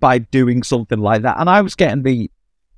by 0.01 0.19
doing 0.19 0.63
something 0.63 0.99
like 0.99 1.23
that. 1.23 1.39
And 1.39 1.49
I 1.49 1.61
was 1.61 1.75
getting 1.75 2.03
the 2.03 2.31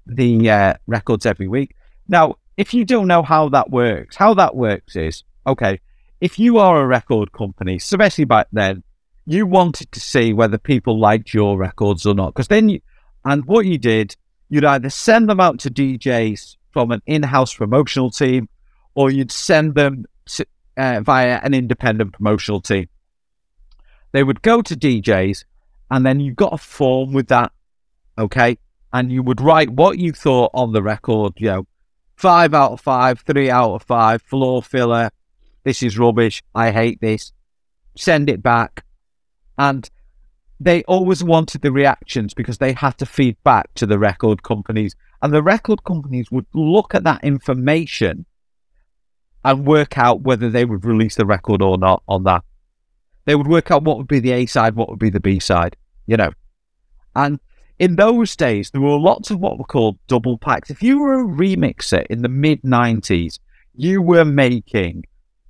the 0.06 0.50
uh, 0.50 0.74
records 0.86 1.26
every 1.26 1.48
week. 1.48 1.74
Now, 2.08 2.36
if 2.56 2.74
you 2.74 2.84
don't 2.84 3.06
know 3.06 3.22
how 3.22 3.48
that 3.50 3.70
works, 3.70 4.16
how 4.16 4.34
that 4.34 4.56
works 4.56 4.96
is 4.96 5.24
okay. 5.46 5.80
If 6.20 6.38
you 6.38 6.58
are 6.58 6.82
a 6.82 6.86
record 6.86 7.32
company, 7.32 7.76
especially 7.76 8.24
back 8.24 8.48
then, 8.52 8.82
you 9.26 9.46
wanted 9.46 9.92
to 9.92 10.00
see 10.00 10.32
whether 10.32 10.58
people 10.58 10.98
liked 10.98 11.32
your 11.32 11.56
records 11.56 12.04
or 12.04 12.14
not, 12.14 12.34
because 12.34 12.48
then 12.48 12.68
you, 12.68 12.80
and 13.24 13.44
what 13.44 13.66
you 13.66 13.78
did, 13.78 14.16
you'd 14.48 14.64
either 14.64 14.90
send 14.90 15.28
them 15.28 15.38
out 15.38 15.60
to 15.60 15.70
DJs 15.70 16.56
from 16.70 16.90
an 16.90 17.02
in-house 17.06 17.54
promotional 17.54 18.10
team, 18.10 18.48
or 18.94 19.10
you'd 19.10 19.32
send 19.32 19.74
them 19.74 20.04
to, 20.26 20.46
uh, 20.76 21.00
via 21.00 21.40
an 21.42 21.54
independent 21.54 22.12
promotional 22.12 22.60
team. 22.60 22.88
They 24.12 24.22
would 24.22 24.42
go 24.42 24.62
to 24.62 24.76
DJs, 24.76 25.44
and 25.90 26.04
then 26.04 26.20
you 26.20 26.32
got 26.32 26.52
a 26.52 26.58
form 26.58 27.12
with 27.12 27.28
that, 27.28 27.52
okay, 28.18 28.58
and 28.92 29.12
you 29.12 29.22
would 29.22 29.40
write 29.40 29.70
what 29.70 29.98
you 29.98 30.12
thought 30.12 30.50
on 30.54 30.72
the 30.72 30.82
record, 30.82 31.34
you 31.36 31.48
know, 31.48 31.66
five 32.16 32.54
out 32.54 32.72
of 32.72 32.80
five, 32.80 33.20
three 33.20 33.50
out 33.50 33.74
of 33.74 33.82
five, 33.82 34.22
floor 34.22 34.62
filler, 34.62 35.10
this 35.64 35.82
is 35.82 35.98
rubbish, 35.98 36.42
I 36.54 36.70
hate 36.70 37.00
this, 37.00 37.32
send 37.96 38.30
it 38.30 38.42
back. 38.42 38.84
And 39.56 39.88
they 40.60 40.82
always 40.84 41.22
wanted 41.22 41.62
the 41.62 41.70
reactions 41.70 42.34
because 42.34 42.58
they 42.58 42.72
had 42.72 42.98
to 42.98 43.06
feed 43.06 43.36
back 43.44 43.72
to 43.74 43.86
the 43.86 43.98
record 43.98 44.42
companies. 44.42 44.96
And 45.22 45.32
the 45.32 45.42
record 45.42 45.84
companies 45.84 46.30
would 46.30 46.46
look 46.52 46.94
at 46.94 47.04
that 47.04 47.22
information 47.22 48.26
and 49.44 49.66
work 49.66 49.96
out 49.96 50.22
whether 50.22 50.50
they 50.50 50.64
would 50.64 50.84
release 50.84 51.14
the 51.14 51.26
record 51.26 51.62
or 51.62 51.78
not 51.78 52.02
on 52.08 52.24
that. 52.24 52.42
They 53.24 53.34
would 53.34 53.46
work 53.46 53.70
out 53.70 53.84
what 53.84 53.98
would 53.98 54.08
be 54.08 54.20
the 54.20 54.32
A 54.32 54.46
side, 54.46 54.74
what 54.74 54.88
would 54.88 54.98
be 54.98 55.10
the 55.10 55.20
B 55.20 55.38
side, 55.38 55.76
you 56.06 56.16
know. 56.16 56.32
And 57.14 57.38
in 57.78 57.96
those 57.96 58.34
days, 58.34 58.70
there 58.70 58.80
were 58.80 58.98
lots 58.98 59.30
of 59.30 59.38
what 59.38 59.58
were 59.58 59.64
called 59.64 59.98
double 60.08 60.38
packs. 60.38 60.70
If 60.70 60.82
you 60.82 61.00
were 61.00 61.20
a 61.20 61.24
remixer 61.24 62.04
in 62.06 62.22
the 62.22 62.28
mid 62.28 62.62
90s, 62.62 63.38
you 63.74 64.02
were 64.02 64.24
making 64.24 65.04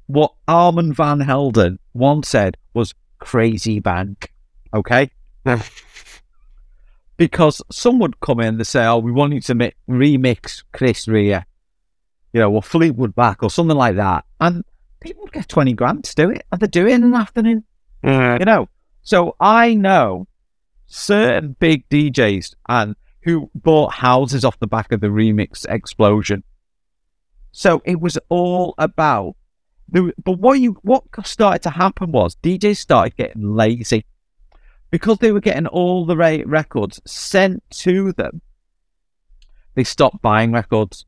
what 0.06 0.34
Armand 0.46 0.96
Van 0.96 1.20
Helden 1.20 1.78
once 1.94 2.28
said 2.28 2.56
was 2.74 2.94
crazy 3.18 3.80
bank. 3.80 4.32
Okay? 4.74 5.10
because 7.16 7.60
some 7.70 7.98
would 7.98 8.20
come 8.20 8.40
in 8.40 8.54
and 8.56 8.66
say, 8.66 8.84
oh, 8.86 8.98
we 8.98 9.12
want 9.12 9.32
you 9.32 9.40
to 9.40 9.54
mi- 9.54 9.72
remix 9.88 10.62
Chris 10.72 11.08
Rea, 11.08 11.42
you 12.32 12.40
know, 12.40 12.52
or 12.52 12.62
Fleetwood 12.62 13.14
Mac 13.16 13.42
or 13.42 13.50
something 13.50 13.76
like 13.76 13.96
that. 13.96 14.24
And 14.40 14.64
people 15.00 15.22
would 15.22 15.32
get 15.32 15.48
20 15.48 15.72
grand 15.72 16.04
to 16.04 16.14
do 16.14 16.30
it, 16.30 16.44
and 16.52 16.60
they 16.60 16.66
do 16.66 16.86
it 16.86 16.92
in 16.92 17.04
an 17.04 17.14
afternoon, 17.14 17.64
Mm. 18.04 18.38
you 18.38 18.44
know. 18.44 18.68
So 19.02 19.34
I 19.40 19.74
know 19.74 20.28
certain 20.86 21.56
big 21.58 21.88
DJs 21.88 22.54
and 22.68 22.94
who 23.22 23.50
bought 23.54 23.92
houses 23.94 24.44
off 24.44 24.58
the 24.60 24.66
back 24.66 24.92
of 24.92 25.00
the 25.00 25.08
remix 25.08 25.66
explosion. 25.68 26.44
So 27.50 27.82
it 27.84 28.00
was 28.00 28.18
all 28.28 28.74
about 28.78 29.34
the, 29.88 30.12
but 30.22 30.38
what 30.38 30.60
you 30.60 30.78
what 30.82 31.02
started 31.24 31.62
to 31.62 31.70
happen 31.70 32.12
was 32.12 32.36
DJs 32.36 32.76
started 32.76 33.16
getting 33.16 33.56
lazy 33.56 34.04
because 34.90 35.18
they 35.18 35.32
were 35.32 35.40
getting 35.40 35.66
all 35.66 36.04
the 36.06 36.16
ra- 36.16 36.38
records 36.46 37.00
sent 37.06 37.62
to 37.70 38.12
them. 38.12 38.40
They 39.74 39.84
stopped 39.84 40.22
buying 40.22 40.52
records. 40.52 41.04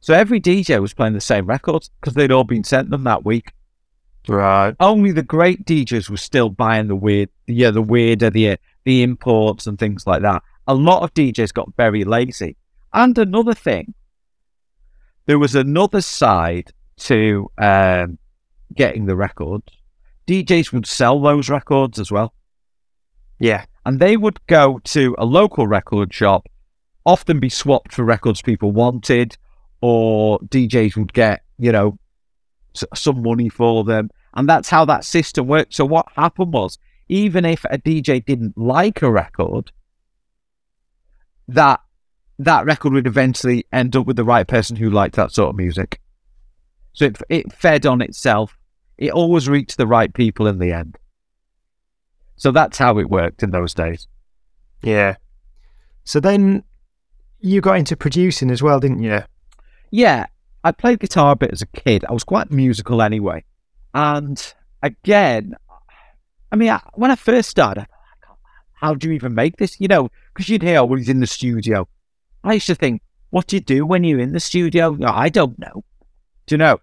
So 0.00 0.14
every 0.14 0.40
DJ 0.40 0.80
was 0.80 0.94
playing 0.94 1.14
the 1.14 1.20
same 1.20 1.46
records 1.46 1.90
because 2.00 2.14
they'd 2.14 2.30
all 2.30 2.44
been 2.44 2.64
sent 2.64 2.90
them 2.90 3.04
that 3.04 3.24
week. 3.24 3.52
Right. 4.28 4.74
Only 4.80 5.12
the 5.12 5.22
great 5.22 5.64
DJs 5.64 6.08
were 6.08 6.16
still 6.16 6.48
buying 6.48 6.88
the 6.88 6.96
weird, 6.96 7.30
yeah, 7.46 7.70
the 7.70 7.82
weirder, 7.82 8.30
the 8.30 8.58
the 8.84 9.02
imports 9.02 9.66
and 9.66 9.78
things 9.78 10.06
like 10.06 10.22
that. 10.22 10.42
A 10.66 10.74
lot 10.74 11.02
of 11.02 11.12
DJs 11.14 11.52
got 11.52 11.74
very 11.76 12.04
lazy. 12.04 12.56
And 12.92 13.16
another 13.18 13.54
thing, 13.54 13.94
there 15.26 15.38
was 15.38 15.54
another 15.54 16.00
side 16.00 16.72
to 16.98 17.50
um, 17.58 18.18
getting 18.74 19.06
the 19.06 19.16
records. 19.16 19.72
DJs 20.26 20.72
would 20.72 20.86
sell 20.86 21.20
those 21.20 21.48
records 21.48 21.98
as 21.98 22.10
well. 22.10 22.34
Yeah. 23.38 23.64
And 23.84 24.00
they 24.00 24.16
would 24.16 24.44
go 24.46 24.80
to 24.84 25.14
a 25.18 25.24
local 25.24 25.66
record 25.66 26.12
shop, 26.12 26.46
often 27.04 27.40
be 27.40 27.50
swapped 27.50 27.92
for 27.92 28.04
records 28.04 28.40
people 28.40 28.72
wanted, 28.72 29.36
or 29.80 30.38
DJs 30.40 30.96
would 30.96 31.12
get, 31.12 31.42
you 31.58 31.70
know, 31.70 31.98
some 32.94 33.22
money 33.22 33.48
for 33.48 33.84
them. 33.84 34.10
And 34.34 34.48
that's 34.48 34.68
how 34.68 34.84
that 34.86 35.04
system 35.04 35.46
worked. 35.46 35.74
So 35.74 35.84
what 35.84 36.06
happened 36.16 36.52
was, 36.52 36.78
even 37.08 37.44
if 37.44 37.64
a 37.66 37.78
DJ 37.78 38.24
didn't 38.24 38.56
like 38.56 39.02
a 39.02 39.10
record, 39.10 39.70
that 41.48 41.80
that 42.38 42.64
record 42.64 42.92
would 42.94 43.06
eventually 43.06 43.66
end 43.72 43.94
up 43.94 44.06
with 44.06 44.16
the 44.16 44.24
right 44.24 44.46
person 44.46 44.76
who 44.76 44.90
liked 44.90 45.16
that 45.16 45.32
sort 45.32 45.50
of 45.50 45.56
music. 45.56 46.00
So 46.94 47.06
it, 47.06 47.18
it 47.28 47.52
fed 47.52 47.86
on 47.86 48.00
itself. 48.00 48.56
It 48.98 49.12
always 49.12 49.48
reached 49.48 49.76
the 49.76 49.86
right 49.86 50.12
people 50.12 50.46
in 50.46 50.58
the 50.58 50.72
end. 50.72 50.98
So 52.36 52.50
that's 52.50 52.78
how 52.78 52.98
it 52.98 53.10
worked 53.10 53.42
in 53.42 53.50
those 53.50 53.74
days. 53.74 54.06
Yeah. 54.82 55.16
So 56.04 56.20
then 56.20 56.64
you 57.40 57.60
got 57.60 57.78
into 57.78 57.96
producing 57.96 58.50
as 58.50 58.62
well, 58.62 58.80
didn't 58.80 59.02
you? 59.02 59.22
Yeah, 59.90 60.26
I 60.62 60.72
played 60.72 61.00
guitar 61.00 61.32
a 61.32 61.36
bit 61.36 61.52
as 61.52 61.62
a 61.62 61.66
kid. 61.66 62.04
I 62.08 62.12
was 62.12 62.24
quite 62.24 62.50
musical 62.50 63.02
anyway. 63.02 63.44
And 63.92 64.54
again, 64.82 65.54
I 66.50 66.56
mean, 66.56 66.70
I, 66.70 66.80
when 66.94 67.10
I 67.10 67.16
first 67.16 67.50
started, 67.50 67.82
I 67.82 68.26
thought, 68.26 68.38
how 68.72 68.94
do 68.94 69.08
you 69.08 69.14
even 69.14 69.34
make 69.34 69.56
this? 69.56 69.80
You 69.80 69.88
know, 69.88 70.08
because 70.32 70.48
you'd 70.48 70.62
hear, 70.62 70.80
oh, 70.80 70.84
well, 70.84 70.98
he's 70.98 71.08
in 71.08 71.20
the 71.20 71.26
studio. 71.26 71.88
I 72.42 72.54
used 72.54 72.66
to 72.66 72.74
think, 72.74 73.02
what 73.30 73.46
do 73.46 73.56
you 73.56 73.60
do 73.60 73.86
when 73.86 74.04
you're 74.04 74.20
in 74.20 74.32
the 74.32 74.40
studio? 74.40 74.90
No, 74.90 75.08
I 75.08 75.28
don't 75.28 75.58
know. 75.58 75.84
Do 76.46 76.54
you 76.54 76.58
know? 76.58 76.80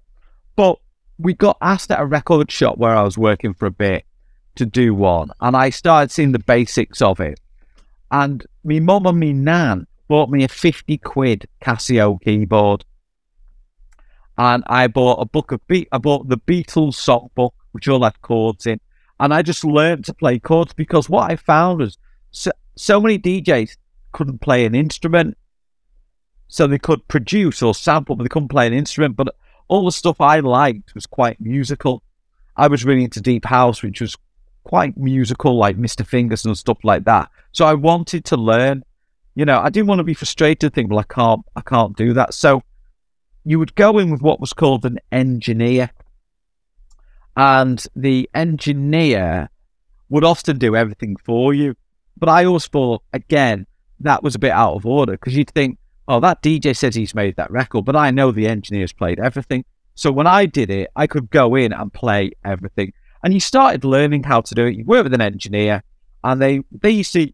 But 0.56 0.80
we 1.22 1.34
got 1.34 1.58
asked 1.62 1.92
at 1.92 2.00
a 2.00 2.06
record 2.06 2.52
shop 2.52 2.78
where 2.78 2.96
I 2.96 3.04
was 3.04 3.18
working 3.18 3.54
for 3.54 3.66
a 3.66 3.72
bit 3.72 4.06
to 4.56 4.66
do 4.66 4.94
one, 4.94 5.32
and 5.40 5.56
I 5.56 5.70
started 5.70 6.12
seeing 6.12 6.32
the 6.32 6.40
basics 6.40 7.02
of 7.02 7.20
it. 7.20 7.40
And 8.12 8.46
me 8.64 8.80
mum 8.80 9.06
and 9.06 9.20
me 9.20 9.34
nan 9.34 9.88
bought 10.08 10.30
me 10.30 10.44
a 10.44 10.48
50 10.50 10.98
quid 10.98 11.48
Casio 11.62 12.22
keyboard. 12.22 12.84
And 14.38 14.64
I 14.68 14.88
bought 14.88 15.22
a 15.22 15.26
book 15.26 15.52
of 15.52 15.66
beat. 15.68 15.88
I 15.92 16.00
bought 16.00 16.28
the 16.28 16.38
Beatles 16.38 16.96
songbook, 16.96 17.52
which 17.72 17.88
all 17.88 18.04
had 18.04 18.22
chords 18.22 18.66
in. 18.66 18.82
And 19.20 19.34
I 19.34 19.42
just 19.42 19.64
learned 19.64 20.04
to 20.06 20.14
play 20.14 20.40
chords 20.40 20.74
because 20.74 21.10
what 21.10 21.32
I 21.32 21.36
found 21.36 21.80
was 21.80 21.98
so, 22.32 22.52
so 22.76 23.00
many 23.00 23.20
DJs 23.20 23.78
couldn't 24.12 24.42
play 24.42 24.66
an 24.66 24.76
instrument. 24.76 25.38
So 26.48 26.68
they 26.68 26.80
could 26.80 27.08
produce 27.08 27.62
or 27.62 27.74
sample, 27.74 28.18
but 28.18 28.24
they 28.24 28.30
couldn't 28.30 28.50
play 28.50 28.68
an 28.68 28.74
instrument. 28.74 29.16
But 29.16 29.34
all 29.72 29.86
the 29.86 29.92
stuff 29.94 30.20
I 30.20 30.42
liked 30.42 30.94
was 30.94 31.06
quite 31.06 31.40
musical. 31.40 32.04
I 32.58 32.68
was 32.68 32.84
really 32.84 33.06
into 33.06 33.22
deep 33.22 33.46
house, 33.46 33.82
which 33.82 34.02
was 34.02 34.18
quite 34.66 34.98
musical, 34.98 35.58
like 35.58 35.78
Mr. 35.78 36.06
Fingers 36.06 36.46
and 36.46 36.58
stuff 36.58 36.80
like 36.84 37.06
that. 37.06 37.30
So 37.54 37.66
I 37.66 37.74
wanted 37.76 38.26
to 38.26 38.36
learn. 38.36 38.84
You 39.34 39.46
know, 39.46 39.62
I 39.62 39.70
didn't 39.70 39.88
want 39.88 40.00
to 40.00 40.04
be 40.04 40.14
frustrated, 40.14 40.74
think, 40.74 40.90
well, 40.90 41.00
I 41.00 41.04
can't, 41.04 41.42
I 41.56 41.62
can't 41.62 41.96
do 41.96 42.12
that. 42.14 42.34
So 42.34 42.64
you 43.46 43.60
would 43.60 43.74
go 43.76 43.98
in 43.98 44.12
with 44.12 44.22
what 44.22 44.42
was 44.42 44.52
called 44.52 44.86
an 44.86 45.00
engineer, 45.10 45.92
and 47.38 47.82
the 47.96 48.30
engineer 48.36 49.50
would 50.10 50.26
often 50.26 50.58
do 50.58 50.76
everything 50.76 51.16
for 51.24 51.54
you. 51.54 51.78
But 52.18 52.28
I 52.28 52.44
always 52.44 52.68
thought, 52.68 53.04
again, 53.14 53.68
that 54.02 54.22
was 54.22 54.36
a 54.36 54.40
bit 54.40 54.52
out 54.52 54.76
of 54.76 54.86
order 54.86 55.14
because 55.14 55.34
you'd 55.34 55.52
think, 55.52 55.78
oh, 56.08 56.20
that 56.20 56.42
DJ 56.42 56.76
says 56.76 56.96
he's 56.96 57.16
made 57.16 57.36
that 57.36 57.52
record, 57.52 57.86
but 57.86 57.96
I 57.96 58.12
know 58.12 58.32
the 58.32 58.48
engineer's 58.48 58.94
played 58.94 59.20
everything. 59.20 59.66
So 59.96 60.12
when 60.12 60.28
I 60.28 60.46
did 60.46 60.70
it, 60.70 60.90
I 60.96 61.08
could 61.08 61.30
go 61.30 61.56
in 61.56 61.74
and 61.74 61.94
play 61.94 62.32
everything. 62.44 62.94
And 63.24 63.34
you 63.34 63.40
started 63.40 63.84
learning 63.84 64.24
how 64.24 64.42
to 64.42 64.56
do 64.56 64.66
it. 64.66 64.76
You 64.76 64.86
work 64.86 65.04
with 65.04 65.14
an 65.14 65.22
engineer, 65.22 65.84
and 66.24 66.42
they 66.42 66.62
they 66.72 66.92
used 66.92 67.14
to 67.14 67.32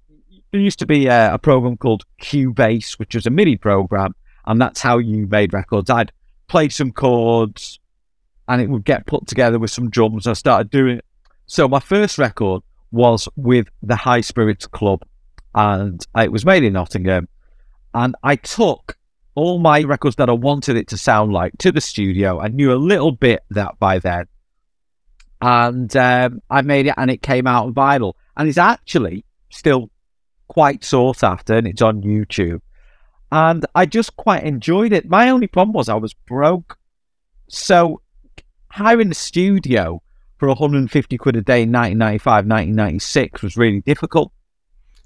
there 0.51 0.61
used 0.61 0.79
to 0.79 0.85
be 0.85 1.07
a, 1.07 1.33
a 1.33 1.37
program 1.37 1.77
called 1.77 2.03
Cubase, 2.21 2.99
which 2.99 3.15
was 3.15 3.25
a 3.25 3.29
MIDI 3.29 3.57
program, 3.57 4.15
and 4.45 4.61
that's 4.61 4.81
how 4.81 4.97
you 4.97 5.27
made 5.27 5.53
records. 5.53 5.89
I'd 5.89 6.11
play 6.47 6.69
some 6.69 6.91
chords, 6.91 7.79
and 8.47 8.61
it 8.61 8.69
would 8.69 8.85
get 8.85 9.05
put 9.05 9.27
together 9.27 9.59
with 9.59 9.71
some 9.71 9.89
drums. 9.89 10.27
I 10.27 10.33
started 10.33 10.69
doing 10.69 10.97
it. 10.97 11.05
So 11.45 11.67
my 11.67 11.79
first 11.79 12.17
record 12.17 12.63
was 12.91 13.27
with 13.35 13.67
the 13.81 13.95
High 13.95 14.21
Spirits 14.21 14.67
Club, 14.67 15.03
and 15.55 16.05
it 16.15 16.31
was 16.31 16.45
made 16.45 16.63
in 16.63 16.73
Nottingham. 16.73 17.27
And 17.97 18.15
I 18.21 18.35
took 18.35 18.95
all 19.33 19.57
my 19.57 19.81
records 19.81 20.17
that 20.17 20.29
I 20.29 20.33
wanted 20.33 20.77
it 20.77 20.87
to 20.89 20.97
sound 20.99 21.33
like 21.33 21.57
to 21.57 21.71
the 21.71 21.81
studio. 21.81 22.39
I 22.39 22.47
knew 22.47 22.71
a 22.71 22.75
little 22.75 23.11
bit 23.11 23.43
that 23.49 23.79
by 23.79 23.97
then, 23.97 24.27
and 25.41 25.97
um, 25.97 26.43
I 26.47 26.61
made 26.61 26.85
it, 26.85 26.93
and 26.95 27.09
it 27.09 27.23
came 27.23 27.47
out 27.47 27.65
on 27.65 27.73
vinyl, 27.73 28.13
and 28.35 28.47
it's 28.47 28.59
actually 28.59 29.25
still 29.49 29.89
quite 30.47 30.83
sought 30.83 31.23
after, 31.23 31.55
and 31.55 31.65
it's 31.65 31.81
on 31.81 32.03
YouTube. 32.03 32.61
And 33.31 33.65
I 33.73 33.87
just 33.87 34.15
quite 34.15 34.43
enjoyed 34.43 34.93
it. 34.93 35.09
My 35.09 35.29
only 35.29 35.47
problem 35.47 35.73
was 35.73 35.89
I 35.89 35.95
was 35.95 36.13
broke, 36.13 36.77
so 37.49 38.01
hiring 38.69 39.09
a 39.09 39.15
studio 39.15 40.03
for 40.37 40.49
150 40.49 41.17
quid 41.17 41.35
a 41.35 41.41
day 41.41 41.63
in 41.63 41.71
1995, 41.71 42.45
1996 42.45 43.41
was 43.41 43.57
really 43.57 43.81
difficult. 43.81 44.31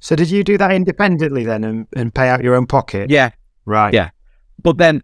So 0.02 0.16
did 0.16 0.30
you 0.30 0.44
do 0.44 0.58
that 0.58 0.72
independently 0.72 1.46
then 1.46 1.64
and, 1.64 1.88
and 1.96 2.14
pay 2.14 2.28
out 2.28 2.44
your 2.44 2.56
own 2.56 2.68
pocket? 2.68 3.10
Yeah, 3.10 3.32
Right. 3.66 3.94
Yeah. 3.94 4.10
But 4.62 4.78
then 4.78 5.04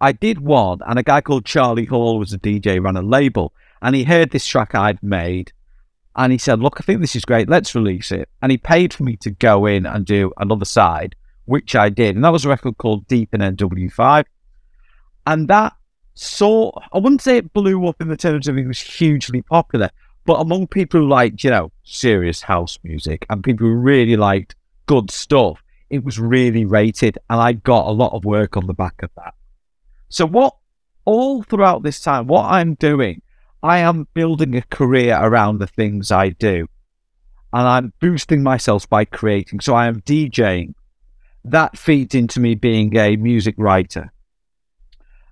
I 0.00 0.12
did 0.12 0.40
one, 0.40 0.80
and 0.86 0.98
a 0.98 1.02
guy 1.02 1.20
called 1.20 1.44
Charlie 1.44 1.84
Hall 1.84 2.18
was 2.18 2.32
a 2.32 2.38
DJ, 2.38 2.82
ran 2.82 2.96
a 2.96 3.02
label, 3.02 3.52
and 3.82 3.94
he 3.94 4.04
heard 4.04 4.30
this 4.30 4.46
track 4.46 4.74
I'd 4.74 5.02
made, 5.02 5.52
and 6.16 6.32
he 6.32 6.38
said, 6.38 6.60
"Look, 6.60 6.78
I 6.80 6.82
think 6.82 7.00
this 7.00 7.16
is 7.16 7.24
great. 7.24 7.48
Let's 7.48 7.74
release 7.74 8.10
it." 8.10 8.28
And 8.42 8.50
he 8.50 8.58
paid 8.58 8.92
for 8.92 9.04
me 9.04 9.16
to 9.18 9.30
go 9.30 9.66
in 9.66 9.86
and 9.86 10.04
do 10.04 10.32
another 10.38 10.64
side, 10.64 11.16
which 11.44 11.74
I 11.76 11.88
did, 11.88 12.16
and 12.16 12.24
that 12.24 12.32
was 12.32 12.44
a 12.44 12.48
record 12.48 12.78
called 12.78 13.06
Deep 13.06 13.34
in 13.34 13.40
NW5, 13.40 14.24
and 15.26 15.48
that 15.48 15.74
sort 16.14 16.74
I 16.92 16.98
wouldn't 16.98 17.22
say 17.22 17.36
it 17.36 17.52
blew 17.52 17.86
up 17.86 18.00
in 18.00 18.08
the 18.08 18.16
terms 18.16 18.48
of 18.48 18.58
it 18.58 18.66
was 18.66 18.80
hugely 18.80 19.42
popular, 19.42 19.90
but 20.24 20.40
among 20.40 20.66
people 20.66 21.00
who 21.00 21.08
liked, 21.08 21.42
you 21.44 21.50
know, 21.50 21.72
serious 21.82 22.42
house 22.42 22.78
music 22.82 23.26
and 23.30 23.42
people 23.42 23.66
who 23.66 23.74
really 23.74 24.16
liked 24.16 24.54
good 24.86 25.10
stuff, 25.10 25.62
it 25.88 26.04
was 26.04 26.18
really 26.18 26.64
rated, 26.64 27.18
and 27.28 27.40
I 27.40 27.52
got 27.52 27.86
a 27.86 27.92
lot 27.92 28.12
of 28.12 28.24
work 28.24 28.56
on 28.56 28.66
the 28.66 28.74
back 28.74 29.02
of 29.02 29.10
that. 29.16 29.34
So, 30.08 30.26
what 30.26 30.56
all 31.04 31.42
throughout 31.42 31.82
this 31.82 32.00
time, 32.00 32.26
what 32.26 32.44
I'm 32.44 32.74
doing, 32.74 33.22
I 33.62 33.78
am 33.78 34.06
building 34.14 34.56
a 34.56 34.62
career 34.62 35.18
around 35.20 35.58
the 35.58 35.66
things 35.66 36.12
I 36.12 36.30
do, 36.30 36.68
and 37.52 37.66
I'm 37.66 37.92
boosting 38.00 38.42
myself 38.42 38.88
by 38.88 39.04
creating. 39.04 39.60
So, 39.60 39.74
I 39.74 39.86
am 39.86 40.00
DJing. 40.02 40.74
That 41.44 41.78
feeds 41.78 42.14
into 42.14 42.38
me 42.38 42.54
being 42.54 42.96
a 42.96 43.16
music 43.16 43.54
writer. 43.56 44.12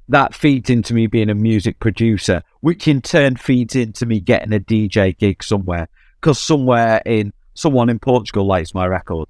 That 0.08 0.34
feeds 0.34 0.70
into 0.70 0.94
me 0.94 1.06
being 1.06 1.28
a 1.28 1.34
music 1.34 1.80
producer, 1.80 2.42
which 2.60 2.88
in 2.88 3.02
turn 3.02 3.36
feeds 3.36 3.76
into 3.76 4.06
me 4.06 4.20
getting 4.20 4.54
a 4.54 4.60
DJ 4.60 5.16
gig 5.16 5.42
somewhere 5.42 5.88
because 6.20 6.40
somewhere 6.40 7.02
in 7.04 7.32
someone 7.54 7.88
in 7.88 7.98
Portugal 7.98 8.46
likes 8.46 8.74
my 8.74 8.86
record. 8.86 9.28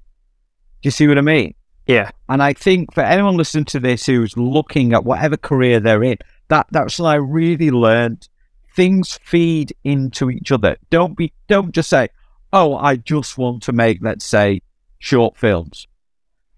Do 0.81 0.87
you 0.87 0.91
see 0.91 1.07
what 1.07 1.17
I 1.17 1.21
mean? 1.21 1.55
Yeah. 1.85 2.11
And 2.29 2.41
I 2.41 2.53
think 2.53 2.93
for 2.93 3.01
anyone 3.01 3.35
listening 3.35 3.65
to 3.65 3.79
this 3.79 4.05
who's 4.05 4.37
looking 4.37 4.93
at 4.93 5.03
whatever 5.03 5.37
career 5.37 5.79
they're 5.79 6.03
in, 6.03 6.17
That 6.47 6.67
that's 6.71 6.99
what 6.99 7.09
I 7.09 7.15
really 7.15 7.71
learned. 7.71 8.27
Things 8.75 9.19
feed 9.23 9.73
into 9.83 10.29
each 10.29 10.51
other. 10.51 10.77
Don't 10.89 11.17
be 11.17 11.33
don't 11.47 11.73
just 11.73 11.89
say, 11.89 12.09
"Oh, 12.53 12.75
I 12.75 12.95
just 12.95 13.37
want 13.37 13.63
to 13.63 13.73
make 13.73 13.99
let's 14.01 14.25
say 14.25 14.61
short 14.99 15.37
films." 15.37 15.87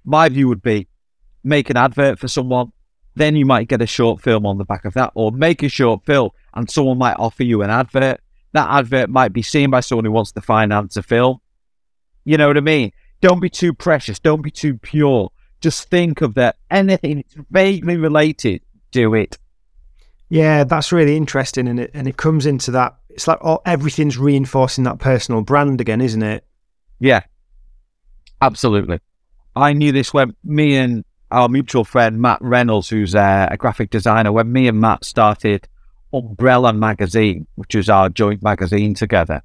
My 0.05 0.29
view 0.29 0.47
would 0.47 0.61
be 0.61 0.87
make 1.43 1.69
an 1.69 1.77
advert 1.77 2.19
for 2.19 2.27
someone, 2.27 2.71
then 3.15 3.35
you 3.35 3.45
might 3.45 3.67
get 3.67 3.81
a 3.81 3.87
short 3.87 4.21
film 4.21 4.45
on 4.45 4.57
the 4.57 4.65
back 4.65 4.85
of 4.85 4.93
that, 4.93 5.11
or 5.15 5.31
make 5.31 5.63
a 5.63 5.69
short 5.69 6.05
film 6.05 6.31
and 6.53 6.69
someone 6.69 6.97
might 6.97 7.17
offer 7.17 7.43
you 7.43 7.61
an 7.61 7.69
advert. 7.69 8.21
That 8.53 8.69
advert 8.69 9.09
might 9.09 9.33
be 9.33 9.41
seen 9.41 9.69
by 9.69 9.79
someone 9.79 10.05
who 10.05 10.11
wants 10.11 10.31
to 10.33 10.41
finance 10.41 10.97
a 10.97 11.03
film. 11.03 11.39
You 12.25 12.37
know 12.37 12.47
what 12.47 12.57
I 12.57 12.61
mean? 12.61 12.91
Don't 13.21 13.39
be 13.39 13.49
too 13.49 13.73
precious. 13.73 14.19
Don't 14.19 14.41
be 14.41 14.51
too 14.51 14.77
pure. 14.77 15.31
Just 15.61 15.89
think 15.89 16.21
of 16.21 16.33
that 16.35 16.57
anything 16.69 17.17
that's 17.17 17.35
vaguely 17.49 17.97
related, 17.97 18.61
do 18.91 19.13
it. 19.13 19.37
Yeah, 20.29 20.63
that's 20.63 20.91
really 20.91 21.17
interesting, 21.17 21.67
and 21.67 21.79
it 21.79 21.91
and 21.93 22.07
it 22.07 22.17
comes 22.17 22.45
into 22.45 22.71
that. 22.71 22.95
It's 23.09 23.27
like 23.27 23.39
oh, 23.41 23.59
everything's 23.65 24.17
reinforcing 24.17 24.85
that 24.85 24.99
personal 24.99 25.41
brand 25.41 25.81
again, 25.81 26.01
isn't 26.01 26.23
it? 26.23 26.45
Yeah, 26.99 27.21
absolutely. 28.41 28.99
I 29.55 29.73
knew 29.73 29.91
this 29.91 30.13
when 30.13 30.35
me 30.43 30.77
and 30.77 31.03
our 31.31 31.49
mutual 31.49 31.83
friend 31.83 32.21
Matt 32.21 32.39
Reynolds, 32.41 32.89
who's 32.89 33.15
a, 33.15 33.47
a 33.51 33.57
graphic 33.57 33.89
designer, 33.89 34.31
when 34.31 34.51
me 34.51 34.67
and 34.67 34.79
Matt 34.79 35.05
started 35.05 35.67
Umbrella 36.13 36.73
magazine, 36.73 37.47
which 37.55 37.73
is 37.75 37.89
our 37.89 38.09
joint 38.09 38.43
magazine 38.43 38.93
together. 38.93 39.41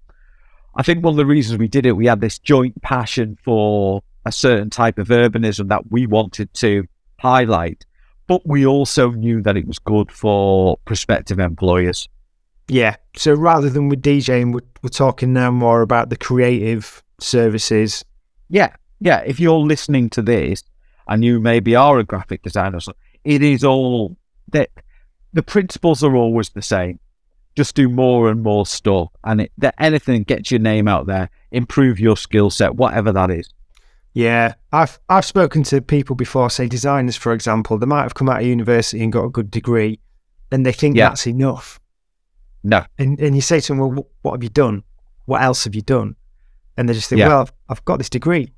I 0.74 0.82
think 0.82 1.02
one 1.02 1.12
of 1.12 1.16
the 1.16 1.26
reasons 1.26 1.58
we 1.58 1.68
did 1.68 1.86
it, 1.86 1.92
we 1.92 2.06
had 2.06 2.20
this 2.20 2.38
joint 2.38 2.82
passion 2.82 3.38
for 3.42 4.02
a 4.24 4.32
certain 4.32 4.68
type 4.68 4.98
of 4.98 5.08
urbanism 5.08 5.68
that 5.68 5.90
we 5.90 6.06
wanted 6.06 6.52
to 6.54 6.86
highlight, 7.20 7.86
but 8.26 8.46
we 8.46 8.66
also 8.66 9.12
knew 9.12 9.40
that 9.42 9.56
it 9.56 9.66
was 9.66 9.78
good 9.78 10.10
for 10.10 10.76
prospective 10.84 11.38
employers. 11.38 12.08
Yeah. 12.68 12.96
So 13.16 13.32
rather 13.32 13.70
than 13.70 13.88
with 13.88 14.02
DJing, 14.02 14.52
we're, 14.52 14.60
we're 14.82 14.90
talking 14.90 15.32
now 15.32 15.52
more 15.52 15.82
about 15.82 16.10
the 16.10 16.16
creative 16.16 17.02
services. 17.20 18.04
Yeah, 18.48 18.74
yeah. 19.00 19.20
If 19.20 19.38
you're 19.38 19.58
listening 19.58 20.10
to 20.10 20.22
this 20.22 20.64
and 21.08 21.24
you 21.24 21.40
maybe 21.40 21.74
are 21.76 21.98
a 21.98 22.04
graphic 22.04 22.42
designer, 22.42 22.80
So 22.80 22.92
it 23.24 23.42
is 23.42 23.64
all 23.64 24.16
that 24.52 24.70
the 25.32 25.42
principles 25.42 26.02
are 26.04 26.14
always 26.16 26.50
the 26.50 26.62
same. 26.62 26.98
Just 27.56 27.74
do 27.74 27.88
more 27.88 28.30
and 28.30 28.42
more 28.42 28.66
stuff, 28.66 29.08
and 29.24 29.40
it, 29.42 29.52
that 29.58 29.74
anything 29.78 30.22
gets 30.24 30.50
your 30.50 30.60
name 30.60 30.86
out 30.88 31.06
there, 31.06 31.30
improve 31.50 31.98
your 31.98 32.16
skill 32.16 32.50
set, 32.50 32.74
whatever 32.74 33.12
that 33.12 33.30
is. 33.30 33.48
Yeah, 34.12 34.54
I've 34.72 34.98
I've 35.08 35.24
spoken 35.24 35.62
to 35.64 35.80
people 35.80 36.16
before, 36.16 36.50
say 36.50 36.68
designers, 36.68 37.16
for 37.16 37.32
example. 37.32 37.78
They 37.78 37.86
might 37.86 38.02
have 38.02 38.14
come 38.14 38.28
out 38.28 38.40
of 38.40 38.46
university 38.46 39.02
and 39.02 39.12
got 39.12 39.24
a 39.24 39.30
good 39.30 39.50
degree, 39.50 40.00
and 40.52 40.64
they 40.66 40.72
think 40.72 40.96
Yeah. 40.96 41.08
that's 41.08 41.26
enough. 41.26 41.80
No, 42.62 42.84
And 42.98 43.18
and 43.20 43.34
you 43.34 43.40
say 43.42 43.60
to 43.60 43.68
them, 43.68 43.78
"Well, 43.78 44.06
what 44.22 44.32
have 44.32 44.42
you 44.42 44.48
done? 44.48 44.82
What 45.26 45.40
else 45.42 45.64
have 45.64 45.74
you 45.74 45.82
done?" 45.82 46.16
And 46.76 46.88
they 46.88 46.94
just 46.94 47.08
think, 47.08 47.20
Yeah. 47.20 47.28
"Well, 47.28 47.40
I've, 47.42 47.52
I've 47.68 47.84
got 47.84 47.98
this 47.98 48.10
degree," 48.10 48.52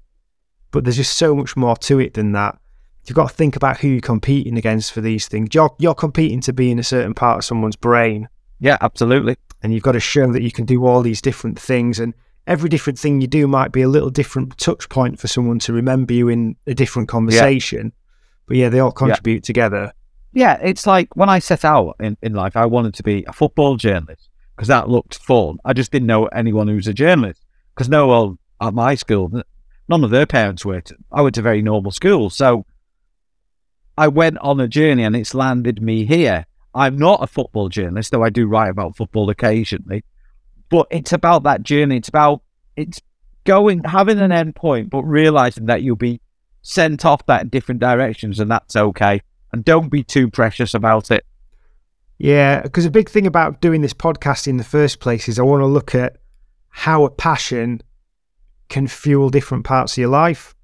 but 0.71 0.85
there's 0.85 0.97
just 0.97 1.17
so 1.17 1.35
much 1.35 1.57
more 1.57 1.77
to 1.77 1.99
it 1.99 2.15
than 2.15 2.33
that. 2.33 2.59
You've 3.07 3.17
got 3.17 3.31
to 3.31 3.35
think 3.35 3.57
about 3.57 3.79
who 3.79 3.89
you're 3.89 4.01
competing 4.01 4.59
against 4.59 4.93
for 4.93 5.01
these 5.01 5.29
things. 5.29 5.49
You're 5.53 5.75
you're 5.79 5.95
competing 5.95 6.41
to 6.43 6.53
be 6.53 6.71
in 6.71 6.79
a 6.79 6.85
certain 6.85 7.15
part 7.15 7.39
of 7.39 7.45
someone's 7.45 7.77
brain, 7.77 8.29
yeah, 8.61 8.77
absolutely. 8.81 9.37
and 9.63 9.73
you've 9.73 9.83
got 9.83 9.93
to 9.93 10.01
show 10.01 10.31
that 10.33 10.43
you 10.43 10.51
can 10.51 10.65
do 10.65 10.85
all 10.87 11.03
these 11.03 11.21
different 11.21 11.59
things. 11.59 11.99
And 11.99 12.15
every 12.47 12.69
different 12.69 12.99
thing 12.99 13.21
you 13.21 13.27
do 13.27 13.47
might 13.47 13.73
be 13.73 13.83
a 13.83 13.89
little 13.89 14.11
different 14.11 14.57
touch 14.59 14.89
point 14.89 15.19
for 15.19 15.29
someone 15.29 15.59
to 15.61 15.73
remember 15.73 16.13
you 16.13 16.29
in 16.29 16.57
a 16.67 16.75
different 16.75 17.09
conversation. 17.09 17.93
But 18.47 18.57
yeah, 18.57 18.69
they 18.69 18.81
all 18.81 18.93
contribute 18.93 19.45
together. 19.45 19.93
Yeah, 20.33 20.59
it's 20.63 20.87
like 20.87 21.15
when 21.17 21.29
I 21.29 21.39
set 21.39 21.65
out 21.65 21.97
in, 22.01 22.17
in 22.23 22.35
life, 22.35 22.57
I 22.57 22.67
wanted 22.67 22.95
to 22.95 23.03
be 23.03 23.25
a 23.27 23.33
football 23.33 23.77
journalist 23.77 24.29
because 24.57 24.69
that 24.69 24.89
looked 24.89 25.19
fun. 25.19 25.59
I 25.65 25.73
just 25.73 25.93
didn't 25.93 26.07
know 26.07 26.27
anyone 26.27 26.69
who 26.69 26.77
was 26.77 26.87
a 26.87 26.95
journalist 26.95 27.45
because 27.75 27.89
no 27.89 28.07
one 28.07 28.39
at 28.61 28.75
my 28.75 28.95
school, 28.95 29.43
none 29.89 30.05
of 30.05 30.11
their 30.11 30.27
parents 30.27 30.65
were. 30.65 30.83
I 31.13 31.23
went 31.23 31.35
to 31.37 31.43
very 31.43 31.63
normal 31.63 31.91
school. 31.91 32.31
So 32.31 32.67
I 33.97 34.09
went 34.09 34.39
on 34.39 34.61
a 34.61 34.69
journey 34.69 35.03
and 35.03 35.17
it's 35.17 35.35
landed 35.35 35.83
me 35.83 36.05
here. 36.05 36.47
I'm 36.75 36.97
not 36.97 37.23
a 37.23 37.27
football 37.27 37.69
journalist, 37.69 38.13
though 38.13 38.23
I 38.23 38.31
do 38.31 38.47
write 38.47 38.71
about 38.71 38.97
football 38.97 39.31
occasionally. 39.31 40.05
But 40.69 40.87
it's 40.91 41.13
about 41.13 41.45
that 41.45 41.63
journey. 41.63 41.97
It's 41.97 42.09
about, 42.09 42.43
it's 42.77 43.01
going, 43.45 43.83
having 43.85 44.19
an 44.21 44.31
end 44.31 44.55
point, 44.55 44.91
but 44.91 45.03
realizing 45.03 45.67
that 45.67 45.83
you'll 45.83 45.97
be 45.97 46.21
sent 46.63 47.05
off 47.05 47.25
that 47.27 47.43
in 47.43 47.49
different 47.49 47.81
directions 47.81 48.39
and 48.39 48.51
that's 48.51 48.77
okay 48.77 49.23
and 49.53 49.65
don't 49.65 49.89
be 49.89 50.05
too 50.05 50.31
precious 50.31 50.75
about 50.75 51.11
it. 51.11 51.25
Yeah, 52.19 52.63
because 52.63 52.85
a 52.85 52.91
big 52.91 53.09
thing 53.09 53.27
about 53.27 53.61
doing 53.61 53.81
this 53.81 53.95
podcast 53.95 54.47
in 54.47 54.57
the 54.57 54.65
first 54.65 55.01
place 55.01 55.29
is 55.29 55.39
I 55.39 55.43
want 55.43 55.63
to 55.63 55.67
look 55.67 55.95
at 55.95 56.17
how 56.69 57.05
a 57.05 57.11
passion 57.11 57.81
can 58.69 58.87
fuel 58.87 59.31
different 59.31 59.65
parts 59.65 59.93
of 59.95 59.99
your 59.99 60.09
life 60.11 60.55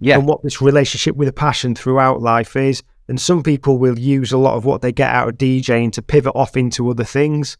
Yeah, 0.00 0.18
and 0.18 0.26
what 0.26 0.42
this 0.42 0.60
relationship 0.60 1.16
with 1.16 1.28
a 1.28 1.32
passion 1.32 1.74
throughout 1.74 2.20
life 2.20 2.56
is. 2.56 2.82
And 3.08 3.20
some 3.20 3.42
people 3.42 3.78
will 3.78 3.98
use 3.98 4.32
a 4.32 4.38
lot 4.38 4.54
of 4.56 4.64
what 4.64 4.80
they 4.80 4.92
get 4.92 5.10
out 5.12 5.28
of 5.28 5.36
DJing 5.38 5.92
to 5.92 6.02
pivot 6.02 6.32
off 6.34 6.56
into 6.56 6.88
other 6.90 7.04
things. 7.04 7.56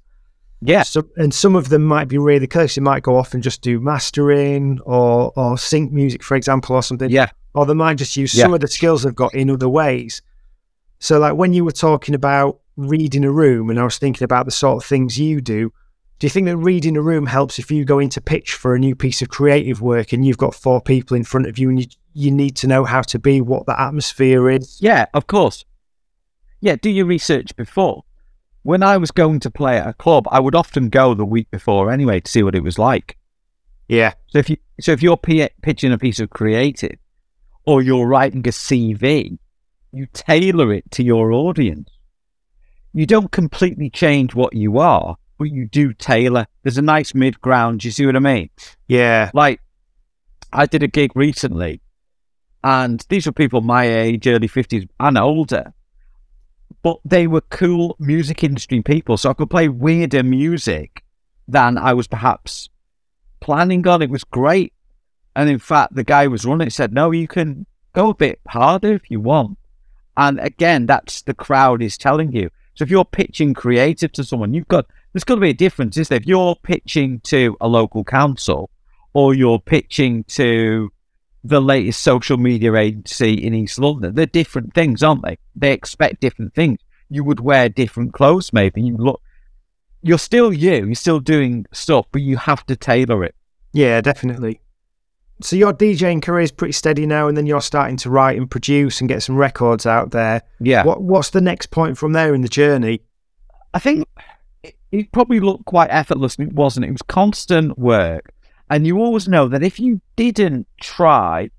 yeah, 0.61 0.83
So, 0.83 1.05
and 1.16 1.35
some 1.35 1.57
of 1.57 1.68
them 1.68 1.85
might 1.85 2.07
be 2.09 2.16
really 2.18 2.47
close. 2.47 2.75
They 2.77 2.81
might 2.81 3.03
go 3.03 3.16
off 3.16 3.35
and 3.35 3.43
just 3.43 3.61
do 3.62 3.81
mastering 3.81 4.79
or 4.85 5.33
or 5.37 5.59
sync 5.59 5.93
music, 5.93 6.23
for 6.23 6.37
example, 6.37 6.77
or 6.77 6.83
something. 6.83 7.11
yeah, 7.11 7.29
Or 7.55 7.66
they 7.66 7.75
might 7.75 7.99
just 7.99 8.16
use 8.16 8.33
Yeah. 8.35 8.45
some 8.45 8.55
of 8.55 8.61
the 8.61 8.68
skills 8.68 9.03
they've 9.03 9.14
got 9.14 9.35
in 9.35 9.51
other 9.51 9.68
ways. 9.68 10.23
So, 11.01 11.18
like 11.18 11.35
when 11.35 11.53
you 11.53 11.64
were 11.64 11.73
talking 11.73 12.14
about 12.14 12.61
reading 12.77 13.25
a 13.25 13.31
room, 13.33 13.68
and 13.70 13.79
I 13.81 13.85
was 13.85 13.99
thinking 13.99 14.25
about 14.25 14.45
the 14.47 14.53
sort 14.53 14.77
of 14.83 14.89
things 14.89 15.18
you 15.18 15.41
do. 15.41 15.73
Do 16.23 16.27
you 16.27 16.31
think 16.31 16.47
that 16.47 16.57
reading 16.57 16.97
a 16.97 17.03
room 17.03 17.27
helps 17.27 17.59
if 17.59 17.68
you 17.68 17.85
go 17.85 17.99
into 17.99 18.20
pitch 18.20 18.53
for 18.53 18.77
a 18.77 18.79
new 18.79 18.95
piece 18.95 19.23
of 19.23 19.29
creative 19.29 19.83
work 19.83 20.12
and 20.12 20.25
you've 20.25 20.39
got 20.39 20.55
four 20.55 20.81
people 20.81 21.16
in 21.16 21.25
front 21.25 21.49
of 21.49 21.59
you 21.59 21.68
and 21.68 21.81
you, 21.81 21.87
you 22.14 22.31
need 22.31 22.55
to 22.59 22.68
know 22.68 22.85
how 22.85 23.03
to 23.03 23.18
be, 23.18 23.41
what 23.41 23.66
the 23.66 23.81
atmosphere 23.81 24.49
is? 24.49 24.81
yeah, 24.81 25.07
of 25.14 25.27
course. 25.27 25.64
Yeah, 26.61 26.77
do 26.77 26.91
your 26.91 27.07
research 27.07 27.57
before. 27.57 28.05
When 28.62 28.85
I 28.85 28.99
was 28.99 29.11
going 29.11 29.41
to 29.41 29.51
play 29.51 29.79
at 29.79 29.89
a 29.89 29.95
club, 29.95 30.29
I 30.31 30.39
would 30.39 30.55
often 30.55 30.91
go 30.91 31.12
the 31.12 31.25
week 31.25 31.51
before 31.51 31.91
anyway 31.91 32.20
to 32.20 32.31
see 32.31 32.45
what 32.45 32.55
it 32.55 32.62
was 32.62 32.79
like. 32.79 33.18
Yeah. 33.89 34.12
So 34.29 34.39
if 34.39 34.49
you 34.49 34.59
so 34.81 34.93
if 34.93 35.03
you're 35.03 35.16
p- 35.16 35.49
pitching 35.61 35.91
a 35.91 35.99
piece 35.99 36.20
of 36.20 36.31
creative 36.31 37.01
or 37.66 37.83
you're 37.83 38.07
writing 38.07 38.47
a 38.47 38.53
CV, 38.53 39.39
you 39.91 40.07
tailor 40.12 40.73
it 40.73 40.89
to 40.93 41.03
your 41.03 41.33
audience. 41.33 41.91
You 42.93 43.07
don't 43.07 43.33
completely 43.33 43.91
change 43.91 44.37
what 44.37 44.55
you 44.55 44.79
are, 44.79 45.16
but 45.43 45.51
you 45.51 45.66
do 45.66 45.93
tailor. 45.93 46.47
There's 46.62 46.78
a 46.78 46.82
nice 46.82 47.14
mid 47.14 47.40
ground. 47.40 47.84
You 47.84 47.90
see 47.90 48.07
what 48.07 48.14
I 48.14 48.20
mean? 48.20 48.51
Yeah. 48.86 49.30
Like, 49.34 49.61
I 50.53 50.66
did 50.66 50.84
a 50.84 50.86
gig 50.86 51.11
recently, 51.16 51.80
and 52.62 53.05
these 53.09 53.26
were 53.26 53.32
people 53.32 53.61
my 53.61 53.84
age, 53.84 54.26
early 54.28 54.49
50s 54.49 54.88
and 55.01 55.18
older, 55.18 55.74
but 56.82 56.99
they 57.05 57.26
were 57.26 57.40
cool 57.40 57.97
music 57.99 58.45
industry 58.45 58.82
people. 58.82 59.16
So 59.16 59.30
I 59.30 59.34
could 59.34 59.51
play 59.51 59.68
weirder 59.68 60.22
music 60.22 61.03
than 61.49 61.76
I 61.76 61.93
was 61.93 62.07
perhaps 62.07 62.68
planning 63.40 63.86
on. 63.88 64.01
It 64.01 64.11
was 64.11 64.22
great. 64.22 64.72
And 65.34 65.51
in 65.51 65.59
fact, 65.59 65.97
the 65.97 66.05
guy 66.05 66.24
who 66.24 66.30
was 66.30 66.45
running 66.45 66.68
it 66.68 66.72
said, 66.72 66.93
No, 66.93 67.11
you 67.11 67.26
can 67.26 67.66
go 67.95 68.11
a 68.11 68.14
bit 68.14 68.38
harder 68.47 68.93
if 68.93 69.11
you 69.11 69.18
want. 69.18 69.59
And 70.16 70.38
again, 70.38 70.86
that's 70.86 71.22
the 71.22 71.34
crowd 71.34 71.82
is 71.82 71.99
telling 71.99 72.32
you. 72.32 72.51
So 72.74 72.84
if 72.84 72.90
you're 72.90 73.05
pitching 73.05 73.55
creative 73.55 74.12
to 74.12 74.24
someone, 74.24 74.55
you've 74.55 74.68
got 74.68 74.86
there's 75.12 75.24
got 75.24 75.36
to 75.36 75.40
be 75.40 75.50
a 75.50 75.54
difference, 75.54 75.96
is 75.96 76.08
there? 76.08 76.18
If 76.18 76.26
you're 76.26 76.56
pitching 76.56 77.20
to 77.24 77.56
a 77.60 77.68
local 77.68 78.04
council 78.04 78.70
or 79.12 79.34
you're 79.34 79.58
pitching 79.58 80.24
to 80.24 80.90
the 81.44 81.60
latest 81.60 82.02
social 82.02 82.36
media 82.36 82.74
agency 82.74 83.34
in 83.34 83.54
East 83.54 83.78
London, 83.78 84.14
they're 84.14 84.26
different 84.26 84.74
things, 84.74 85.02
aren't 85.02 85.22
they? 85.22 85.38
They 85.54 85.72
expect 85.72 86.20
different 86.20 86.54
things. 86.54 86.78
You 87.10 87.24
would 87.24 87.40
wear 87.40 87.68
different 87.68 88.14
clothes, 88.14 88.52
maybe. 88.52 88.80
You 88.80 88.96
look, 88.96 89.20
you're 90.02 90.18
still 90.18 90.52
you. 90.52 90.86
You're 90.86 90.94
still 90.94 91.20
doing 91.20 91.66
stuff, 91.72 92.06
but 92.10 92.22
you 92.22 92.36
have 92.36 92.64
to 92.66 92.76
tailor 92.76 93.24
it. 93.24 93.34
Yeah, 93.72 94.00
definitely. 94.00 94.60
So 95.42 95.56
your 95.56 95.72
DJing 95.72 96.22
career 96.22 96.42
is 96.42 96.52
pretty 96.52 96.72
steady 96.72 97.04
now, 97.04 97.26
and 97.28 97.36
then 97.36 97.46
you're 97.46 97.60
starting 97.60 97.96
to 97.98 98.10
write 98.10 98.38
and 98.38 98.50
produce 98.50 99.00
and 99.00 99.08
get 99.08 99.22
some 99.22 99.36
records 99.36 99.86
out 99.86 100.12
there. 100.12 100.42
Yeah. 100.60 100.84
What 100.84 101.02
What's 101.02 101.30
the 101.30 101.40
next 101.40 101.70
point 101.70 101.98
from 101.98 102.12
there 102.12 102.34
in 102.34 102.42
the 102.42 102.48
journey? 102.48 103.02
I 103.74 103.78
think 103.78 104.06
it, 104.93 105.11
probably 105.12 105.40
looked 105.40 105.64
quite 105.64 105.88
effortless, 105.90 106.36
and 106.36 106.49
it 106.49 106.55
wasn't. 106.55 106.86
It 106.86 106.93
was 106.93 107.03
constant 107.03 107.78
work. 107.78 108.32
And 108.70 108.86
you 108.86 108.99
always 108.99 109.28
know 109.28 109.49
that 109.49 109.62
if 109.62 109.80
you 109.80 110.01
didn't 110.16 110.66
try, 110.80 111.51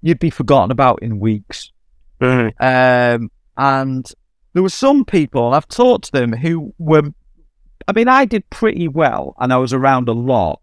you'd 0.00 0.18
be 0.18 0.30
forgotten 0.30 0.70
about 0.70 1.02
in 1.02 1.20
weeks. 1.20 1.72
Um, 2.20 3.30
and 3.56 4.10
there 4.52 4.62
were 4.62 4.68
some 4.68 5.04
people, 5.04 5.54
I've 5.54 5.68
talked 5.68 6.06
to 6.06 6.12
them, 6.12 6.32
who 6.32 6.74
were, 6.78 7.12
I 7.86 7.92
mean, 7.92 8.08
I 8.08 8.24
did 8.24 8.48
pretty 8.50 8.88
well 8.88 9.34
and 9.38 9.52
I 9.52 9.58
was 9.58 9.72
around 9.72 10.08
a 10.08 10.12
lot, 10.12 10.60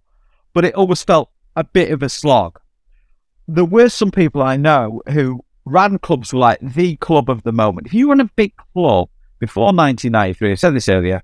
but 0.53 0.65
it 0.65 0.76
always 0.76 1.03
felt 1.03 1.30
a 1.55 1.63
bit 1.63 1.91
of 1.91 2.03
a 2.03 2.09
slog. 2.09 2.59
There 3.47 3.65
were 3.65 3.89
some 3.89 4.11
people 4.11 4.41
I 4.41 4.57
know 4.57 5.01
who 5.09 5.45
ran 5.65 5.99
clubs 5.99 6.34
were 6.34 6.39
like 6.39 6.59
the 6.61 6.95
club 6.97 7.30
of 7.30 7.43
the 7.43 7.51
moment. 7.51 7.88
If 7.88 7.93
you 7.93 8.09
run 8.09 8.21
a 8.21 8.26
big 8.36 8.53
club 8.73 9.09
before 9.39 9.65
1993, 9.65 10.51
I 10.51 10.55
said 10.55 10.76
this 10.76 10.89
earlier, 10.89 11.21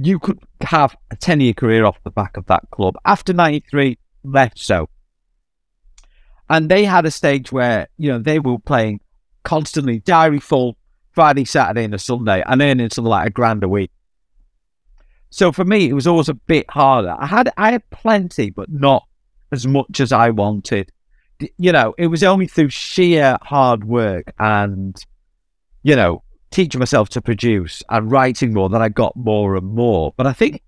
you 0.00 0.18
could 0.18 0.40
have 0.62 0.96
a 1.10 1.16
10 1.16 1.40
year 1.40 1.52
career 1.52 1.84
off 1.84 2.02
the 2.02 2.10
back 2.10 2.36
of 2.36 2.46
that 2.46 2.64
club. 2.70 2.96
After 3.04 3.32
93, 3.32 3.98
less 4.24 4.52
so. 4.56 4.88
And 6.50 6.68
they 6.68 6.84
had 6.84 7.06
a 7.06 7.10
stage 7.10 7.52
where, 7.52 7.88
you 7.96 8.10
know, 8.10 8.18
they 8.18 8.38
were 8.38 8.58
playing 8.58 9.00
constantly, 9.44 10.00
diary 10.00 10.40
full, 10.40 10.76
Friday, 11.12 11.44
Saturday, 11.44 11.84
and 11.84 11.94
a 11.94 11.98
Sunday, 11.98 12.42
and 12.44 12.60
earning 12.60 12.90
something 12.90 13.08
like 13.08 13.28
a 13.28 13.30
grand 13.30 13.62
a 13.62 13.68
week. 13.68 13.92
So 15.30 15.52
for 15.52 15.64
me, 15.64 15.88
it 15.88 15.94
was 15.94 16.06
always 16.06 16.28
a 16.28 16.34
bit 16.34 16.68
harder. 16.70 17.16
I 17.18 17.26
had 17.26 17.52
I 17.56 17.72
had 17.72 17.88
plenty, 17.90 18.50
but 18.50 18.70
not 18.70 19.04
as 19.52 19.66
much 19.66 20.00
as 20.00 20.12
I 20.12 20.30
wanted. 20.30 20.90
You 21.56 21.72
know, 21.72 21.94
it 21.98 22.08
was 22.08 22.22
only 22.22 22.46
through 22.46 22.70
sheer 22.70 23.38
hard 23.42 23.84
work 23.84 24.32
and, 24.38 24.96
you 25.82 25.96
know, 25.96 26.22
teaching 26.54 26.78
myself 26.78 27.08
to 27.10 27.20
produce 27.20 27.82
and 27.90 28.10
writing 28.10 28.54
more 28.54 28.68
that 28.68 28.80
I 28.80 28.88
got 28.88 29.16
more 29.16 29.56
and 29.56 29.66
more. 29.66 30.14
But 30.16 30.28
I 30.28 30.32
think 30.32 30.62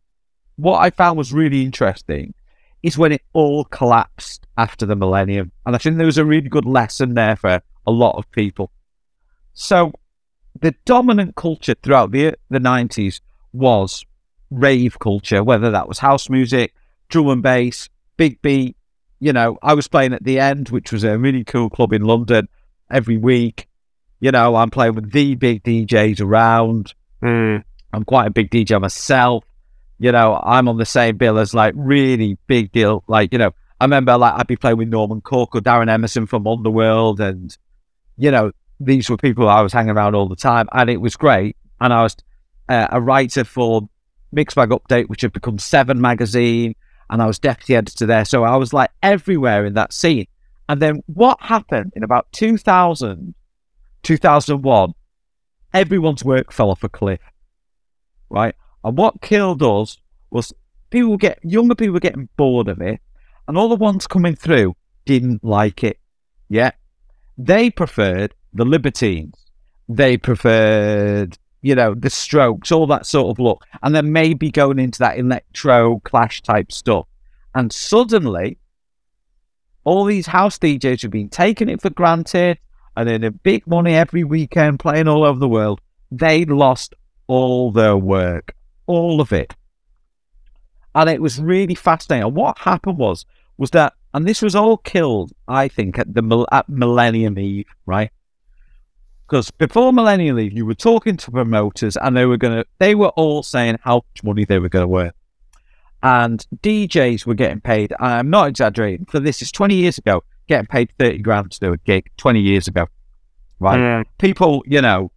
what 0.57 0.79
I 0.79 0.91
found 0.91 1.17
was 1.17 1.33
really 1.33 1.63
interesting 1.63 2.35
is 2.83 2.99
when 2.99 3.13
it 3.13 3.23
all 3.33 3.65
collapsed 3.65 4.47
after 4.59 4.85
the 4.85 4.97
millennium. 4.97 5.53
And 5.65 5.77
I 5.77 5.79
think 5.79 5.97
there 5.97 6.07
was 6.07 6.19
a 6.19 6.25
really 6.25 6.49
good 6.49 6.65
lesson 6.65 7.15
there 7.15 7.37
for 7.37 7.63
a 7.87 7.91
lot 7.93 8.17
of 8.17 8.29
people. 8.33 8.73
So 9.55 9.93
the 10.61 10.75
dominant 10.85 11.37
culture 11.37 11.77
throughout 11.81 12.11
the 12.11 12.35
the 12.51 12.59
90s 12.59 13.21
was 13.53 14.05
rave 14.51 14.99
culture, 14.99 15.45
whether 15.45 15.71
that 15.71 15.87
was 15.87 16.01
house 16.01 16.29
music, 16.29 16.75
drum 17.09 17.29
and 17.29 17.43
bass, 17.43 17.89
big 18.17 18.43
beat. 18.43 18.77
You 19.21 19.33
know, 19.33 19.57
I 19.63 19.75
was 19.75 19.87
playing 19.87 20.15
at 20.15 20.25
the 20.25 20.41
end, 20.41 20.71
which 20.71 20.91
was 20.93 21.05
a 21.05 21.17
really 21.17 21.45
cool 21.45 21.71
club 21.71 21.93
in 21.93 22.03
London 22.03 22.49
every 22.91 23.17
week. 23.17 23.69
You 24.21 24.31
know, 24.31 24.57
I'm 24.57 24.71
playing 24.71 24.95
with 24.95 25.13
the 25.13 25.35
big 25.35 25.63
DJs 25.63 26.21
around. 26.21 26.95
Mm. 27.23 27.63
I'm 27.93 28.05
quite 28.05 28.27
a 28.27 28.31
big 28.31 28.51
DJ 28.51 28.81
myself. 28.81 29.45
You 29.99 30.13
know, 30.13 30.41
I'm 30.43 30.69
on 30.69 30.77
the 30.77 30.87
same 30.87 31.17
bill 31.17 31.39
as 31.39 31.55
like 31.55 31.75
really 31.77 32.39
big 32.47 32.73
deal. 32.73 33.03
Like, 33.09 33.33
you 33.33 33.39
know, 33.39 33.53
I 33.81 33.85
remember 33.85 34.17
like 34.17 34.35
I'd 34.35 34.47
be 34.47 34.57
playing 34.57 34.79
with 34.79 34.89
Norman 34.89 35.21
Cook 35.21 35.55
or 35.55 35.61
Darren 35.61 35.91
Emerson 35.91 36.27
from 36.27 36.47
Underworld, 36.47 37.21
and 37.21 37.57
you 38.17 38.31
know, 38.31 38.53
these 38.81 39.09
were 39.11 39.17
people 39.17 39.49
I 39.49 39.61
was 39.61 39.73
hanging 39.73 39.91
around 39.91 40.15
all 40.15 40.29
the 40.29 40.37
time, 40.37 40.69
and 40.73 40.89
it 40.89 41.01
was 41.01 41.17
great. 41.17 41.57
And 41.81 41.93
I 41.93 42.03
was 42.03 42.17
uh, 42.69 42.89
a 42.91 43.01
writer 43.01 43.45
for 43.45 43.89
Mixmag 44.35 44.69
Update, 44.69 45.09
which 45.09 45.23
had 45.23 45.33
become 45.33 45.59
Seven 45.59 46.01
magazine, 46.01 46.75
and 47.11 47.23
I 47.23 47.27
was 47.27 47.39
deputy 47.39 47.77
editor 47.77 48.07
there. 48.07 48.25
So 48.25 48.45
I 48.45 48.57
was 48.57 48.73
like 48.73 48.91
everywhere 49.03 49.67
in 49.67 49.75
that 49.75 49.93
scene. 49.93 50.27
And 50.69 50.83
then 50.83 51.03
what 51.07 51.41
happened 51.41 51.93
in 51.95 52.03
about 52.03 52.31
2000, 52.33 53.35
2001, 54.07 54.95
everyone's 55.75 56.25
work 56.25 56.53
fell 56.53 56.71
off 56.71 56.85
a 56.85 56.89
cliff, 56.89 57.19
right? 58.31 58.55
And 58.85 58.97
what 58.97 59.21
killed 59.21 59.65
us 59.65 59.99
was 60.31 60.53
people 60.91 61.17
get 61.17 61.41
younger 61.43 61.75
people 61.75 61.95
were 61.95 62.01
getting 62.01 62.29
bored 62.37 62.69
of 62.69 62.81
it, 62.81 63.01
and 63.49 63.59
all 63.59 63.69
the 63.69 63.75
ones 63.75 64.07
coming 64.07 64.37
through 64.37 64.77
didn't 65.07 65.43
like 65.43 65.83
it. 65.83 65.99
Yeah, 66.49 66.71
they 67.37 67.69
preferred 67.69 68.33
the 68.55 68.65
Libertines. 68.65 69.35
They 69.89 70.17
preferred, 70.17 71.37
you 71.63 71.75
know, 71.75 71.93
the 71.93 72.09
Strokes, 72.09 72.71
all 72.71 72.87
that 72.87 73.07
sort 73.07 73.37
of 73.37 73.43
look, 73.43 73.65
and 73.83 73.93
then 73.93 74.13
maybe 74.13 74.53
going 74.53 74.79
into 74.79 75.01
that 75.01 75.19
electro 75.19 76.01
clash 76.05 76.43
type 76.43 76.71
stuff. 76.71 77.09
And 77.57 77.73
suddenly, 77.73 78.59
all 79.83 80.05
these 80.05 80.29
house 80.29 80.59
DJs 80.61 81.03
have 81.03 81.11
been 81.11 81.29
taking 81.29 81.69
it 81.69 81.83
for 81.83 81.91
granted 81.91 82.59
and 82.97 83.09
earning 83.09 83.39
big 83.43 83.67
money 83.67 83.95
every 83.95 84.25
weekend, 84.25 84.81
playing 84.81 85.09
all 85.09 85.25
over 85.25 85.39
the 85.39 85.49
world. 85.49 85.81
They 86.11 86.45
lost 86.45 86.95
all 87.27 87.71
their 87.71 87.97
work, 87.97 88.55
all 88.87 89.21
of 89.21 89.33
it. 89.33 89.55
And 90.95 91.11
it 91.11 91.21
was 91.21 91.41
really 91.41 91.75
fascinating. 91.75 92.25
And 92.25 92.35
what 92.35 92.59
happened 92.59 92.99
was, 92.99 93.27
was 93.59 93.71
that, 93.71 93.93
and 94.15 94.27
this 94.27 94.41
was 94.41 94.55
all 94.55 94.79
killed, 94.79 95.33
I 95.47 95.69
think, 95.69 95.99
at 95.99 96.15
the 96.15 96.47
at 96.53 96.69
Millennium 96.69 97.39
Eve, 97.39 97.67
right? 97.85 98.11
Because 99.27 99.51
before 99.51 99.93
Millennium 99.93 100.39
Eve, 100.39 100.53
you 100.53 100.65
were 100.65 100.75
talking 100.75 101.17
to 101.19 101.31
promoters, 101.31 101.97
and 101.97 102.17
they 102.17 102.25
were 102.25 102.37
gonna, 102.37 102.65
they 102.79 102.95
were 102.95 103.09
all 103.11 103.43
saying 103.43 103.79
how 103.83 103.97
much 103.97 104.25
money 104.25 104.45
they 104.45 104.59
were 104.59 104.69
gonna 104.69 104.91
earn, 104.95 105.13
and 106.03 106.47
DJs 106.63 107.27
were 107.27 107.35
getting 107.35 107.61
paid. 107.61 107.93
I'm 107.99 108.31
not 108.31 108.49
exaggerating. 108.49 109.07
For 109.07 109.21
this 109.21 109.43
is 109.43 109.51
20 109.53 109.75
years 109.75 109.99
ago, 109.99 110.23
getting 110.49 110.67
paid 110.67 110.91
30 110.99 111.19
grand 111.19 111.51
to 111.53 111.61
do 111.61 111.73
a 111.73 111.79
gig. 111.79 112.11
20 112.17 112.41
years 112.41 112.69
ago, 112.69 112.87
right? 113.59 113.79
Mm. 113.79 114.05
People, 114.19 114.63
you 114.67 114.81
know, 114.81 115.11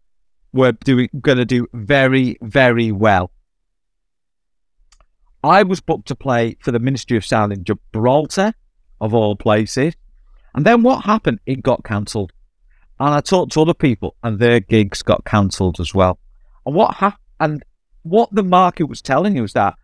were 0.53 0.71
doing 0.71 1.09
going 1.21 1.37
to 1.37 1.45
do 1.45 1.67
very, 1.73 2.37
very 2.41 2.91
well. 2.91 3.31
I 5.43 5.63
was 5.63 5.79
booked 5.79 6.07
to 6.09 6.15
play 6.15 6.57
for 6.59 6.71
the 6.71 6.79
Ministry 6.79 7.15
of 7.15 7.25
Sound 7.25 7.53
in 7.53 7.63
Gibraltar, 7.63 8.53
of 8.99 9.13
all 9.13 9.35
places. 9.35 9.95
And 10.53 10.65
then 10.65 10.83
what 10.83 11.05
happened? 11.05 11.39
It 11.45 11.63
got 11.63 11.83
cancelled. 11.83 12.33
And 12.99 13.13
I 13.13 13.21
talked 13.21 13.53
to 13.53 13.61
other 13.61 13.73
people, 13.73 14.15
and 14.23 14.39
their 14.39 14.59
gigs 14.59 15.01
got 15.01 15.23
cancelled 15.23 15.79
as 15.79 15.93
well. 15.93 16.19
And 16.65 16.75
what 16.75 16.95
happened? 16.95 17.23
And 17.39 17.63
what 18.03 18.29
the 18.33 18.43
market 18.43 18.85
was 18.85 19.01
telling 19.01 19.35
you 19.35 19.43
was 19.43 19.53
that 19.53 19.75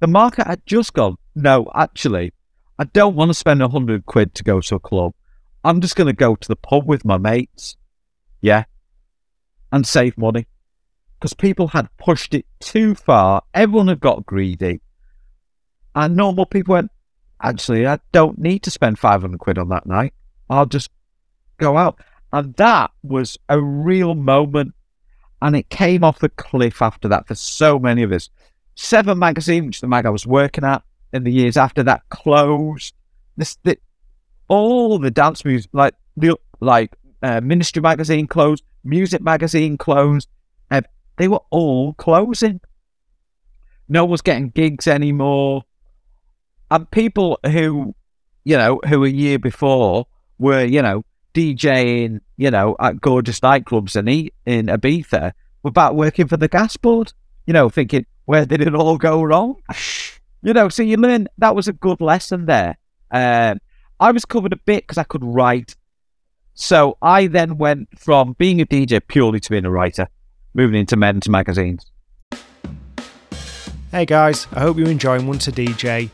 the 0.00 0.08
market 0.08 0.46
had 0.46 0.66
just 0.66 0.92
gone, 0.92 1.16
no, 1.36 1.70
actually, 1.74 2.32
I 2.80 2.84
don't 2.84 3.14
want 3.14 3.28
to 3.28 3.34
spend 3.34 3.60
a 3.60 3.68
hundred 3.68 4.06
quid 4.06 4.34
to 4.36 4.42
go 4.42 4.62
to 4.62 4.76
a 4.76 4.80
club. 4.80 5.12
I'm 5.62 5.82
just 5.82 5.96
going 5.96 6.06
to 6.06 6.14
go 6.14 6.34
to 6.34 6.48
the 6.48 6.56
pub 6.56 6.86
with 6.86 7.04
my 7.04 7.18
mates. 7.18 7.76
Yeah. 8.40 8.64
And 9.70 9.86
save 9.86 10.16
money. 10.16 10.46
Because 11.18 11.34
people 11.34 11.68
had 11.68 11.94
pushed 11.98 12.32
it 12.32 12.46
too 12.58 12.94
far. 12.94 13.42
Everyone 13.52 13.88
had 13.88 14.00
got 14.00 14.24
greedy. 14.24 14.80
And 15.94 16.16
normal 16.16 16.46
people 16.46 16.72
went, 16.72 16.90
actually, 17.42 17.86
I 17.86 17.98
don't 18.12 18.38
need 18.38 18.62
to 18.62 18.70
spend 18.70 18.98
500 18.98 19.38
quid 19.38 19.58
on 19.58 19.68
that 19.68 19.84
night. 19.84 20.14
I'll 20.48 20.64
just 20.64 20.88
go 21.58 21.76
out. 21.76 22.00
And 22.32 22.54
that 22.54 22.92
was 23.02 23.36
a 23.50 23.60
real 23.60 24.14
moment. 24.14 24.72
And 25.42 25.54
it 25.54 25.68
came 25.68 26.02
off 26.02 26.18
the 26.18 26.30
cliff 26.30 26.80
after 26.80 27.08
that 27.08 27.28
for 27.28 27.34
so 27.34 27.78
many 27.78 28.02
of 28.02 28.10
us. 28.10 28.30
Seven 28.74 29.18
magazine, 29.18 29.66
which 29.66 29.76
is 29.76 29.80
the 29.82 29.86
mag 29.86 30.06
I 30.06 30.10
was 30.10 30.26
working 30.26 30.64
at 30.64 30.82
in 31.12 31.24
the 31.24 31.32
years 31.32 31.56
after 31.56 31.82
that, 31.84 32.02
closed. 32.08 32.94
This, 33.36 33.56
the, 33.62 33.78
all 34.48 34.98
the 34.98 35.10
dance 35.10 35.44
music, 35.44 35.70
like 35.72 35.94
the 36.16 36.36
like 36.60 36.94
uh, 37.22 37.40
Ministry 37.40 37.82
magazine 37.82 38.26
closed, 38.26 38.64
Muzik 38.84 39.22
magazine 39.22 39.78
closed. 39.78 40.28
Uh, 40.70 40.82
they 41.16 41.28
were 41.28 41.40
all 41.50 41.94
closing. 41.94 42.60
No 43.88 44.04
one's 44.04 44.22
getting 44.22 44.50
gigs 44.50 44.86
anymore. 44.86 45.64
And 46.70 46.90
people 46.90 47.38
who, 47.44 47.94
you 48.44 48.56
know, 48.56 48.80
who 48.86 49.04
a 49.04 49.08
year 49.08 49.38
before 49.38 50.06
were, 50.38 50.64
you 50.64 50.80
know, 50.80 51.04
DJing, 51.34 52.20
you 52.36 52.50
know, 52.50 52.76
at 52.80 53.00
gorgeous 53.00 53.40
nightclubs 53.40 53.96
in, 53.96 54.08
e- 54.08 54.32
in 54.46 54.66
Ibiza 54.66 55.32
were 55.62 55.70
back 55.70 55.92
working 55.92 56.28
for 56.28 56.36
the 56.36 56.48
gas 56.48 56.76
board, 56.76 57.12
you 57.46 57.52
know, 57.52 57.68
thinking, 57.68 58.06
where 58.24 58.46
did 58.46 58.60
it 58.60 58.74
all 58.74 58.96
go 58.96 59.22
wrong? 59.22 59.56
You 60.42 60.54
know, 60.54 60.70
so 60.70 60.82
you 60.82 60.96
learn 60.96 61.28
that 61.38 61.54
was 61.54 61.68
a 61.68 61.72
good 61.72 62.00
lesson 62.00 62.46
there. 62.46 62.78
Um, 63.10 63.58
I 63.98 64.10
was 64.10 64.24
covered 64.24 64.54
a 64.54 64.56
bit 64.56 64.84
because 64.84 64.96
I 64.96 65.04
could 65.04 65.22
write. 65.22 65.76
So 66.54 66.96
I 67.02 67.26
then 67.26 67.58
went 67.58 67.88
from 67.98 68.34
being 68.38 68.60
a 68.60 68.66
DJ 68.66 69.02
purely 69.06 69.40
to 69.40 69.50
being 69.50 69.66
a 69.66 69.70
writer, 69.70 70.08
moving 70.54 70.80
into 70.80 70.96
men's 70.96 71.28
magazines. 71.28 71.84
Hey 73.90 74.06
guys, 74.06 74.46
I 74.52 74.60
hope 74.60 74.78
you're 74.78 74.88
enjoying 74.88 75.26
Once 75.26 75.46
a 75.48 75.52
DJ. 75.52 76.08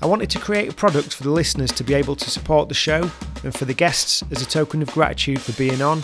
I 0.00 0.06
wanted 0.06 0.30
to 0.30 0.38
create 0.38 0.70
a 0.70 0.74
product 0.74 1.14
for 1.14 1.24
the 1.24 1.30
listeners 1.30 1.72
to 1.72 1.84
be 1.84 1.94
able 1.94 2.16
to 2.16 2.30
support 2.30 2.68
the 2.68 2.74
show 2.74 3.10
and 3.44 3.54
for 3.54 3.64
the 3.66 3.74
guests 3.74 4.22
as 4.30 4.40
a 4.40 4.46
token 4.46 4.80
of 4.80 4.90
gratitude 4.92 5.40
for 5.40 5.52
being 5.52 5.82
on. 5.82 6.02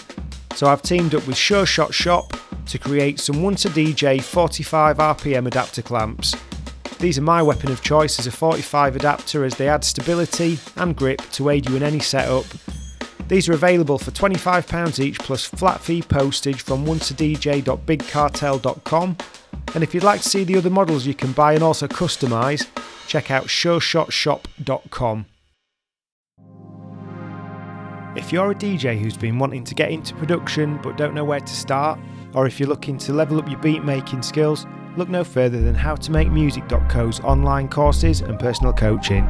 So 0.56 0.66
I've 0.66 0.82
teamed 0.82 1.14
up 1.14 1.26
with 1.26 1.36
Sure 1.36 1.64
Shot 1.64 1.94
Shop 1.94 2.36
to 2.66 2.78
create 2.78 3.18
some 3.18 3.42
Once 3.42 3.64
a 3.64 3.70
DJ 3.70 4.20
45 4.20 4.98
RPM 4.98 5.46
adapter 5.46 5.80
clamps. 5.80 6.34
These 7.02 7.18
are 7.18 7.22
my 7.22 7.42
weapon 7.42 7.70
of 7.72 7.82
choice 7.82 8.20
as 8.20 8.28
a 8.28 8.30
45 8.30 8.94
adapter 8.94 9.44
as 9.44 9.56
they 9.56 9.68
add 9.68 9.82
stability 9.82 10.60
and 10.76 10.94
grip 10.94 11.20
to 11.32 11.48
aid 11.48 11.68
you 11.68 11.74
in 11.74 11.82
any 11.82 11.98
setup. 11.98 12.44
These 13.26 13.48
are 13.48 13.54
available 13.54 13.98
for 13.98 14.12
£25 14.12 15.00
each 15.00 15.18
plus 15.18 15.44
flat 15.44 15.80
fee 15.80 16.02
postage 16.02 16.62
from 16.62 16.86
onceadj.bigcartel.com. 16.86 19.16
And 19.74 19.82
if 19.82 19.92
you'd 19.92 20.04
like 20.04 20.20
to 20.20 20.28
see 20.28 20.44
the 20.44 20.56
other 20.56 20.70
models 20.70 21.04
you 21.04 21.14
can 21.14 21.32
buy 21.32 21.54
and 21.54 21.64
also 21.64 21.88
customise, 21.88 22.68
check 23.08 23.32
out 23.32 23.46
sureshotshop.com. 23.46 25.26
If 28.14 28.30
you're 28.32 28.52
a 28.52 28.54
DJ 28.54 28.96
who's 28.96 29.16
been 29.16 29.40
wanting 29.40 29.64
to 29.64 29.74
get 29.74 29.90
into 29.90 30.14
production 30.14 30.78
but 30.80 30.96
don't 30.96 31.14
know 31.14 31.24
where 31.24 31.40
to 31.40 31.52
start, 31.52 31.98
or 32.32 32.46
if 32.46 32.60
you're 32.60 32.68
looking 32.68 32.96
to 32.98 33.12
level 33.12 33.40
up 33.40 33.50
your 33.50 33.58
beat 33.58 33.82
making 33.82 34.22
skills, 34.22 34.66
look 34.96 35.08
no 35.08 35.24
further 35.24 35.60
than 35.60 35.74
howtomakemusic.co's 35.74 37.20
online 37.20 37.68
courses 37.68 38.20
and 38.20 38.38
personal 38.38 38.72
coaching. 38.72 39.26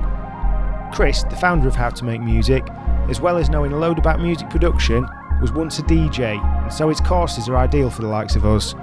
Chris, 0.92 1.22
the 1.24 1.36
founder 1.36 1.68
of 1.68 1.74
How 1.74 1.90
to 1.90 2.04
Make 2.04 2.20
Music, 2.20 2.64
as 3.08 3.20
well 3.20 3.38
as 3.38 3.48
knowing 3.48 3.72
a 3.72 3.78
load 3.78 3.98
about 3.98 4.20
music 4.20 4.50
production, 4.50 5.06
was 5.40 5.52
once 5.52 5.78
a 5.78 5.82
DJ, 5.82 6.42
and 6.62 6.72
so 6.72 6.88
his 6.88 7.00
courses 7.00 7.48
are 7.48 7.56
ideal 7.56 7.90
for 7.90 8.02
the 8.02 8.08
likes 8.08 8.36
of 8.36 8.44
us. 8.44 8.74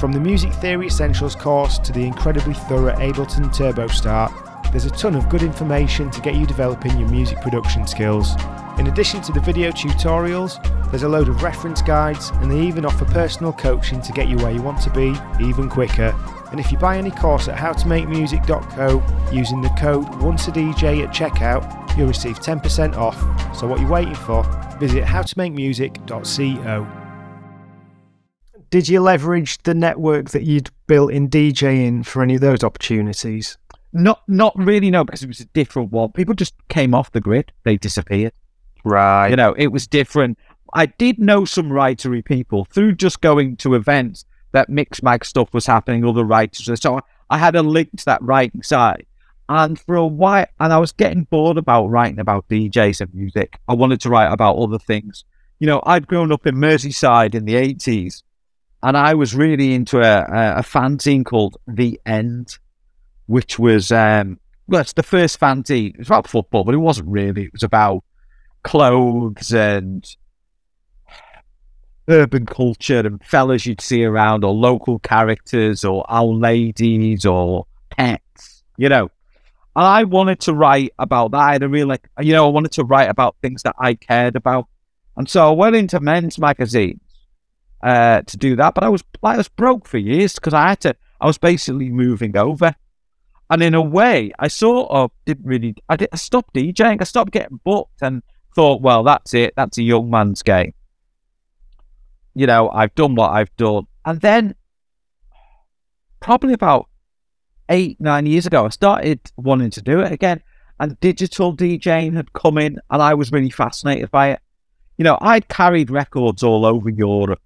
From 0.00 0.12
the 0.12 0.20
Music 0.20 0.52
Theory 0.54 0.86
Essentials 0.86 1.34
course 1.34 1.78
to 1.78 1.92
the 1.92 2.06
incredibly 2.06 2.54
thorough 2.54 2.94
Ableton 2.94 3.54
Turbo 3.54 3.86
Start, 3.88 4.32
there's 4.70 4.84
a 4.84 4.90
ton 4.90 5.14
of 5.14 5.28
good 5.28 5.42
information 5.42 6.10
to 6.10 6.20
get 6.20 6.34
you 6.34 6.46
developing 6.46 6.98
your 6.98 7.08
music 7.08 7.40
production 7.40 7.86
skills. 7.86 8.34
In 8.78 8.88
addition 8.88 9.22
to 9.22 9.32
the 9.32 9.40
video 9.40 9.70
tutorials, 9.70 10.62
there's 10.90 11.02
a 11.02 11.08
load 11.08 11.28
of 11.28 11.42
reference 11.42 11.80
guides, 11.80 12.30
and 12.34 12.50
they 12.50 12.60
even 12.60 12.84
offer 12.84 13.06
personal 13.06 13.52
coaching 13.52 14.02
to 14.02 14.12
get 14.12 14.28
you 14.28 14.36
where 14.36 14.52
you 14.52 14.60
want 14.60 14.82
to 14.82 14.90
be 14.90 15.14
even 15.40 15.70
quicker. 15.70 16.14
And 16.50 16.60
if 16.60 16.70
you 16.70 16.76
buy 16.78 16.98
any 16.98 17.10
course 17.10 17.48
at 17.48 17.56
howtomakemusic.co 17.56 19.32
using 19.32 19.62
the 19.62 19.70
code 19.70 20.06
onceadj 20.06 21.04
at 21.04 21.14
checkout, 21.14 21.96
you'll 21.96 22.08
receive 22.08 22.38
10% 22.38 22.96
off. 22.96 23.16
So 23.56 23.66
what 23.66 23.78
are 23.78 23.82
you 23.82 23.88
waiting 23.88 24.14
for? 24.14 24.42
Visit 24.78 25.04
howtomakemusic.co. 25.04 26.86
Did 28.68 28.88
you 28.88 29.00
leverage 29.00 29.62
the 29.62 29.74
network 29.74 30.30
that 30.30 30.42
you'd 30.42 30.70
built 30.86 31.12
in 31.12 31.30
DJing 31.30 32.04
for 32.04 32.22
any 32.22 32.34
of 32.34 32.42
those 32.42 32.62
opportunities? 32.62 33.56
Not 33.92 34.22
not 34.28 34.52
really, 34.56 34.90
no, 34.90 35.04
because 35.04 35.22
it 35.22 35.28
was 35.28 35.40
a 35.40 35.46
different 35.46 35.92
one. 35.92 36.12
People 36.12 36.34
just 36.34 36.54
came 36.68 36.92
off 36.92 37.12
the 37.12 37.20
grid. 37.20 37.52
They 37.64 37.78
disappeared. 37.78 38.32
Right. 38.86 39.30
You 39.30 39.36
know, 39.36 39.52
it 39.54 39.72
was 39.72 39.88
different. 39.88 40.38
I 40.72 40.86
did 40.86 41.18
know 41.18 41.44
some 41.44 41.70
writery 41.70 42.24
people 42.24 42.66
through 42.66 42.92
just 42.94 43.20
going 43.20 43.56
to 43.58 43.74
events 43.74 44.24
that 44.52 44.70
Mixmag 44.70 45.24
stuff 45.24 45.52
was 45.52 45.66
happening, 45.66 46.04
other 46.04 46.24
writers. 46.24 46.80
So 46.80 47.00
I 47.28 47.38
had 47.38 47.56
a 47.56 47.62
link 47.62 47.90
to 47.96 48.04
that 48.04 48.22
writing 48.22 48.62
side. 48.62 49.06
And 49.48 49.78
for 49.78 49.96
a 49.96 50.06
while, 50.06 50.46
and 50.60 50.72
I 50.72 50.78
was 50.78 50.92
getting 50.92 51.24
bored 51.24 51.58
about 51.58 51.86
writing 51.86 52.20
about 52.20 52.48
DJs 52.48 53.00
and 53.00 53.12
music. 53.12 53.58
I 53.66 53.74
wanted 53.74 54.00
to 54.02 54.08
write 54.08 54.32
about 54.32 54.56
other 54.56 54.78
things. 54.78 55.24
You 55.58 55.66
know, 55.66 55.82
I'd 55.84 56.06
grown 56.06 56.30
up 56.30 56.46
in 56.46 56.54
Merseyside 56.54 57.34
in 57.34 57.44
the 57.44 57.54
80s, 57.54 58.22
and 58.84 58.96
I 58.96 59.14
was 59.14 59.34
really 59.34 59.74
into 59.74 59.98
a, 60.00 60.20
a, 60.20 60.58
a 60.58 60.62
fanzine 60.62 61.24
called 61.24 61.56
The 61.66 62.00
End, 62.06 62.58
which 63.26 63.58
was, 63.58 63.90
um, 63.90 64.38
well, 64.68 64.80
it's 64.80 64.92
the 64.92 65.02
first 65.02 65.40
fanzine. 65.40 65.94
It 65.94 65.98
was 65.98 66.08
about 66.08 66.28
football, 66.28 66.62
but 66.62 66.74
it 66.74 66.78
wasn't 66.78 67.08
really. 67.08 67.44
It 67.44 67.52
was 67.52 67.64
about 67.64 68.04
clothes 68.66 69.54
and 69.54 70.04
urban 72.08 72.44
culture 72.46 72.98
and 72.98 73.24
fellas 73.24 73.64
you'd 73.64 73.80
see 73.80 74.04
around, 74.04 74.44
or 74.44 74.52
local 74.52 74.98
characters, 74.98 75.84
or 75.84 76.04
old 76.10 76.40
ladies, 76.40 77.24
or 77.24 77.66
pets, 77.90 78.64
you 78.76 78.88
know. 78.88 79.08
And 79.76 79.84
I 79.84 80.02
wanted 80.02 80.40
to 80.40 80.52
write 80.52 80.92
about 80.98 81.30
that. 81.30 81.38
I 81.38 81.52
had 81.52 81.62
a 81.62 81.68
real, 81.68 81.86
like, 81.86 82.08
you 82.20 82.32
know, 82.32 82.46
I 82.46 82.50
wanted 82.50 82.72
to 82.72 82.84
write 82.84 83.08
about 83.08 83.36
things 83.40 83.62
that 83.62 83.76
I 83.78 83.94
cared 83.94 84.34
about. 84.34 84.66
And 85.16 85.28
so 85.28 85.48
I 85.48 85.52
went 85.52 85.76
into 85.76 86.00
men's 86.00 86.38
magazines 86.38 87.00
uh, 87.82 88.22
to 88.22 88.36
do 88.36 88.56
that. 88.56 88.74
But 88.74 88.82
I 88.82 88.88
was, 88.88 89.04
I 89.22 89.36
was 89.36 89.48
broke 89.48 89.86
for 89.86 89.98
years 89.98 90.34
because 90.34 90.54
I 90.54 90.70
had 90.70 90.80
to, 90.80 90.96
I 91.20 91.26
was 91.26 91.38
basically 91.38 91.90
moving 91.90 92.36
over. 92.36 92.74
And 93.48 93.62
in 93.62 93.74
a 93.74 93.82
way, 93.82 94.32
I 94.40 94.48
sort 94.48 94.90
of 94.90 95.12
didn't 95.24 95.46
really, 95.46 95.76
I, 95.88 95.96
did, 95.96 96.08
I 96.12 96.16
stopped 96.16 96.54
DJing, 96.54 97.00
I 97.00 97.04
stopped 97.04 97.30
getting 97.30 97.60
booked 97.62 98.02
and 98.02 98.22
thought, 98.56 98.82
well, 98.82 99.04
that's 99.04 99.34
it. 99.34 99.54
That's 99.56 99.78
a 99.78 99.82
young 99.82 100.10
man's 100.10 100.42
game 100.42 100.72
you 102.36 102.46
know, 102.46 102.68
I've 102.68 102.94
done 102.94 103.14
what 103.14 103.30
I've 103.30 103.56
done. 103.56 103.86
And 104.04 104.20
then 104.20 104.54
probably 106.20 106.52
about 106.52 106.86
eight, 107.70 107.98
nine 107.98 108.26
years 108.26 108.44
ago, 108.44 108.66
I 108.66 108.68
started 108.68 109.20
wanting 109.38 109.70
to 109.70 109.80
do 109.80 110.00
it 110.00 110.12
again. 110.12 110.42
And 110.78 111.00
digital 111.00 111.56
DJing 111.56 112.14
had 112.14 112.34
come 112.34 112.58
in, 112.58 112.78
and 112.90 113.00
I 113.00 113.14
was 113.14 113.32
really 113.32 113.48
fascinated 113.48 114.10
by 114.10 114.32
it. 114.32 114.40
You 114.98 115.04
know, 115.04 115.16
I'd 115.22 115.48
carried 115.48 115.90
records 115.90 116.42
all 116.42 116.66
over 116.66 116.90
Europe, 116.90 117.40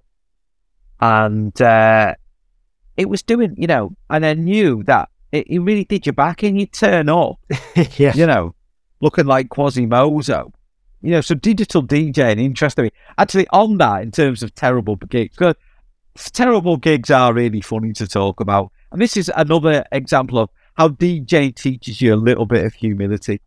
and 1.01 1.59
uh, 1.63 2.17
it 2.97 3.09
was 3.09 3.23
doing, 3.23 3.55
you 3.57 3.69
know, 3.69 3.95
and 4.11 4.27
I 4.27 4.35
knew 4.35 4.83
that 4.85 5.09
it, 5.31 5.47
it 5.47 5.61
really 5.61 5.85
did 5.85 6.05
your 6.05 6.15
back 6.15 6.43
in. 6.43 6.57
You 6.57 6.67
turn 6.67 7.09
up, 7.09 7.39
yeah. 7.97 8.13
you 8.17 8.27
know, 8.27 8.57
looking 9.01 9.27
like 9.27 9.51
Quasimodo, 9.51 10.53
you 11.03 11.11
know, 11.13 11.21
so 11.21 11.35
digital 11.35 11.83
DJing 11.83 12.41
interested 12.41 12.83
me. 12.83 12.91
Actually, 13.19 13.47
on 13.49 13.79
that, 13.79 14.03
in 14.03 14.11
terms 14.11 14.43
of 14.43 14.55
terrible 14.55 14.97
gigs, 14.97 15.37
because 15.37 15.55
terrible 16.33 16.77
gigs 16.77 17.11
are 17.11 17.33
really 17.33 17.61
funny 17.61 17.93
to 17.95 18.07
talk 18.07 18.41
about. 18.41 18.71
And 18.93 19.01
this 19.01 19.17
is 19.17 19.31
another 19.35 19.85
example 19.93 20.39
of 20.39 20.51
how 20.75 20.89
DJ 20.89 21.55
teaches 21.55 22.01
you 22.01 22.15
a 22.15 22.17
little 22.17 22.47
bit 22.47 22.65
of 22.65 22.75
humility. 22.75 23.41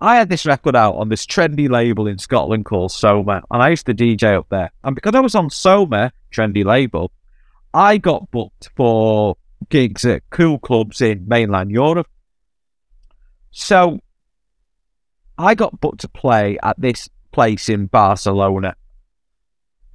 I 0.00 0.16
had 0.16 0.28
this 0.28 0.44
record 0.44 0.76
out 0.76 0.96
on 0.96 1.08
this 1.08 1.24
trendy 1.24 1.68
label 1.68 2.06
in 2.06 2.18
Scotland 2.18 2.64
called 2.64 2.92
Soma, 2.92 3.42
and 3.50 3.62
I 3.62 3.70
used 3.70 3.86
to 3.86 3.94
DJ 3.94 4.36
up 4.36 4.46
there. 4.50 4.70
And 4.82 4.94
because 4.94 5.14
I 5.14 5.20
was 5.20 5.34
on 5.34 5.50
Soma, 5.50 6.12
trendy 6.32 6.64
label, 6.64 7.12
I 7.72 7.98
got 7.98 8.30
booked 8.30 8.70
for 8.76 9.36
gigs 9.68 10.04
at 10.04 10.22
cool 10.30 10.58
clubs 10.58 11.00
in 11.00 11.26
mainland 11.26 11.70
Europe. 11.70 12.08
So 13.50 14.00
I 15.38 15.54
got 15.54 15.80
booked 15.80 16.00
to 16.00 16.08
play 16.08 16.58
at 16.62 16.80
this 16.80 17.08
place 17.32 17.68
in 17.68 17.86
Barcelona. 17.86 18.76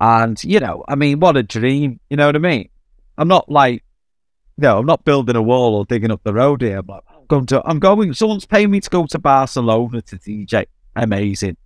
And, 0.01 0.41
you 0.43 0.59
know, 0.59 0.83
I 0.87 0.95
mean, 0.95 1.19
what 1.19 1.37
a 1.37 1.43
dream. 1.43 1.99
You 2.09 2.17
know 2.17 2.27
what 2.27 2.35
I 2.35 2.39
mean? 2.39 2.69
I'm 3.17 3.27
not 3.27 3.49
like, 3.49 3.83
no, 4.57 4.77
I'm 4.77 4.85
not 4.85 5.05
building 5.05 5.35
a 5.35 5.41
wall 5.41 5.75
or 5.75 5.85
digging 5.85 6.11
up 6.11 6.21
the 6.23 6.33
road 6.33 6.61
here. 6.61 6.79
I'm 6.79 6.87
like, 6.87 7.03
I'm 7.09 7.25
going 7.27 7.45
to, 7.47 7.61
I'm 7.65 7.79
going, 7.79 8.13
someone's 8.13 8.45
paying 8.45 8.71
me 8.71 8.79
to 8.81 8.89
go 8.89 9.05
to 9.05 9.19
Barcelona 9.19 10.01
to 10.01 10.17
DJ. 10.17 10.65
Amazing. 10.95 11.57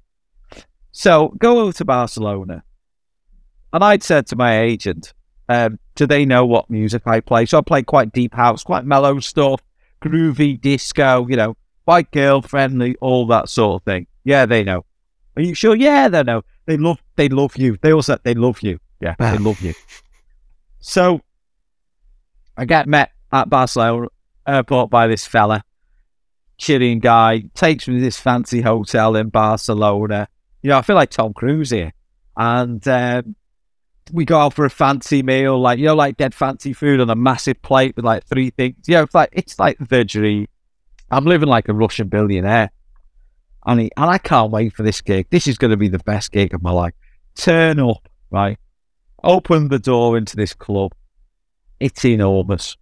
So 0.92 1.30
go 1.40 1.60
over 1.60 1.74
to 1.74 1.86
Barcelona. 1.86 2.64
And 3.72 3.84
I'd 3.84 4.04
said 4.04 4.28
to 4.28 4.36
my 4.36 4.60
agent, 4.60 5.14
um, 5.50 5.80
do 5.96 6.06
they 6.06 6.26
know 6.26 6.46
what 6.46 6.70
music 6.70 7.04
I 7.06 7.20
play? 7.20 7.48
So 7.48 7.58
I 7.58 7.62
play 7.62 7.84
quite 7.84 8.12
deep 8.12 8.36
house, 8.36 8.64
quite 8.64 8.86
mellow 8.86 9.20
stuff, 9.20 9.62
groovy 10.02 10.62
disco, 10.62 11.28
you 11.28 11.36
know, 11.36 11.58
quite 11.86 12.12
girl 12.12 12.42
friendly, 12.42 12.96
all 13.02 13.28
that 13.28 13.50
sort 13.50 13.82
of 13.82 13.86
thing. 13.86 14.08
Yeah, 14.24 14.46
they 14.46 14.64
know. 14.64 14.86
Are 15.36 15.42
you 15.42 15.54
sure? 15.54 15.76
Yeah, 15.76 16.08
they 16.10 16.24
know. 16.24 16.44
They 16.66 16.78
love 16.78 17.02
they 17.16 17.30
love 17.30 17.58
you. 17.58 17.78
They 17.82 17.92
all 17.92 18.02
said 18.02 18.20
they 18.24 18.34
love 18.34 18.62
you. 18.62 18.80
Yeah, 19.00 19.16
they 19.20 19.38
love 19.38 19.60
you. 19.62 19.74
So 20.80 21.22
I 22.58 22.66
get 22.66 22.88
met 22.88 23.12
at 23.32 23.50
Barcelona 23.50 24.08
airport 24.48 24.90
by 24.90 25.08
this 25.08 25.26
fella, 25.26 25.64
Chilean 26.58 27.00
guy, 27.00 27.44
takes 27.56 27.88
me 27.88 27.96
to 27.96 28.02
this 28.02 28.20
fancy 28.20 28.62
hotel 28.62 29.16
in 29.16 29.30
Barcelona. 29.30 30.28
You 30.62 30.70
know, 30.70 30.78
I 30.78 30.82
feel 30.82 30.96
like 30.96 31.10
Tom 31.10 31.34
Cruise 31.34 31.72
here. 31.72 31.94
And 32.38 32.86
um, 32.88 33.36
we 34.12 34.26
go 34.26 34.40
out 34.40 34.54
for 34.54 34.66
a 34.66 34.70
fancy 34.70 35.24
meal, 35.24 35.60
like 35.60 35.80
you 35.80 35.86
know, 35.86 35.96
like 35.96 36.18
dead 36.18 36.34
fancy 36.34 36.74
food 36.74 37.00
on 37.00 37.10
a 37.10 37.16
massive 37.16 37.62
plate 37.62 37.96
with 37.96 38.06
like 38.06 38.26
three 38.26 38.50
things. 38.50 38.76
You 38.88 38.96
know, 38.96 39.04
it's 39.04 39.16
like 39.16 39.30
it's 39.32 39.60
like 39.60 39.78
the 39.80 40.04
dream. 40.04 40.48
I'm 41.12 41.26
living 41.26 41.50
like 41.50 41.70
a 41.70 41.74
Russian 41.74 42.08
billionaire. 42.08 42.72
And, 43.66 43.80
he, 43.80 43.92
and 43.96 44.10
I 44.10 44.18
can't 44.18 44.52
wait 44.52 44.74
for 44.74 44.84
this 44.84 45.02
gig. 45.02 45.28
This 45.30 45.48
is 45.48 45.58
going 45.58 45.72
to 45.72 45.78
be 45.78 45.88
the 45.88 46.00
best 46.00 46.32
gig 46.32 46.54
of 46.54 46.62
my 46.62 46.72
life. 46.72 46.94
Turn 47.36 47.80
up, 47.80 48.08
right? 48.30 48.58
Open 49.24 49.70
the 49.70 49.80
door 49.80 50.18
into 50.18 50.36
this 50.36 50.54
club. 50.54 50.94
It's 51.80 52.04
enormous. 52.04 52.78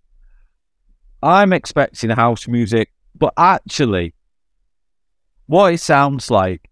I'm 1.21 1.53
expecting 1.53 2.09
house 2.09 2.47
music, 2.47 2.91
but 3.15 3.33
actually, 3.37 4.15
what 5.45 5.73
it 5.73 5.79
sounds 5.79 6.31
like, 6.31 6.69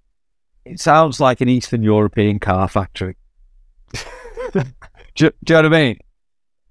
it 0.65 0.79
sounds 0.79 1.19
like 1.19 1.41
an 1.41 1.49
Eastern 1.49 1.83
European 1.83 2.39
car 2.39 2.67
factory. 2.67 3.15
do, 4.53 4.61
do, 5.15 5.23
you 5.23 5.31
know 5.49 5.55
what 5.55 5.65
I 5.65 5.69
mean? 5.69 5.97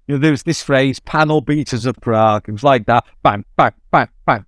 You 0.07 0.15
know, 0.15 0.19
there 0.19 0.31
was 0.31 0.43
this 0.43 0.61
phrase, 0.61 0.99
panel 0.99 1.39
beaters 1.39 1.85
of 1.85 1.95
Prague. 2.01 2.49
It 2.49 2.51
was 2.51 2.63
like 2.63 2.85
that. 2.87 3.05
Bang, 3.23 3.45
bang, 3.55 3.73
bang, 3.91 4.09
bang, 4.25 4.45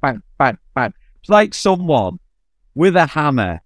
bang, 0.00 0.22
bang, 0.38 0.58
bang. 0.74 0.92
It's 1.20 1.28
like 1.28 1.54
someone 1.54 2.18
with 2.74 2.96
a 2.96 3.06
hammer 3.06 3.60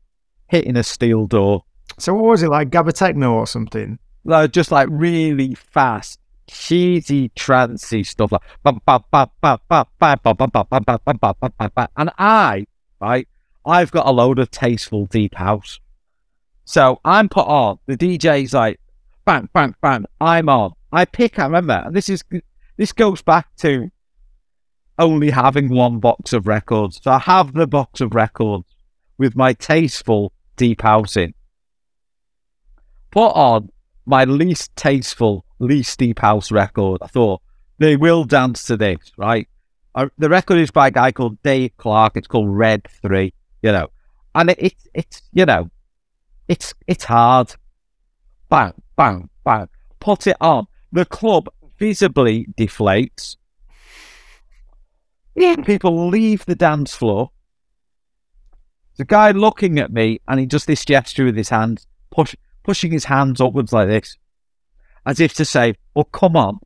hitting 0.49 0.76
a 0.76 0.82
steel 0.82 1.26
door. 1.26 1.64
So 1.99 2.14
what 2.14 2.24
was 2.24 2.43
it 2.43 2.49
like, 2.49 2.70
Gabba 2.70 2.93
Techno 2.93 3.35
or 3.35 3.47
something? 3.47 3.99
Like, 4.24 4.53
just 4.53 4.70
like 4.70 4.89
really 4.91 5.55
fast, 5.55 6.18
cheesy, 6.49 7.30
trancy 7.30 8.05
stuff 8.05 8.32
like 8.32 8.43
and 11.97 12.11
I, 12.18 12.66
right, 13.01 13.28
I've 13.66 13.91
got 13.91 14.07
a 14.07 14.11
load 14.11 14.39
of 14.39 14.51
tasteful 14.51 15.07
deep 15.07 15.35
house. 15.35 15.80
So 16.64 17.01
I'm 17.05 17.28
put 17.28 17.47
on. 17.47 17.78
The 17.87 17.97
DJ's 17.97 18.55
like, 18.55 18.80
bang, 19.24 19.49
bang, 19.53 19.74
bang. 19.82 20.07
I'm 20.20 20.49
on. 20.49 20.72
I 20.93 21.05
pick. 21.05 21.39
I 21.39 21.45
remember, 21.45 21.82
and 21.85 21.95
this 21.95 22.09
is 22.09 22.22
this 22.76 22.93
goes 22.93 23.22
back 23.22 23.55
to 23.57 23.91
only 24.99 25.30
having 25.30 25.68
one 25.68 25.99
box 25.99 26.32
of 26.32 26.47
records. 26.47 27.01
So 27.03 27.11
I 27.12 27.18
have 27.18 27.53
the 27.53 27.66
box 27.66 28.01
of 28.01 28.14
records 28.14 28.66
with 29.18 29.36
my 29.36 29.53
tasteful 29.53 30.32
deep 30.57 30.82
house 30.82 31.16
in. 31.16 31.34
Put 33.11 33.28
on 33.28 33.70
my 34.07 34.24
least 34.24 34.74
tasteful, 34.76 35.45
least 35.59 35.99
deep 35.99 36.18
house 36.18 36.51
record. 36.51 37.01
I 37.03 37.07
thought 37.07 37.40
they 37.78 37.97
will 37.97 38.24
dance 38.24 38.64
to 38.64 38.76
this, 38.76 39.12
right? 39.16 39.49
Uh, 39.95 40.09
the 40.18 40.28
record 40.28 40.59
is 40.59 40.70
by 40.70 40.88
a 40.88 40.90
guy 40.90 41.12
called 41.12 41.40
Dave 41.42 41.76
Clarke. 41.76 42.16
It's 42.16 42.26
called 42.26 42.51
Red 42.51 42.86
Three, 43.03 43.32
you 43.62 43.72
know, 43.72 43.88
and 44.34 44.51
it, 44.51 44.59
it 44.59 44.74
it's 44.92 45.22
you 45.32 45.47
know, 45.47 45.70
It's 46.49 46.74
it's 46.86 47.05
hard. 47.05 47.55
Bang, 48.49 48.74
bang, 48.97 49.30
bang. 49.45 49.68
Put 50.01 50.26
it 50.26 50.36
on. 50.40 50.66
The 50.92 51.05
club 51.05 51.49
visibly 51.78 52.47
deflates. 52.59 53.36
People 55.64 56.09
leave 56.09 56.45
the 56.45 56.55
dance 56.55 56.95
floor. 56.95 57.30
The 58.97 59.05
guy 59.05 59.32
looking 59.32 59.78
at 59.78 59.93
me, 59.93 60.20
and 60.28 60.39
he 60.39 60.47
does 60.47 60.66
this 60.66 60.85
gesture 60.85 61.24
with 61.24 61.37
his 61.37 61.49
hands, 61.49 61.87
push, 62.11 62.35
pushing 62.62 62.93
his 62.93 63.07
hands 63.07 63.41
upwards 63.41 63.72
like 63.72 63.89
this, 63.89 64.16
as 65.05 65.18
if 65.18 65.35
to 65.35 65.45
say, 65.45 65.74
"Well, 65.95 66.05
come 66.05 66.37
on." 66.37 66.61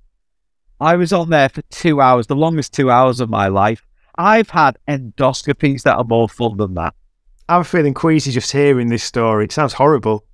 I 0.80 0.96
was 0.96 1.12
on 1.12 1.30
there 1.30 1.48
for 1.48 1.62
two 1.62 2.00
hours, 2.00 2.26
the 2.26 2.36
longest 2.36 2.74
two 2.74 2.90
hours 2.90 3.20
of 3.20 3.30
my 3.30 3.48
life. 3.48 3.86
I've 4.16 4.50
had 4.50 4.78
endoscopies 4.86 5.82
that 5.82 5.96
are 5.96 6.04
more 6.04 6.28
fun 6.28 6.56
than 6.58 6.74
that. 6.74 6.94
I'm 7.48 7.64
feeling 7.64 7.94
queasy 7.94 8.30
just 8.30 8.52
hearing 8.52 8.88
this 8.88 9.02
story. 9.02 9.44
It 9.44 9.52
sounds 9.52 9.72
horrible. 9.72 10.24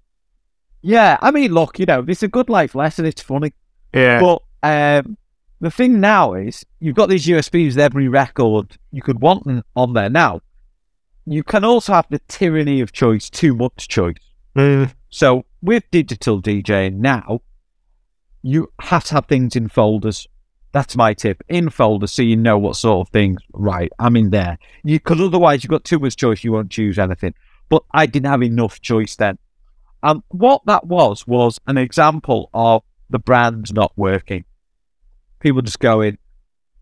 Yeah, 0.83 1.17
I 1.23 1.31
mean, 1.31 1.53
look, 1.53 1.79
you 1.79 1.87
know, 1.87 2.05
it's 2.07 2.23
a 2.23 2.29
good 2.29 2.49
life 2.49 2.75
lesson. 2.75 3.07
It's 3.07 3.23
funny. 3.23 3.53
Yeah. 3.95 4.21
But 4.21 4.43
um, 4.63 5.17
the 5.65 5.71
thing 5.71 5.99
now 5.99 6.35
is, 6.35 6.63
you've 6.79 6.95
got 6.95 7.09
these 7.09 7.27
USBs 7.27 7.69
with 7.69 7.79
every 7.79 8.07
record 8.07 8.77
you 8.93 9.01
could 9.01 9.23
want 9.23 9.65
on 9.75 9.95
there. 9.95 10.11
Now, 10.11 10.43
you 11.25 11.43
can 11.43 11.65
also 11.65 11.95
have 11.95 12.07
the 12.11 12.21
tyranny 12.29 12.83
of 12.83 12.93
choice, 12.93 13.31
too 13.31 13.55
much 13.55 13.89
choice. 13.89 14.19
Mm. 14.55 14.93
So 15.09 15.47
with 15.63 15.91
digital 15.91 16.43
DJing 16.43 16.97
now, 16.97 17.41
you 18.43 18.71
have 18.83 19.05
to 19.05 19.15
have 19.15 19.25
things 19.25 19.57
in 19.57 19.71
folders. 19.71 20.29
That's 20.73 20.97
my 20.97 21.15
tip. 21.15 21.43
In 21.49 21.71
folders, 21.71 22.13
so 22.13 22.21
you 22.21 22.37
know 22.37 22.59
what 22.59 22.77
sort 22.77 23.09
of 23.09 23.13
things. 23.13 23.41
Right, 23.55 23.91
I'm 23.99 24.17
in 24.17 24.29
there. 24.29 24.59
Because 24.85 25.19
otherwise, 25.19 25.65
you've 25.65 25.71
got 25.71 25.85
too 25.85 25.99
much 25.99 26.17
choice. 26.17 26.45
You 26.45 26.53
won't 26.53 26.71
choose 26.71 26.99
anything. 26.99 27.33
But 27.71 27.85
I 27.91 28.05
didn't 28.05 28.29
have 28.29 28.43
enough 28.43 28.83
choice 28.83 29.17
then. 29.17 29.39
And 30.03 30.23
what 30.29 30.61
that 30.67 30.87
was 30.87 31.27
was 31.27 31.59
an 31.67 31.79
example 31.79 32.51
of 32.53 32.83
the 33.09 33.19
brand 33.19 33.73
not 33.73 33.93
working. 33.97 34.45
People 35.45 35.61
just 35.61 35.79
going, 35.79 36.17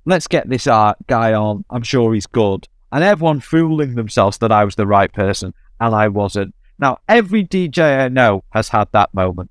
let's 0.04 0.28
get 0.28 0.48
this 0.48 0.68
art 0.68 0.96
guy 1.08 1.32
on. 1.34 1.64
I'm 1.68 1.82
sure 1.82 2.14
he's 2.14 2.28
good. 2.28 2.68
And 2.92 3.02
everyone 3.02 3.40
fooling 3.40 3.96
themselves 3.96 4.38
that 4.38 4.52
I 4.52 4.64
was 4.64 4.76
the 4.76 4.86
right 4.86 5.12
person, 5.12 5.52
and 5.80 5.92
I 5.92 6.06
wasn't. 6.06 6.54
Now, 6.78 6.98
every 7.08 7.44
DJ 7.44 8.04
I 8.04 8.08
know 8.08 8.44
has 8.50 8.68
had 8.68 8.86
that 8.92 9.12
moment. 9.14 9.50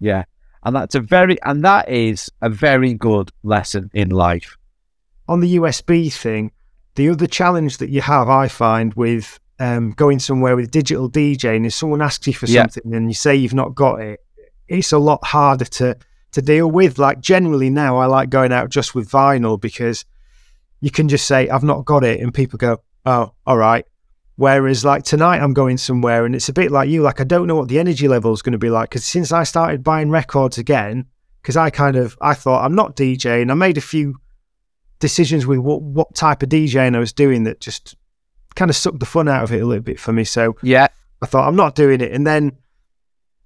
Yeah. 0.00 0.24
And 0.64 0.74
that's 0.74 0.96
a 0.96 1.00
very, 1.00 1.40
and 1.44 1.64
that 1.64 1.88
is 1.88 2.30
a 2.40 2.48
very 2.50 2.94
good 2.94 3.30
lesson 3.44 3.92
in 3.94 4.10
life. 4.10 4.56
On 5.28 5.38
the 5.38 5.54
USB 5.54 6.12
thing, 6.12 6.50
the 6.96 7.10
other 7.10 7.28
challenge 7.28 7.78
that 7.78 7.90
you 7.90 8.00
have, 8.00 8.28
I 8.28 8.48
find, 8.48 8.92
with 8.94 9.38
um, 9.60 9.92
going 9.92 10.18
somewhere 10.18 10.56
with 10.56 10.72
digital 10.72 11.08
DJing 11.08 11.64
is 11.64 11.76
someone 11.76 12.02
asks 12.02 12.26
you 12.26 12.34
for 12.34 12.46
Yeah. 12.46 12.62
something 12.62 12.92
and 12.92 13.08
you 13.08 13.14
say 13.14 13.36
you've 13.36 13.54
not 13.54 13.76
got 13.76 14.00
it. 14.00 14.18
It's 14.66 14.90
a 14.90 14.98
lot 14.98 15.24
harder 15.24 15.64
to 15.64 15.96
to 16.32 16.42
deal 16.42 16.70
with. 16.70 16.98
Like 16.98 17.20
generally 17.20 17.70
now, 17.70 17.98
I 17.98 18.06
like 18.06 18.30
going 18.30 18.52
out 18.52 18.70
just 18.70 18.94
with 18.94 19.10
vinyl 19.10 19.60
because 19.60 20.04
you 20.80 20.90
can 20.90 21.08
just 21.08 21.26
say 21.26 21.48
I've 21.48 21.62
not 21.62 21.84
got 21.84 22.04
it, 22.04 22.20
and 22.20 22.34
people 22.34 22.58
go, 22.58 22.82
"Oh, 23.06 23.32
all 23.46 23.56
right." 23.56 23.86
Whereas 24.36 24.84
like 24.84 25.04
tonight, 25.04 25.40
I'm 25.40 25.52
going 25.52 25.76
somewhere 25.76 26.24
and 26.24 26.34
it's 26.34 26.48
a 26.48 26.52
bit 26.52 26.72
like 26.72 26.88
you. 26.88 27.02
Like 27.02 27.20
I 27.20 27.24
don't 27.24 27.46
know 27.46 27.54
what 27.54 27.68
the 27.68 27.78
energy 27.78 28.08
level 28.08 28.32
is 28.32 28.42
going 28.42 28.52
to 28.52 28.58
be 28.58 28.70
like 28.70 28.90
because 28.90 29.04
since 29.04 29.30
I 29.30 29.44
started 29.44 29.84
buying 29.84 30.10
records 30.10 30.58
again, 30.58 31.06
because 31.42 31.56
I 31.56 31.70
kind 31.70 31.96
of 31.96 32.16
I 32.20 32.34
thought 32.34 32.64
I'm 32.64 32.74
not 32.74 32.96
DJing. 32.96 33.50
I 33.50 33.54
made 33.54 33.76
a 33.76 33.82
few 33.82 34.16
decisions 34.98 35.46
with 35.46 35.58
what 35.58 35.82
what 35.82 36.14
type 36.14 36.42
of 36.42 36.48
DJing 36.48 36.96
I 36.96 36.98
was 36.98 37.12
doing 37.12 37.44
that 37.44 37.60
just 37.60 37.94
kind 38.54 38.70
of 38.70 38.76
sucked 38.76 39.00
the 39.00 39.06
fun 39.06 39.28
out 39.28 39.44
of 39.44 39.52
it 39.52 39.62
a 39.62 39.66
little 39.66 39.82
bit 39.82 40.00
for 40.00 40.12
me. 40.12 40.24
So 40.24 40.56
Yeah. 40.62 40.88
I 41.20 41.26
thought 41.26 41.46
I'm 41.46 41.56
not 41.56 41.74
doing 41.74 42.00
it. 42.00 42.12
And 42.12 42.26
then 42.26 42.52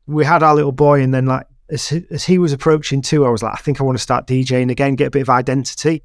we 0.06 0.24
had 0.24 0.42
our 0.42 0.54
little 0.54 0.72
boy, 0.72 1.02
and 1.02 1.12
then 1.12 1.26
like 1.26 1.46
as 1.68 1.88
he, 1.88 2.04
as 2.10 2.24
he 2.24 2.38
was 2.38 2.52
approaching 2.52 3.02
two, 3.02 3.26
I 3.26 3.28
was 3.30 3.42
like, 3.42 3.54
I 3.54 3.58
think 3.58 3.80
I 3.80 3.84
want 3.84 3.96
to 3.98 4.02
start 4.02 4.26
DJing 4.26 4.70
again, 4.70 4.94
get 4.94 5.08
a 5.08 5.10
bit 5.10 5.22
of 5.22 5.30
identity 5.30 6.02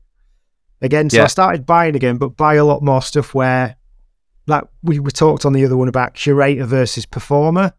again. 0.82 1.10
So 1.10 1.18
Yeah. 1.18 1.24
I 1.24 1.28
started 1.28 1.66
buying 1.66 1.96
again, 1.96 2.18
but 2.18 2.36
buy 2.38 2.56
a 2.56 2.66
lot 2.66 2.82
more 2.82 3.02
stuff 3.02 3.34
where, 3.34 3.76
like 4.48 4.64
we 4.82 5.00
we 5.00 5.12
talked 5.12 5.46
on 5.46 5.54
the 5.54 5.64
other 5.66 5.78
one 5.78 5.88
about 5.88 6.14
curator 6.16 6.66
versus 6.66 7.06
performer. 7.06 7.74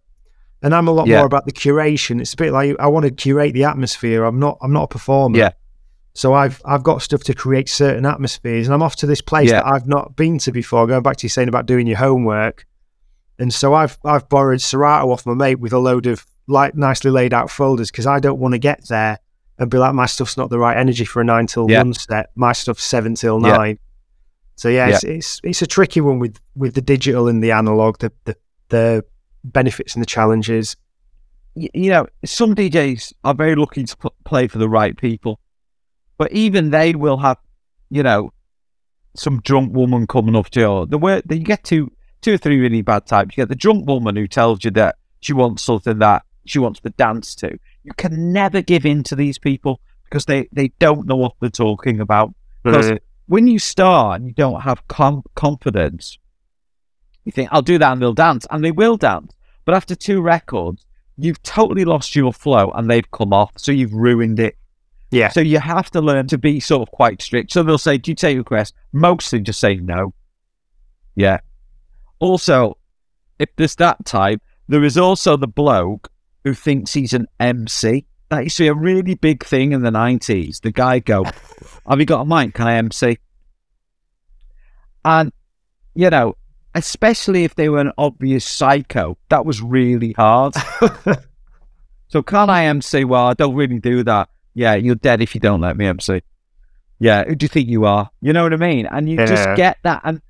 And 0.64 0.72
I'm 0.76 0.87
a 0.87 0.93
lot 0.93 1.09
Yeah. 1.09 1.16
more 1.18 1.26
about 1.26 1.45
the 1.45 1.53
curation. 1.53 2.20
It's 2.20 2.35
a 2.35 2.37
bit 2.37 2.53
like 2.53 2.76
I 2.78 2.87
want 2.87 3.05
to 3.05 3.11
curate 3.11 3.53
the 3.53 3.64
atmosphere. 3.64 4.22
I'm 4.24 4.39
not. 4.39 4.59
I'm 4.62 4.72
not 4.72 4.85
a 4.85 4.89
performer. 4.89 5.37
Yeah. 5.37 5.51
So 6.14 6.35
I've 6.35 6.62
I've 6.64 6.85
got 6.85 7.03
stuff 7.03 7.24
to 7.24 7.35
create 7.35 7.68
certain 7.68 8.07
atmospheres, 8.07 8.68
and 8.68 8.74
I'm 8.74 8.83
off 8.83 8.95
to 8.97 9.07
this 9.07 9.20
place 9.20 9.51
Yeah. 9.51 9.57
that 9.57 9.66
I've 9.66 9.89
not 9.89 10.14
been 10.14 10.39
to 10.39 10.53
before. 10.53 10.87
Going 10.87 11.03
back 11.03 11.16
to 11.16 11.24
you 11.24 11.28
saying 11.30 11.49
about 11.49 11.66
doing 11.66 11.89
your 11.89 11.97
homework, 11.99 12.64
and 13.41 13.53
so 13.53 13.74
I've 13.74 13.99
I've 14.05 14.28
borrowed 14.28 14.61
Serato 14.61 15.11
off 15.11 15.26
my 15.26 15.35
mate 15.35 15.59
with 15.59 15.72
a 15.72 15.78
load 15.80 16.07
of 16.07 16.24
like 16.47 16.74
nicely 16.74 17.11
laid 17.11 17.32
out 17.32 17.51
folders 17.51 17.90
because 17.90 18.07
I 18.07 18.18
don't 18.20 18.38
want 18.40 18.53
to 18.53 18.59
get 18.59 18.86
there 18.88 19.18
and 19.59 19.70
be 19.70 19.78
like 19.78 19.95
my 19.95 20.07
stuff's 20.07 20.36
not 20.36 20.51
the 20.51 20.59
right 20.59 20.76
energy 20.76 21.05
for 21.05 21.20
a 21.20 21.24
nine 21.24 21.47
till 21.47 21.70
Yeah. 21.70 21.78
one 21.82 21.95
set. 21.95 22.30
My 22.34 22.53
stuff's 22.53 22.82
seven 22.84 23.14
till 23.14 23.40
Yeah. 23.40 23.57
nine. 23.57 23.78
So 24.57 24.68
yeah, 24.68 24.88
It's, 24.88 25.05
it's 25.05 25.40
it's 25.45 25.62
a 25.62 25.66
tricky 25.66 26.01
one 26.01 26.18
with 26.18 26.38
with 26.57 26.74
the 26.74 26.80
digital 26.82 27.28
and 27.28 27.43
the 27.43 27.53
analog. 27.53 27.99
The 27.99 28.12
the 28.24 28.36
the 28.68 29.05
benefits 29.45 29.95
and 29.95 30.03
the 30.03 30.07
challenges. 30.07 30.76
you 31.55 31.90
know, 31.90 32.07
some 32.24 32.55
DJs 32.55 33.12
are 33.24 33.34
very 33.34 33.55
lucky 33.55 33.84
to 33.84 33.97
put, 33.97 34.14
play 34.24 34.49
for 34.49 34.57
the 34.59 34.68
right 34.68 34.97
people, 34.97 35.38
but 36.16 36.32
even 36.32 36.70
they 36.70 36.95
will 36.95 37.18
have, 37.18 37.36
you 37.90 38.03
know, 38.03 38.32
some 39.14 39.38
drunk 39.43 39.74
woman 39.74 40.07
coming 40.07 40.34
up 40.34 40.49
to 40.51 40.61
you. 40.61 40.86
The 40.86 40.97
way 40.97 41.20
that 41.26 41.36
you 41.36 41.45
get 41.45 41.62
two, 41.62 41.93
two 42.22 42.32
or 42.34 42.38
three 42.38 42.59
really 42.59 42.80
bad 42.80 43.07
types. 43.07 43.36
You 43.36 43.43
get 43.43 43.51
the 43.51 43.55
drunk 43.55 43.86
woman 43.86 44.16
who 44.16 44.26
tells 44.26 44.64
you 44.64 44.70
that 44.72 44.97
she 45.20 45.34
wants 45.34 45.62
something 45.62 45.99
that 45.99 46.24
she 46.45 46.59
wants 46.59 46.80
to 46.80 46.90
dance 46.90 47.34
to. 47.36 47.59
You 47.84 47.93
can 47.97 48.32
never 48.32 48.62
give 48.62 48.86
in 48.86 49.03
to 49.05 49.16
these 49.16 49.38
people 49.38 49.80
because 50.05 50.24
they 50.26 50.49
they 50.53 50.68
don't 50.78 51.07
know 51.07 51.16
what 51.16 51.34
they're 51.40 51.51
talking 51.51 52.01
about. 52.01 52.34
Because 52.62 52.86
mm-hmm. 52.86 52.97
when 53.26 53.47
you 53.47 53.59
start 53.59 54.20
and 54.20 54.28
you 54.28 54.34
don't 54.34 54.61
have 54.61 54.86
com- 54.88 55.24
confidence, 55.34 56.18
you 57.24 57.32
think, 57.32 57.49
I'll 57.53 57.62
do 57.62 57.78
that 57.78 57.93
and 57.93 58.03
they'll 58.03 58.12
dance. 58.12 58.47
And 58.51 58.64
they 58.64 58.70
will 58.70 58.97
dance. 58.97 59.34
But 59.64 59.74
after 59.74 59.95
two 59.95 60.20
records, 60.20 60.84
you've 61.16 61.43
totally 61.43 61.84
lost 61.84 62.16
your 62.16 62.32
flow 62.32 62.70
and 62.70 62.90
they've 62.90 63.11
come 63.11 63.32
off. 63.32 63.53
So 63.57 63.72
you've 63.72 63.95
ruined 63.95 64.40
it. 64.40 64.57
Yeah. 65.11 65.28
So 65.28 65.40
you 65.40 65.59
have 65.59 65.90
to 65.90 66.01
learn 66.01 66.26
to 66.28 66.38
be 66.38 66.59
sort 66.59 66.88
of 66.88 66.93
quite 66.93 67.20
strict. 67.20 67.53
So 67.53 67.62
they'll 67.62 67.78
say, 67.78 67.99
Do 67.99 68.11
you 68.11 68.14
take 68.14 68.38
requests? 68.38 68.72
Mostly 68.93 69.40
just 69.40 69.61
say 69.61 69.76
no. 69.76 70.14
Yeah. 71.14 71.40
Also, 72.18 72.78
if 73.38 73.51
there's 73.57 73.76
that 73.76 74.05
type, 74.05 74.40
there 74.68 74.84
is 74.84 74.97
also 74.97 75.36
the 75.36 75.49
bloke 75.49 76.09
who 76.45 76.55
thinks 76.55 76.93
he's 76.93 77.12
an 77.12 77.26
MC. 77.40 78.05
That 78.30 78.45
used 78.45 78.57
to 78.57 78.64
be 78.64 78.68
a 78.68 78.74
really 78.74 79.14
big 79.14 79.45
thing 79.45 79.72
in 79.72 79.82
the 79.82 79.90
90s. 79.90 80.61
The 80.62 80.72
guy 80.72 80.99
go, 80.99 81.24
Have 81.88 82.01
you 82.01 82.07
got 82.07 82.22
a 82.22 82.24
mic? 82.24 82.55
Can 82.55 82.66
I 82.66 82.74
MC? 82.76 83.18
And, 85.05 85.32
you 85.95 86.11
know, 86.11 86.36
especially 86.74 87.45
if 87.45 87.55
they 87.55 87.68
were 87.68 87.80
an 87.80 87.93
obvious 87.99 88.45
psycho, 88.45 89.18
that 89.28 89.45
was 89.45 89.61
really 89.61 90.12
hard. 90.12 90.55
so 92.09 92.22
can 92.22 92.49
I 92.51 92.64
MC? 92.66 93.05
Well, 93.05 93.26
I 93.26 93.34
don't 93.34 93.55
really 93.55 93.78
do 93.78 94.03
that. 94.05 94.28
Yeah, 94.55 94.74
you're 94.74 94.95
dead 94.95 95.20
if 95.22 95.34
you 95.34 95.40
don't 95.40 95.61
let 95.61 95.76
me 95.76 95.86
MC. 95.86 96.22
Yeah, 96.99 97.24
who 97.24 97.34
do 97.34 97.45
you 97.45 97.49
think 97.49 97.68
you 97.68 97.84
are? 97.84 98.11
You 98.20 98.32
know 98.32 98.45
what 98.45 98.53
I 98.53 98.57
mean? 98.57 98.86
And 98.86 99.09
you 99.09 99.18
Yeah. 99.18 99.26
just 99.26 99.49
get 99.57 99.78
that. 99.82 100.03
And 100.05 100.22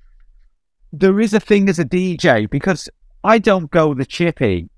there 0.91 1.19
is 1.19 1.33
a 1.33 1.39
thing 1.39 1.69
as 1.69 1.77
a 1.79 1.85
DJ 1.85 2.49
because 2.49 2.89
I 3.23 3.37
don't 3.37 3.69
go 3.69 3.93
the 3.93 4.05
chippy 4.05 4.69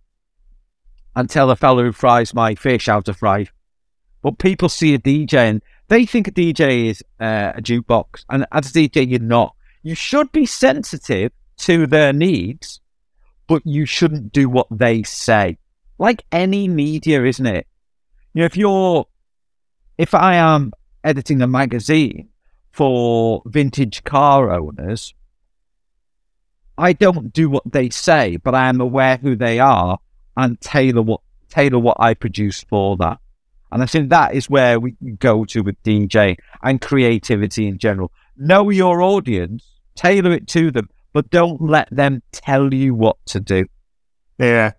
and 1.16 1.30
tell 1.30 1.48
the 1.48 1.56
fellow 1.56 1.84
who 1.84 1.92
fries 1.92 2.34
my 2.34 2.56
fish 2.56 2.88
how 2.88 3.02
to 3.02 3.14
fry. 3.14 3.48
But 4.22 4.40
people 4.40 4.70
see 4.70 4.94
a 4.94 5.00
DJ 5.00 5.34
and 5.36 5.62
they 5.88 6.06
think 6.06 6.28
a 6.28 6.32
DJ 6.32 6.88
is 6.88 7.04
uh, 7.20 7.54
a 7.56 7.62
jukebox. 7.62 8.26
And 8.30 8.46
as 8.52 8.70
a 8.70 8.74
DJ, 8.74 9.08
you're 9.10 9.20
not. 9.20 9.56
You 9.84 9.96
should 9.96 10.32
be 10.32 10.46
sensitive 10.46 11.32
to 11.58 11.86
their 11.88 12.12
needs, 12.12 12.82
but 13.48 13.62
you 13.66 13.86
shouldn't 13.86 14.32
do 14.32 14.50
what 14.50 14.68
they 14.72 15.04
say. 15.04 15.58
Like 15.98 16.26
any 16.32 16.68
media, 16.68 17.24
isn't 17.24 17.46
it? 17.46 17.68
You 18.34 18.42
know, 18.42 18.46
if 18.46 18.58
you're, 18.58 19.06
if 19.98 20.14
I 20.14 20.36
am 20.36 20.74
editing 21.04 21.42
a 21.42 21.48
magazine 21.48 22.30
for 22.72 23.44
vintage 23.46 24.04
car 24.04 24.52
owners, 24.52 25.14
I 26.78 26.92
don't 26.92 27.32
do 27.32 27.50
what 27.50 27.72
they 27.72 27.90
say, 27.90 28.36
but 28.38 28.54
I 28.54 28.68
am 28.68 28.82
aware 28.82 29.18
who 29.18 29.36
they 29.36 29.60
are 29.60 30.00
and 30.38 30.60
tailor 30.62 31.02
what 31.02 31.22
tailor 31.50 31.80
what 31.80 31.98
I 32.00 32.14
produce 32.14 32.64
for 32.64 32.98
that. 32.98 33.20
And 33.72 33.82
I 33.82 33.86
think 33.86 34.10
that 34.10 34.34
is 34.34 34.50
where 34.50 34.80
we 34.80 34.96
go 35.20 35.46
to 35.46 35.62
with 35.62 35.82
DJ 35.84 36.38
and 36.64 36.80
creativity 36.80 37.68
in 37.68 37.78
general. 37.78 38.12
Know 38.38 38.70
your 38.70 39.02
audience, 39.02 39.66
tailor 39.96 40.32
it 40.32 40.48
to 40.50 40.72
them, 40.72 40.90
but 41.14 41.30
don't 41.30 41.62
let 41.62 41.90
them 41.92 42.22
tell 42.32 42.74
you 42.74 42.94
what 42.94 43.18
to 43.28 43.40
do. 43.40 43.66
Yeah. 44.38 44.74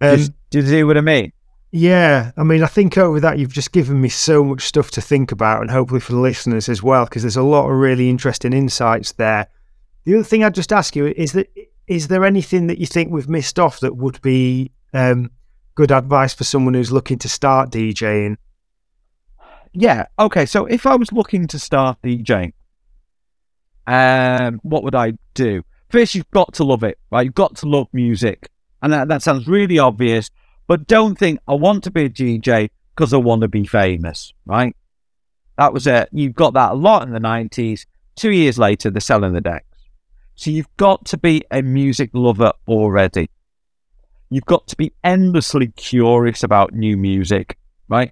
Um, 0.00 0.16
Just, 0.16 0.32
do 0.50 0.60
you 0.60 0.66
see 0.66 0.84
what 0.84 0.96
I 0.96 1.00
mean? 1.00 1.32
Yeah, 1.70 2.30
I 2.36 2.44
mean, 2.44 2.62
I 2.62 2.66
think 2.66 2.96
over 2.96 3.18
that 3.20 3.38
you've 3.38 3.52
just 3.52 3.72
given 3.72 4.00
me 4.00 4.08
so 4.08 4.44
much 4.44 4.62
stuff 4.62 4.92
to 4.92 5.00
think 5.00 5.32
about, 5.32 5.60
and 5.60 5.70
hopefully 5.70 6.00
for 6.00 6.12
the 6.12 6.20
listeners 6.20 6.68
as 6.68 6.82
well, 6.82 7.04
because 7.04 7.22
there's 7.22 7.36
a 7.36 7.42
lot 7.42 7.68
of 7.68 7.76
really 7.76 8.08
interesting 8.08 8.52
insights 8.52 9.12
there. 9.12 9.48
The 10.04 10.14
other 10.14 10.22
thing 10.22 10.44
I'd 10.44 10.54
just 10.54 10.72
ask 10.72 10.94
you 10.94 11.06
is 11.06 11.32
that 11.32 11.48
is 11.86 12.08
there 12.08 12.24
anything 12.24 12.68
that 12.68 12.78
you 12.78 12.86
think 12.86 13.10
we've 13.10 13.28
missed 13.28 13.58
off 13.58 13.80
that 13.80 13.96
would 13.96 14.22
be 14.22 14.70
um, 14.94 15.30
good 15.74 15.90
advice 15.90 16.32
for 16.32 16.44
someone 16.44 16.74
who's 16.74 16.92
looking 16.92 17.18
to 17.18 17.28
start 17.28 17.70
DJing? 17.70 18.36
Yeah. 19.72 20.06
Okay. 20.18 20.46
So 20.46 20.66
if 20.66 20.86
I 20.86 20.94
was 20.94 21.12
looking 21.12 21.46
to 21.48 21.58
start 21.58 21.98
DJing, 22.02 22.52
um, 23.86 24.60
what 24.62 24.84
would 24.84 24.94
I 24.94 25.14
do? 25.34 25.62
First, 25.90 26.14
you've 26.14 26.30
got 26.30 26.54
to 26.54 26.64
love 26.64 26.82
it, 26.84 26.98
right? 27.10 27.24
You've 27.24 27.34
got 27.34 27.56
to 27.56 27.68
love 27.68 27.88
music, 27.92 28.50
and 28.82 28.92
that, 28.92 29.08
that 29.08 29.22
sounds 29.22 29.46
really 29.46 29.78
obvious. 29.78 30.30
But 30.66 30.86
don't 30.86 31.18
think 31.18 31.40
I 31.46 31.54
want 31.54 31.84
to 31.84 31.90
be 31.90 32.04
a 32.04 32.08
DJ 32.08 32.70
because 32.94 33.12
I 33.12 33.18
want 33.18 33.42
to 33.42 33.48
be 33.48 33.66
famous, 33.66 34.32
right? 34.46 34.74
That 35.58 35.72
was 35.72 35.86
it. 35.86 36.08
You've 36.10 36.34
got 36.34 36.54
that 36.54 36.72
a 36.72 36.74
lot 36.74 37.02
in 37.02 37.12
the 37.12 37.20
nineties. 37.20 37.86
Two 38.16 38.30
years 38.30 38.58
later, 38.58 38.90
they're 38.90 39.00
selling 39.00 39.34
the 39.34 39.40
decks. 39.40 39.66
So 40.36 40.50
you've 40.50 40.74
got 40.76 41.04
to 41.06 41.16
be 41.16 41.42
a 41.50 41.62
music 41.62 42.10
lover 42.12 42.52
already. 42.66 43.28
You've 44.34 44.46
got 44.46 44.66
to 44.66 44.76
be 44.76 44.92
endlessly 45.04 45.68
curious 45.68 46.42
about 46.42 46.72
new 46.72 46.96
music, 46.96 47.56
right? 47.88 48.10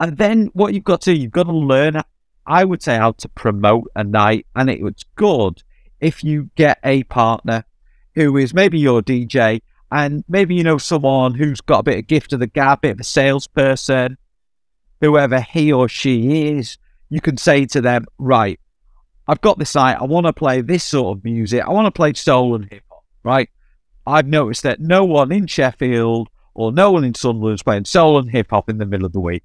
And 0.00 0.18
then 0.18 0.50
what 0.52 0.74
you've 0.74 0.82
got 0.82 1.00
to 1.02 1.16
you've 1.16 1.30
got 1.30 1.44
to 1.44 1.52
learn, 1.52 2.02
I 2.44 2.64
would 2.64 2.82
say, 2.82 2.96
how 2.96 3.12
to 3.12 3.28
promote 3.28 3.88
a 3.94 4.02
night. 4.02 4.46
And 4.56 4.68
it, 4.68 4.80
good 5.14 5.62
if 6.00 6.24
you 6.24 6.50
get 6.56 6.80
a 6.82 7.04
partner 7.04 7.64
who 8.16 8.36
is 8.36 8.52
maybe 8.52 8.80
your 8.80 9.00
DJ 9.00 9.60
and 9.92 10.24
maybe 10.28 10.56
you 10.56 10.64
know 10.64 10.76
someone 10.76 11.34
who's 11.34 11.60
got 11.60 11.78
a 11.78 11.84
bit 11.84 11.98
of 11.98 12.08
gift 12.08 12.32
of 12.32 12.40
the 12.40 12.48
gab, 12.48 12.80
bit 12.80 12.94
of 12.94 13.00
a 13.00 13.04
salesperson, 13.04 14.18
whoever 15.00 15.40
he 15.40 15.72
or 15.72 15.88
she 15.88 16.48
is, 16.48 16.78
you 17.10 17.20
can 17.20 17.36
say 17.36 17.64
to 17.66 17.80
them, 17.80 18.06
right, 18.18 18.58
I've 19.28 19.40
got 19.40 19.60
this 19.60 19.76
night, 19.76 19.98
I 20.00 20.04
want 20.04 20.26
to 20.26 20.32
play 20.32 20.62
this 20.62 20.82
sort 20.82 21.16
of 21.16 21.22
music, 21.22 21.62
I 21.64 21.70
want 21.70 21.86
to 21.86 21.92
play 21.92 22.12
soul 22.14 22.56
and 22.56 22.68
hip 22.68 22.82
hop, 22.90 23.04
right? 23.22 23.48
I've 24.06 24.26
noticed 24.26 24.62
that 24.62 24.80
no 24.80 25.04
one 25.04 25.32
in 25.32 25.46
Sheffield 25.46 26.28
or 26.54 26.72
no 26.72 26.92
one 26.92 27.04
in 27.04 27.14
Sunderland 27.14 27.56
is 27.56 27.62
playing 27.62 27.84
soul 27.84 28.18
and 28.18 28.30
hip 28.30 28.50
hop 28.50 28.70
in 28.70 28.78
the 28.78 28.86
middle 28.86 29.06
of 29.06 29.12
the 29.12 29.20
week. 29.20 29.42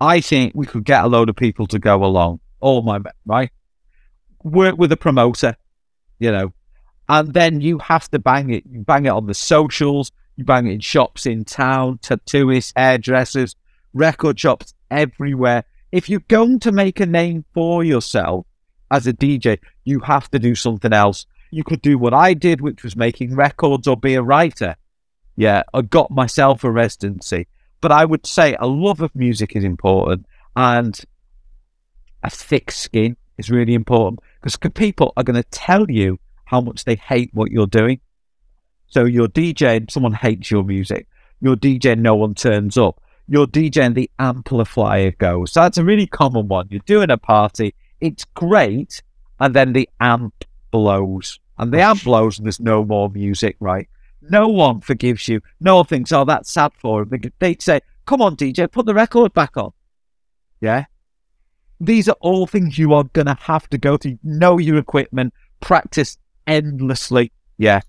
I 0.00 0.20
think 0.20 0.52
we 0.54 0.66
could 0.66 0.84
get 0.84 1.04
a 1.04 1.08
load 1.08 1.28
of 1.28 1.36
people 1.36 1.66
to 1.68 1.78
go 1.78 2.04
along. 2.04 2.40
All 2.60 2.82
my 2.82 3.00
right, 3.24 3.50
work 4.42 4.76
with 4.76 4.92
a 4.92 4.96
promoter, 4.96 5.56
you 6.18 6.30
know, 6.30 6.52
and 7.08 7.32
then 7.32 7.60
you 7.60 7.78
have 7.78 8.10
to 8.10 8.18
bang 8.18 8.50
it. 8.50 8.64
You 8.68 8.82
bang 8.82 9.06
it 9.06 9.10
on 9.10 9.26
the 9.26 9.34
socials. 9.34 10.12
You 10.36 10.44
bang 10.44 10.66
it 10.66 10.72
in 10.72 10.80
shops 10.80 11.24
in 11.24 11.44
town, 11.44 11.98
tattooists, 11.98 12.72
hairdressers, 12.76 13.56
record 13.94 14.38
shops 14.38 14.74
everywhere. 14.90 15.64
If 15.92 16.10
you're 16.10 16.20
going 16.20 16.60
to 16.60 16.72
make 16.72 17.00
a 17.00 17.06
name 17.06 17.44
for 17.54 17.82
yourself 17.82 18.46
as 18.90 19.06
a 19.06 19.12
DJ, 19.12 19.58
you 19.84 20.00
have 20.00 20.30
to 20.32 20.38
do 20.38 20.54
something 20.54 20.92
else. 20.92 21.26
You 21.50 21.64
could 21.64 21.82
do 21.82 21.98
what 21.98 22.14
I 22.14 22.34
did, 22.34 22.60
which 22.60 22.82
was 22.82 22.96
making 22.96 23.34
records 23.34 23.86
or 23.86 23.96
be 23.96 24.14
a 24.14 24.22
writer. 24.22 24.76
Yeah, 25.36 25.62
I 25.72 25.82
got 25.82 26.10
myself 26.10 26.64
a 26.64 26.70
residency. 26.70 27.46
But 27.80 27.92
I 27.92 28.04
would 28.04 28.26
say 28.26 28.56
a 28.58 28.66
love 28.66 29.00
of 29.00 29.14
music 29.14 29.54
is 29.54 29.64
important 29.64 30.26
and 30.56 30.98
a 32.22 32.30
thick 32.30 32.70
skin 32.70 33.16
is 33.38 33.50
really 33.50 33.74
important 33.74 34.20
because 34.40 34.56
people 34.72 35.12
are 35.16 35.22
going 35.22 35.40
to 35.40 35.48
tell 35.50 35.90
you 35.90 36.18
how 36.46 36.60
much 36.60 36.84
they 36.84 36.96
hate 36.96 37.30
what 37.34 37.50
you're 37.50 37.66
doing. 37.66 38.00
So 38.88 39.04
you're 39.04 39.28
DJing, 39.28 39.90
someone 39.90 40.14
hates 40.14 40.50
your 40.50 40.64
music. 40.64 41.06
You're 41.40 41.56
DJing, 41.56 41.98
no 41.98 42.14
one 42.14 42.34
turns 42.34 42.78
up. 42.78 43.00
You're 43.28 43.46
DJing, 43.46 43.94
the 43.94 44.10
amplifier 44.18 45.10
goes. 45.10 45.52
So 45.52 45.60
that's 45.60 45.78
a 45.78 45.84
really 45.84 46.06
common 46.06 46.48
one. 46.48 46.68
You're 46.70 46.80
doing 46.86 47.10
a 47.10 47.18
party, 47.18 47.74
it's 48.00 48.24
great, 48.24 49.02
and 49.38 49.54
then 49.54 49.72
the 49.72 49.88
amp 50.00 50.44
blows. 50.76 51.40
And 51.58 51.72
they 51.72 51.80
amp 51.80 52.04
blows 52.04 52.38
and 52.38 52.44
there's 52.44 52.60
no 52.60 52.84
more 52.84 53.08
music, 53.08 53.56
right? 53.60 53.88
No 54.20 54.46
one 54.48 54.82
forgives 54.82 55.26
you. 55.26 55.40
No 55.58 55.76
one 55.76 55.86
thinks, 55.86 56.12
oh, 56.12 56.26
that's 56.26 56.50
sad 56.50 56.72
for 56.74 57.02
him. 57.02 57.32
They'd 57.38 57.62
say, 57.62 57.80
come 58.04 58.20
on, 58.20 58.36
DJ, 58.36 58.70
put 58.70 58.84
the 58.84 58.92
record 58.92 59.32
back 59.32 59.56
on. 59.56 59.72
Yeah? 60.60 60.84
These 61.80 62.08
are 62.08 62.16
all 62.20 62.46
things 62.46 62.78
you 62.78 62.92
are 62.92 63.04
going 63.04 63.26
to 63.26 63.38
have 63.40 63.70
to 63.70 63.78
go 63.78 63.96
through. 63.96 64.18
Know 64.22 64.58
your 64.58 64.76
equipment, 64.76 65.32
practice 65.60 66.18
endlessly. 66.46 67.32
Yeah. 67.56 67.80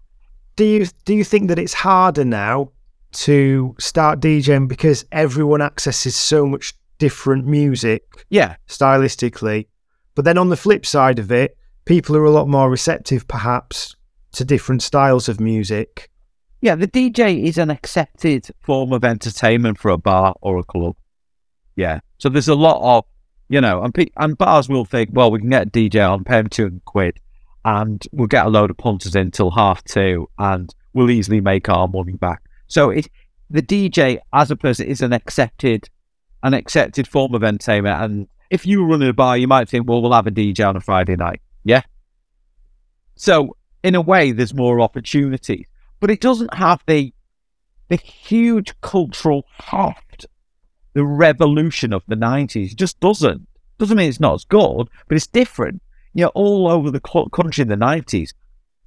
Do 0.55 0.63
you 0.63 0.87
do 1.03 1.13
you 1.13 1.23
think 1.23 1.49
that 1.49 1.59
it's 1.59 1.73
harder 1.73 2.25
now 2.25 2.71
to 3.13 3.75
start 3.79 4.19
DJing 4.19 4.67
because 4.67 5.05
everyone 5.11 5.61
accesses 5.61 6.15
so 6.15 6.45
much 6.45 6.73
different 6.99 7.45
music? 7.45 8.03
Yeah. 8.29 8.55
Stylistically. 8.67 9.67
But 10.15 10.25
then 10.25 10.37
on 10.37 10.49
the 10.49 10.57
flip 10.57 10.85
side 10.85 11.19
of 11.19 11.31
it, 11.31 11.57
people 11.87 12.15
are 12.15 12.25
a 12.25 12.31
lot 12.31 12.47
more 12.47 12.69
receptive 12.69 13.27
perhaps 13.27 13.95
to 14.33 14.45
different 14.45 14.83
styles 14.83 15.29
of 15.29 15.39
music. 15.39 16.09
Yeah, 16.61 16.75
the 16.75 16.87
DJ 16.87 17.43
is 17.43 17.57
an 17.57 17.69
accepted 17.69 18.49
form 18.61 18.91
of 18.91 19.03
entertainment 19.03 19.79
for 19.79 19.89
a 19.89 19.97
bar 19.97 20.35
or 20.41 20.57
a 20.57 20.63
club. 20.63 20.95
Yeah. 21.75 21.99
So 22.17 22.29
there's 22.29 22.47
a 22.47 22.55
lot 22.55 22.81
of, 22.81 23.05
you 23.47 23.61
know, 23.61 23.83
and, 23.83 23.93
pe- 23.93 24.11
and 24.17 24.37
bars 24.37 24.67
will 24.67 24.85
think, 24.85 25.11
well, 25.13 25.31
we 25.31 25.39
can 25.39 25.49
get 25.49 25.67
a 25.67 25.69
DJ 25.69 26.07
on, 26.07 26.23
pay 26.23 26.39
him 26.39 26.49
200 26.49 26.83
quid 26.85 27.19
and 27.63 28.01
we'll 28.11 28.27
get 28.27 28.45
a 28.45 28.49
load 28.49 28.69
of 28.69 28.77
punters 28.77 29.13
in 29.13 29.29
till 29.29 29.51
half 29.51 29.83
two, 29.83 30.29
and 30.39 30.73
we'll 30.93 31.11
easily 31.11 31.41
make 31.41 31.67
our 31.67 31.85
money 31.87 32.13
back. 32.13 32.41
So 32.67 32.91
it, 32.91 33.09
the 33.49 33.61
DJ 33.61 34.19
as 34.31 34.49
a 34.51 34.55
person 34.55 34.87
is 34.87 35.01
an 35.01 35.11
accepted, 35.11 35.89
an 36.43 36.53
accepted 36.53 37.09
form 37.09 37.35
of 37.35 37.43
entertainment. 37.43 38.01
And 38.01 38.27
if 38.49 38.65
you 38.65 38.85
run 38.85 39.01
a 39.03 39.11
bar, 39.11 39.37
you 39.37 39.49
might 39.49 39.67
think, 39.67 39.87
well, 39.87 40.01
we'll 40.01 40.13
have 40.13 40.27
a 40.27 40.31
DJ 40.31 40.65
on 40.65 40.77
a 40.77 40.79
Friday 40.79 41.17
night, 41.17 41.41
yeah. 41.67 41.83
So 43.15 43.55
in 43.83 43.95
a 43.95 44.01
way, 44.01 44.31
there's 44.31 44.53
more 44.53 44.81
opportunities, 44.81 45.67
but 45.99 46.11
it 46.11 46.21
doesn't 46.21 46.53
have 46.53 46.81
the 46.87 47.13
the 47.89 47.95
huge 47.95 48.79
cultural 48.81 49.45
heft, 49.51 50.25
the 50.93 51.05
revolution 51.05 51.93
of 51.93 52.03
the 52.07 52.15
'90s. 52.15 52.71
It 52.71 52.77
just 52.77 52.99
doesn't. 52.99 53.47
Doesn't 53.77 53.97
mean 53.97 54.09
it's 54.09 54.19
not 54.19 54.33
as 54.33 54.45
good, 54.45 54.89
but 55.07 55.15
it's 55.15 55.27
different 55.27 55.81
you 56.17 56.23
know, 56.23 56.31
all 56.33 56.67
over 56.67 56.89
the 56.89 56.99
country 56.99 57.61
in 57.61 57.67
the 57.67 57.75
90s, 57.75 58.33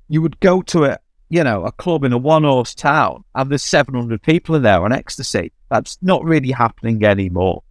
you 0.08 0.20
would 0.20 0.40
go 0.40 0.62
to 0.62 0.84
a, 0.84 0.98
you 1.28 1.44
know, 1.44 1.64
a 1.64 1.70
club 1.70 2.02
in 2.02 2.12
a 2.12 2.18
one 2.18 2.42
horse 2.42 2.74
town 2.74 3.22
and 3.36 3.48
there's 3.48 3.62
700 3.62 4.20
people 4.20 4.56
in 4.56 4.62
there 4.62 4.82
on 4.82 4.92
ecstasy. 4.92 5.52
That's 5.70 5.96
not 6.02 6.24
really 6.24 6.50
happening 6.50 7.04
anymore. 7.04 7.62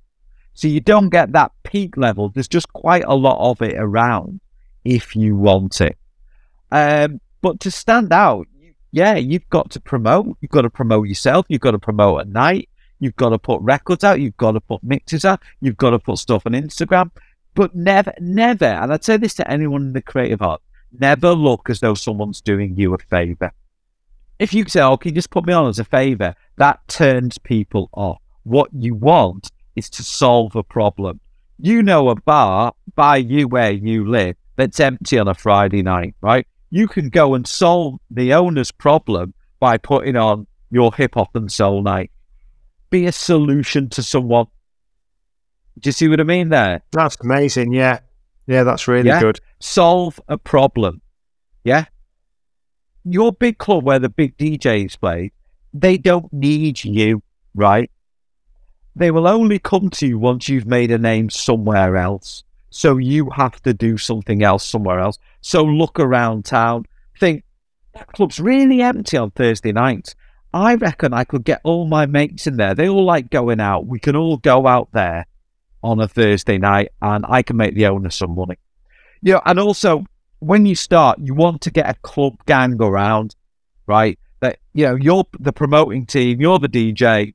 So 0.54 0.70
you 0.70 0.80
don't 0.80 1.10
get 1.10 1.34
that 1.34 1.52
peak 1.64 1.98
level. 1.98 2.30
There's 2.30 2.48
just 2.48 2.72
quite 2.72 3.04
a 3.06 3.16
lot 3.16 3.52
of 3.52 3.62
it 3.62 3.76
around 3.78 4.40
if 4.84 5.16
you 5.16 5.36
want 5.36 5.82
it. 5.82 5.98
Um, 6.72 7.22
but 7.42 7.60
to 7.62 7.72
stand 7.72 8.12
out, 8.12 8.48
yeah, 8.92 9.16
you've 9.16 9.50
got 9.50 9.70
to 9.72 9.80
promote. 9.80 10.38
You've 10.42 10.52
got 10.52 10.62
to 10.62 10.70
promote 10.70 11.08
yourself. 11.08 11.46
You've 11.50 11.62
got 11.62 11.72
to 11.72 11.80
promote 11.80 12.22
at 12.22 12.28
night. 12.28 12.70
You've 13.00 13.16
got 13.16 13.30
to 13.30 13.40
put 13.40 13.62
records 13.62 14.04
out. 14.04 14.20
You've 14.20 14.38
got 14.38 14.54
to 14.54 14.60
put 14.60 14.84
mixes 14.84 15.26
out. 15.26 15.42
You've 15.62 15.78
got 15.78 15.92
to 15.92 16.00
put 16.00 16.18
stuff 16.18 16.46
on 16.46 16.54
Instagram. 16.54 17.12
But 17.56 17.76
never, 17.76 18.14
never, 18.20 18.66
and 18.66 18.94
I'd 18.94 19.04
say 19.04 19.18
this 19.18 19.34
to 19.36 19.52
anyone 19.52 19.88
in 19.88 19.94
the 19.94 20.02
creative 20.02 20.42
art, 20.42 20.62
never 20.98 21.32
look 21.32 21.70
as 21.70 21.80
though 21.80 21.94
someone's 21.94 22.42
doing 22.42 22.76
you 22.76 22.94
a 22.94 22.98
favour. 22.98 23.52
If 24.38 24.54
you 24.54 24.66
say, 24.68 24.82
oh, 24.82 24.98
you 25.04 25.12
just 25.12 25.32
put 25.32 25.46
me 25.46 25.54
on 25.54 25.68
as 25.68 25.80
a 25.80 25.84
favour, 25.84 26.36
that 26.58 26.80
turns 26.88 27.38
people 27.38 27.90
off. 27.94 28.22
What 28.44 28.70
you 28.74 28.96
want 28.96 29.52
is 29.76 29.90
to 29.92 30.04
solve 30.04 30.56
a 30.56 30.64
problem. 30.64 31.20
You 31.58 31.84
know 31.84 32.10
a 32.10 32.16
bar 32.16 32.74
by 32.96 33.18
you 33.18 33.48
where 33.48 33.72
you 33.72 34.08
live 34.08 34.38
that's 34.60 34.80
empty 34.80 35.18
on 35.18 35.28
a 35.28 35.34
Friday 35.34 35.82
night, 35.82 36.16
right? 36.22 36.46
You 36.70 36.88
can 36.88 37.10
go 37.10 37.34
and 37.34 37.48
solve 37.48 38.00
the 38.12 38.34
owner's 38.34 38.72
problem 38.72 39.34
by 39.60 39.78
putting 39.78 40.16
on 40.16 40.48
your 40.70 40.94
hip 40.94 41.16
hop 41.16 41.36
and 41.36 41.52
soul 41.52 41.82
night. 41.82 42.12
Be 42.90 43.06
a 43.06 43.12
solution 43.12 43.90
to 43.90 44.04
someone 44.04 44.48
do 45.80 45.88
you 45.88 45.92
see 45.94 46.08
what 46.10 46.20
I 46.20 46.24
mean 46.24 46.50
there? 46.50 46.82
That's 46.92 47.18
amazing. 47.22 47.74
Yeah. 47.74 48.00
Yeah, 48.48 48.64
that's 48.64 48.88
really 48.88 49.08
yeah? 49.08 49.22
good. 49.22 49.40
Solve 49.60 50.20
a 50.28 50.38
problem. 50.38 51.02
Yeah. 51.64 51.86
Your 53.06 53.32
big 53.32 53.60
club 53.60 53.84
where 53.84 54.00
the 54.00 54.10
big 54.10 54.38
DJs 54.38 55.00
play, 55.00 55.32
they 55.74 55.98
don't 55.98 56.32
need 56.34 56.84
you, 56.84 57.22
right? 57.56 57.90
They 58.96 59.12
will 59.12 59.28
only 59.28 59.60
come 59.60 59.90
to 59.92 60.08
you 60.08 60.20
once 60.20 60.50
you've 60.50 60.66
made 60.66 60.92
a 60.92 60.98
name 60.98 61.30
somewhere 61.30 61.96
else. 61.96 62.44
So 62.70 62.98
you 62.98 63.30
have 63.32 63.62
to 63.64 63.74
do 63.74 63.98
something 63.98 64.44
else 64.44 64.66
somewhere 64.66 65.00
else. 65.00 65.18
So 65.42 65.64
look 65.64 66.00
around 66.00 66.46
town. 66.46 66.86
Think, 67.20 67.44
that 67.94 68.08
club's 68.08 68.40
really 68.40 68.82
empty 68.82 69.18
on 69.18 69.32
Thursday 69.32 69.72
nights. 69.72 70.16
I 70.54 70.76
reckon 70.76 71.14
I 71.14 71.24
could 71.24 71.44
get 71.44 71.62
all 71.64 71.86
my 71.86 72.06
mates 72.06 72.48
in 72.48 72.58
there. 72.58 72.74
They 72.74 72.90
all 72.90 73.06
like 73.06 73.30
going 73.30 73.60
out. 73.60 73.86
We 73.86 74.00
can 74.00 74.16
all 74.16 74.38
go 74.38 74.68
out 74.68 74.90
there 74.94 75.26
on 75.84 76.00
a 76.00 76.08
Thursday 76.08 76.58
night 76.58 76.90
and 77.02 77.26
I 77.28 77.42
can 77.42 77.58
make 77.58 77.76
the 77.76 77.88
owner 77.88 78.10
some 78.10 78.36
money. 78.36 78.58
You 79.22 79.34
know, 79.34 79.42
and 79.46 79.60
also 79.60 80.06
when 80.40 80.66
you 80.66 80.76
start, 80.76 81.20
you 81.20 81.34
want 81.34 81.62
to 81.62 81.72
get 81.72 81.90
a 81.90 81.94
club 82.02 82.44
gang 82.46 82.82
around, 82.82 83.36
right? 83.86 84.18
That 84.40 84.60
you 84.74 84.86
know, 84.86 84.96
you're 84.96 85.26
the 85.40 85.54
promoting 85.54 86.06
team, 86.06 86.42
you're 86.42 86.60
the 86.60 86.70
DJ. 86.70 87.34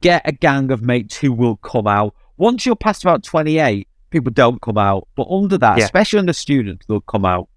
Get 0.00 0.22
a 0.26 0.32
gang 0.32 0.70
of 0.70 0.82
mates 0.82 1.16
who 1.16 1.32
will 1.32 1.56
come 1.56 1.86
out. 1.86 2.14
Once 2.36 2.66
you're 2.66 2.76
past 2.76 3.04
about 3.04 3.22
28, 3.22 3.86
people 4.10 4.32
don't 4.32 4.60
come 4.60 4.78
out. 4.78 5.08
But 5.16 5.28
under 5.30 5.58
that, 5.58 5.78
yeah. 5.78 5.84
especially 5.84 6.18
under 6.18 6.32
students, 6.32 6.86
they'll 6.86 7.00
come 7.00 7.24
out. 7.24 7.48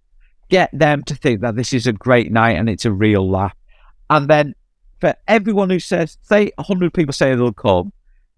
get 0.49 0.69
them 0.73 1.03
to 1.03 1.15
think 1.15 1.41
that 1.41 1.55
this 1.55 1.73
is 1.73 1.88
a 1.88 1.93
great 1.93 2.32
night 2.32 2.57
and 2.57 2.69
it's 2.69 2.86
a 2.86 2.91
real 2.91 3.30
laugh. 3.30 3.55
And 4.09 4.28
then 4.28 4.55
for 4.99 5.15
everyone 5.28 5.69
who 5.69 5.80
says, 5.80 6.17
say 6.21 6.51
100 6.55 6.93
people 6.93 7.13
say 7.13 7.36
they'll 7.36 7.53
come, 7.53 7.91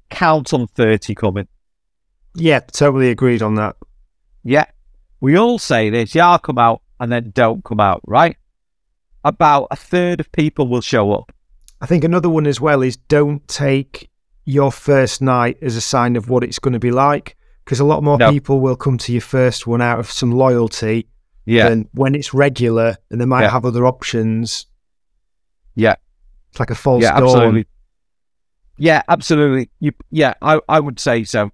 count 0.09 0.53
on 0.53 0.67
30 0.67 1.15
coming. 1.15 1.47
Yeah, 2.35 2.59
totally 2.59 3.09
agreed 3.09 3.41
on 3.41 3.55
that. 3.55 3.75
Yeah. 4.43 4.65
We 5.21 5.37
all 5.37 5.59
say 5.59 5.89
this, 5.89 6.15
yeah, 6.15 6.29
I'll 6.29 6.39
come 6.39 6.57
out 6.57 6.81
and 6.99 7.11
then 7.11 7.31
don't 7.31 7.63
come 7.63 7.79
out, 7.79 8.01
right? 8.05 8.37
About 9.23 9.67
a 9.71 9.75
third 9.75 10.19
of 10.19 10.31
people 10.31 10.67
will 10.67 10.81
show 10.81 11.11
up. 11.11 11.31
I 11.81 11.85
think 11.85 12.03
another 12.03 12.29
one 12.29 12.47
as 12.47 12.59
well 12.59 12.81
is 12.81 12.97
don't 12.97 13.45
take 13.47 14.08
your 14.49 14.71
first 14.71 15.21
night 15.21 15.57
as 15.61 15.75
a 15.75 15.81
sign 15.81 16.15
of 16.15 16.27
what 16.29 16.43
it's 16.43 16.57
going 16.57 16.73
to 16.73 16.79
be 16.79 16.89
like 16.91 17.37
because 17.63 17.79
a 17.79 17.85
lot 17.85 18.03
more 18.03 18.17
No. 18.17 18.31
people 18.31 18.59
will 18.61 18.75
come 18.75 18.97
to 18.97 19.11
your 19.11 19.21
first 19.21 19.67
one 19.67 19.79
out 19.81 19.99
of 19.99 20.09
some 20.09 20.31
loyalty 20.31 21.07
Yeah. 21.45 21.69
than 21.69 21.87
when 21.93 22.15
it's 22.15 22.33
regular 22.33 22.97
and 23.11 23.21
they 23.21 23.25
might 23.25 23.43
Yeah. 23.43 23.51
have 23.51 23.63
other 23.65 23.85
options. 23.85 24.65
Yeah. 25.75 25.95
It's 26.49 26.59
like 26.59 26.71
a 26.71 26.75
false 26.75 27.03
yeah, 27.03 27.19
dawn. 27.19 27.23
absolutely. 27.29 27.65
Yeah, 28.77 29.03
absolutely. 29.07 29.69
You, 29.79 29.91
yeah, 30.09 30.33
I, 30.41 30.59
I 30.67 30.79
would 30.79 30.99
say 30.99 31.23
so. 31.25 31.51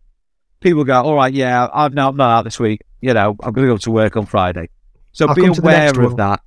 People 0.61 0.83
go, 0.85 1.01
all 1.01 1.15
right, 1.15 1.33
yeah, 1.33 1.67
I'm 1.73 1.93
not, 1.93 2.09
I'm 2.11 2.17
not 2.17 2.31
out 2.39 2.41
this 2.43 2.59
week. 2.59 2.81
You 3.01 3.13
know, 3.13 3.35
I'm 3.43 3.51
going 3.51 3.67
to 3.67 3.73
go 3.73 3.77
to 3.77 3.91
work 3.91 4.15
on 4.15 4.25
Friday. 4.25 4.69
So 5.11 5.27
I'll 5.27 5.35
be 5.35 5.41
come 5.41 5.53
to 5.53 5.61
the 5.61 5.67
aware 5.67 5.89
of 5.89 5.97
one. 5.97 6.15
that. 6.15 6.41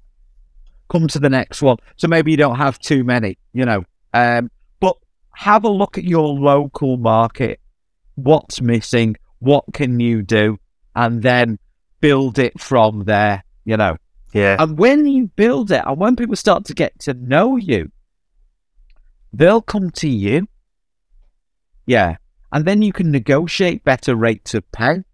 Come 0.89 1.09
to 1.09 1.19
the 1.19 1.29
next 1.29 1.61
one. 1.61 1.77
So 1.97 2.09
maybe 2.09 2.31
you 2.31 2.37
don't 2.39 2.57
have 2.57 2.79
too 2.79 3.05
many, 3.05 3.37
you 3.53 3.65
know. 3.67 3.85
Um, 4.15 4.51
have 5.39 5.63
a 5.63 5.69
look 5.69 5.97
at 5.97 6.03
your 6.03 6.27
local 6.35 6.97
market. 6.97 7.61
What's 8.17 8.61
missing? 8.61 9.15
What 9.39 9.65
can 9.73 10.01
you 10.01 10.21
do? 10.23 10.59
And 10.97 11.23
then 11.23 11.61
build 12.01 12.41
it 12.41 12.61
from 12.61 13.05
there, 13.05 13.45
you 13.65 13.77
know. 13.77 13.99
Yeah. 14.33 14.57
And 14.59 14.77
when 14.77 15.07
you 15.07 15.29
build 15.29 15.71
it, 15.71 15.85
and 15.87 15.97
when 15.97 16.17
people 16.17 16.35
start 16.35 16.65
to 16.65 16.75
get 16.75 16.99
to 17.03 17.15
know 17.15 17.57
you, 17.57 17.93
they'll 19.33 19.63
come 19.63 19.93
to 19.93 20.09
you. 20.09 20.49
Yeah. 21.87 22.17
And 22.51 22.65
then 22.65 22.83
you 22.83 22.93
can 22.93 23.13
negotiate 23.13 23.85
better 23.85 24.17
rates 24.17 24.55
of 24.55 24.69
pay. 24.73 25.05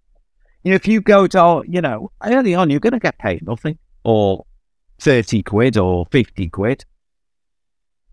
You 0.62 0.70
know, 0.70 0.76
if 0.76 0.88
you 0.88 1.02
go 1.02 1.26
to, 1.26 1.38
oh, 1.38 1.64
you 1.68 1.82
know, 1.82 2.10
early 2.22 2.54
on, 2.54 2.70
you're 2.70 2.80
going 2.80 2.94
to 2.94 2.98
get 2.98 3.18
paid 3.18 3.46
nothing 3.46 3.76
or 4.04 4.46
30 5.00 5.42
quid 5.42 5.76
or 5.76 6.06
50 6.10 6.48
quid. 6.48 6.86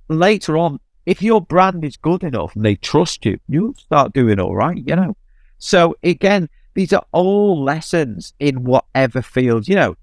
Later 0.09 0.57
on, 0.57 0.81
if 1.05 1.21
your 1.21 1.41
brand 1.41 1.83
is 1.83 1.97
good 1.97 2.23
enough 2.23 2.55
and 2.55 2.63
they 2.63 2.75
trust 2.75 3.25
you, 3.25 3.39
you'll 3.47 3.73
start 3.75 4.13
doing 4.13 4.39
all 4.39 4.55
right, 4.55 4.77
you 4.77 4.95
know. 4.95 5.15
So 5.57 5.95
again, 6.03 6.49
these 6.73 6.93
are 6.93 7.03
all 7.11 7.61
lessons 7.63 8.33
in 8.39 8.63
whatever 8.63 9.21
field, 9.21 9.67
you 9.67 9.75
know. 9.75 9.95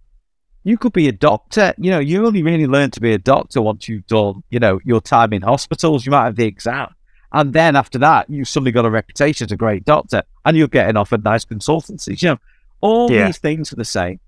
You 0.64 0.76
could 0.76 0.92
be 0.92 1.08
a 1.08 1.12
doctor, 1.12 1.72
you 1.78 1.90
know, 1.90 1.98
you 2.00 2.26
only 2.26 2.42
really 2.42 2.66
learn 2.66 2.90
to 2.90 3.00
be 3.00 3.12
a 3.14 3.18
doctor 3.18 3.62
once 3.62 3.88
you've 3.88 4.06
done, 4.06 4.42
you 4.50 4.58
know, 4.58 4.80
your 4.84 5.00
time 5.00 5.32
in 5.32 5.42
hospitals, 5.42 6.04
you 6.04 6.10
might 6.12 6.24
have 6.24 6.36
the 6.36 6.44
exam. 6.44 6.88
And 7.32 7.52
then 7.52 7.76
after 7.76 7.98
that, 8.00 8.28
you've 8.28 8.48
suddenly 8.48 8.72
got 8.72 8.84
a 8.84 8.90
reputation 8.90 9.46
as 9.46 9.52
a 9.52 9.56
great 9.56 9.84
doctor 9.84 10.22
and 10.44 10.56
you're 10.56 10.68
getting 10.68 10.96
offered 10.96 11.24
nice 11.24 11.44
consultancies. 11.44 12.22
You 12.22 12.30
know, 12.30 12.38
all 12.80 13.10
Yeah. 13.10 13.26
these 13.26 13.38
things 13.38 13.72
are 13.72 13.76
the 13.76 13.84
same. 13.84 14.20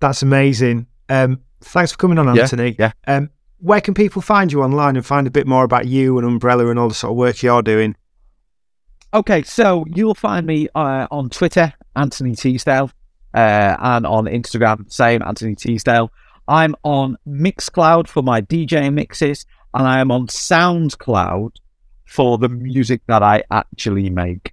That's 0.00 0.22
amazing. 0.22 0.86
Um, 1.08 1.40
thanks 1.60 1.92
for 1.92 1.98
coming 1.98 2.18
on, 2.18 2.34
Yeah, 2.34 2.42
Anthony. 2.42 2.76
yeah. 2.78 2.92
Um, 3.06 3.30
where 3.58 3.80
can 3.80 3.94
people 3.94 4.22
find 4.22 4.52
you 4.52 4.62
online 4.62 4.96
and 4.96 5.04
find 5.04 5.26
a 5.26 5.30
bit 5.30 5.46
more 5.46 5.64
about 5.64 5.86
you 5.86 6.18
and 6.18 6.26
Umbrella 6.26 6.68
and 6.68 6.78
all 6.78 6.88
the 6.88 6.94
sort 6.94 7.12
of 7.12 7.16
work 7.16 7.42
you're 7.42 7.62
doing? 7.62 7.96
Okay, 9.14 9.42
so 9.42 9.84
you'll 9.88 10.14
find 10.14 10.46
me 10.46 10.68
uh, 10.74 11.06
on 11.10 11.30
Twitter, 11.30 11.72
Anthony 11.94 12.34
Teasdale, 12.34 12.90
uh, 13.34 13.76
and 13.78 14.06
on 14.06 14.26
Instagram, 14.26 14.90
same 14.92 15.22
Anthony 15.22 15.54
Teasdale. 15.54 16.10
I'm 16.48 16.74
on 16.82 17.16
Mixcloud 17.26 18.08
for 18.08 18.22
my 18.22 18.40
DJ 18.40 18.92
mixes, 18.92 19.46
and 19.74 19.86
I 19.86 20.00
am 20.00 20.10
on 20.10 20.26
SoundCloud 20.26 21.52
for 22.04 22.38
the 22.38 22.48
music 22.48 23.02
that 23.08 23.22
I 23.22 23.42
actually 23.50 24.10
make. 24.10 24.52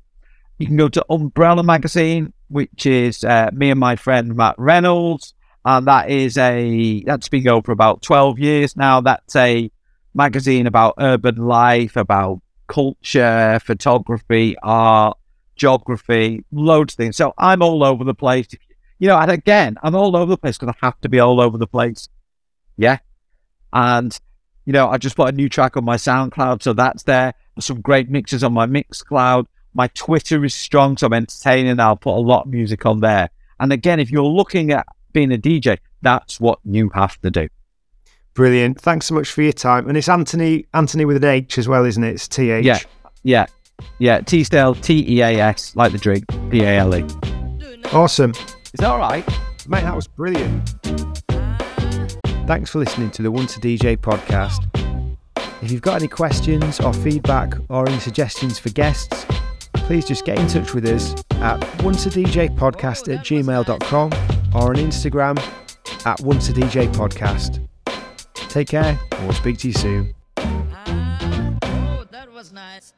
You 0.60 0.68
can 0.68 0.78
go 0.78 0.90
to 0.90 1.06
Umbrella 1.10 1.64
Magazine, 1.64 2.34
which 2.48 2.86
is 2.86 3.24
uh, 3.24 3.50
me 3.54 3.70
and 3.70 3.80
my 3.80 3.96
friend 3.96 4.36
Matt 4.36 4.56
Reynolds, 4.58 5.34
and 5.66 5.88
that 5.88 6.10
is 6.10 6.38
a 6.38 7.04
that's 7.04 7.30
been 7.30 7.44
going 7.44 7.64
for 7.64 7.72
about 7.72 8.02
twelve 8.02 8.40
years 8.40 8.76
now. 8.76 9.02
That's 9.02 9.36
a 9.36 9.72
magazine 10.14 10.68
about 10.68 10.96
urban 11.00 11.38
life, 11.38 11.96
about 11.96 12.42
culture, 12.68 13.60
photography, 13.64 14.56
art, 14.62 15.18
geography, 15.56 16.44
loads 16.52 16.94
of 16.94 16.98
things. 16.98 17.18
So 17.18 17.34
I'm 17.38 17.62
all 17.62 17.84
over 17.84 18.04
the 18.04 18.14
place. 18.14 18.48
You 19.00 19.08
know, 19.10 19.18
and 19.18 19.32
again, 19.32 19.78
I'm 19.84 19.96
all 19.96 20.16
over 20.16 20.30
the 20.30 20.38
place 20.38 20.58
because 20.58 20.74
I 20.82 20.86
have 20.86 21.00
to 21.02 21.10
be 21.10 21.20
all 21.20 21.42
over 21.42 21.58
the 21.58 21.68
place. 21.68 22.08
Yeah. 22.78 23.00
And, 23.74 24.18
you 24.66 24.72
know, 24.72 24.88
I 24.88 24.98
just 24.98 25.16
put 25.16 25.28
a 25.28 25.36
new 25.36 25.50
track 25.50 25.76
on 25.76 25.84
my 25.84 25.98
SoundCloud, 25.98 26.64
so 26.64 26.74
that's 26.74 27.04
there. 27.04 27.34
There's 27.56 27.66
some 27.66 27.82
great 27.82 28.10
mixes 28.10 28.44
on 28.44 28.54
my 28.54 28.66
Mixcloud. 28.66 29.48
My 29.74 29.88
Twitter 29.88 30.46
is 30.46 30.54
strong, 30.54 30.96
so 30.96 31.08
I'm 31.08 31.14
entertaining. 31.14 31.80
I'll 31.80 31.98
put 31.98 32.16
a 32.16 32.22
lot 32.22 32.46
of 32.46 32.52
music 32.52 32.86
on 32.86 33.02
there. 33.02 33.30
And 33.60 33.74
again, 33.74 34.00
if 34.00 34.10
you're 34.10 34.24
looking 34.24 34.72
at 34.72 34.86
being 35.14 35.32
a 35.32 35.38
DJ, 35.38 35.78
that's 36.02 36.40
what 36.40 36.60
you 36.64 36.90
have 36.94 37.20
to 37.22 37.32
do. 37.32 37.48
Brilliant. 38.34 38.82
Thanks 38.82 39.06
so 39.06 39.16
much 39.16 39.32
for 39.32 39.44
your 39.44 39.54
time. 39.54 39.88
And 39.88 39.96
it's 39.96 40.10
Anthony, 40.10 40.66
Anthony 40.74 41.06
with 41.06 41.18
an 41.18 41.30
H 41.30 41.58
as 41.58 41.68
well, 41.68 41.86
isn't 41.86 42.04
it? 42.04 42.14
It's 42.16 42.28
T 42.28 42.50
H. 42.50 42.66
Yeah. 42.66 42.80
Yeah. 43.24 43.46
Yeah. 44.00 44.22
Teasdale, 44.22 44.76
T 44.76 45.06
E 45.08 45.22
A 45.22 45.40
S, 45.40 45.76
like 45.76 45.92
the 45.92 45.98
drink, 46.00 46.26
P 46.50 46.62
A 46.62 46.80
L 46.80 46.96
E. 46.96 47.06
Awesome. 47.94 48.32
Is 48.32 48.80
that 48.80 48.90
all 48.90 48.98
right? 48.98 49.28
Mate, 49.68 49.84
that 49.84 49.96
was 49.96 50.08
brilliant. 50.08 50.76
Thanks 52.48 52.72
for 52.72 52.80
listening 52.80 53.12
to 53.12 53.22
the 53.22 53.32
Once 53.32 53.56
a 53.56 53.60
DJ 53.60 53.96
podcast. 53.96 54.68
If 55.62 55.72
you've 55.72 55.82
got 55.82 55.96
any 56.02 56.10
questions 56.10 56.80
or 56.82 56.92
feedback 56.92 57.54
or 57.70 57.88
any 57.88 58.00
suggestions 58.00 58.60
for 58.60 58.70
guests, 58.70 59.26
please 59.84 60.06
just 60.06 60.26
get 60.26 60.40
in 60.40 60.48
touch 60.48 60.74
with 60.74 60.86
us 60.86 61.16
at 61.32 61.84
once 61.84 62.06
a 62.06 62.10
DJ 62.10 62.50
podcast 62.58 63.14
at 63.14 63.26
gmail.com 63.26 64.14
or 64.56 64.70
on 64.70 64.76
Instagram 64.76 65.38
at 66.06 66.20
once 66.22 66.50
a 66.50 66.54
DJ 66.54 66.88
podcast. 66.94 67.66
Take 68.34 68.70
care 68.70 69.00
and 69.12 69.24
we'll 69.24 69.34
speak 69.34 69.58
to 69.60 69.68
you 69.68 69.74
soon. 69.74 70.14
Ah, 70.38 71.60
oh, 71.64 72.06
that 72.12 72.32
was 72.32 72.52
nice. 72.54 72.94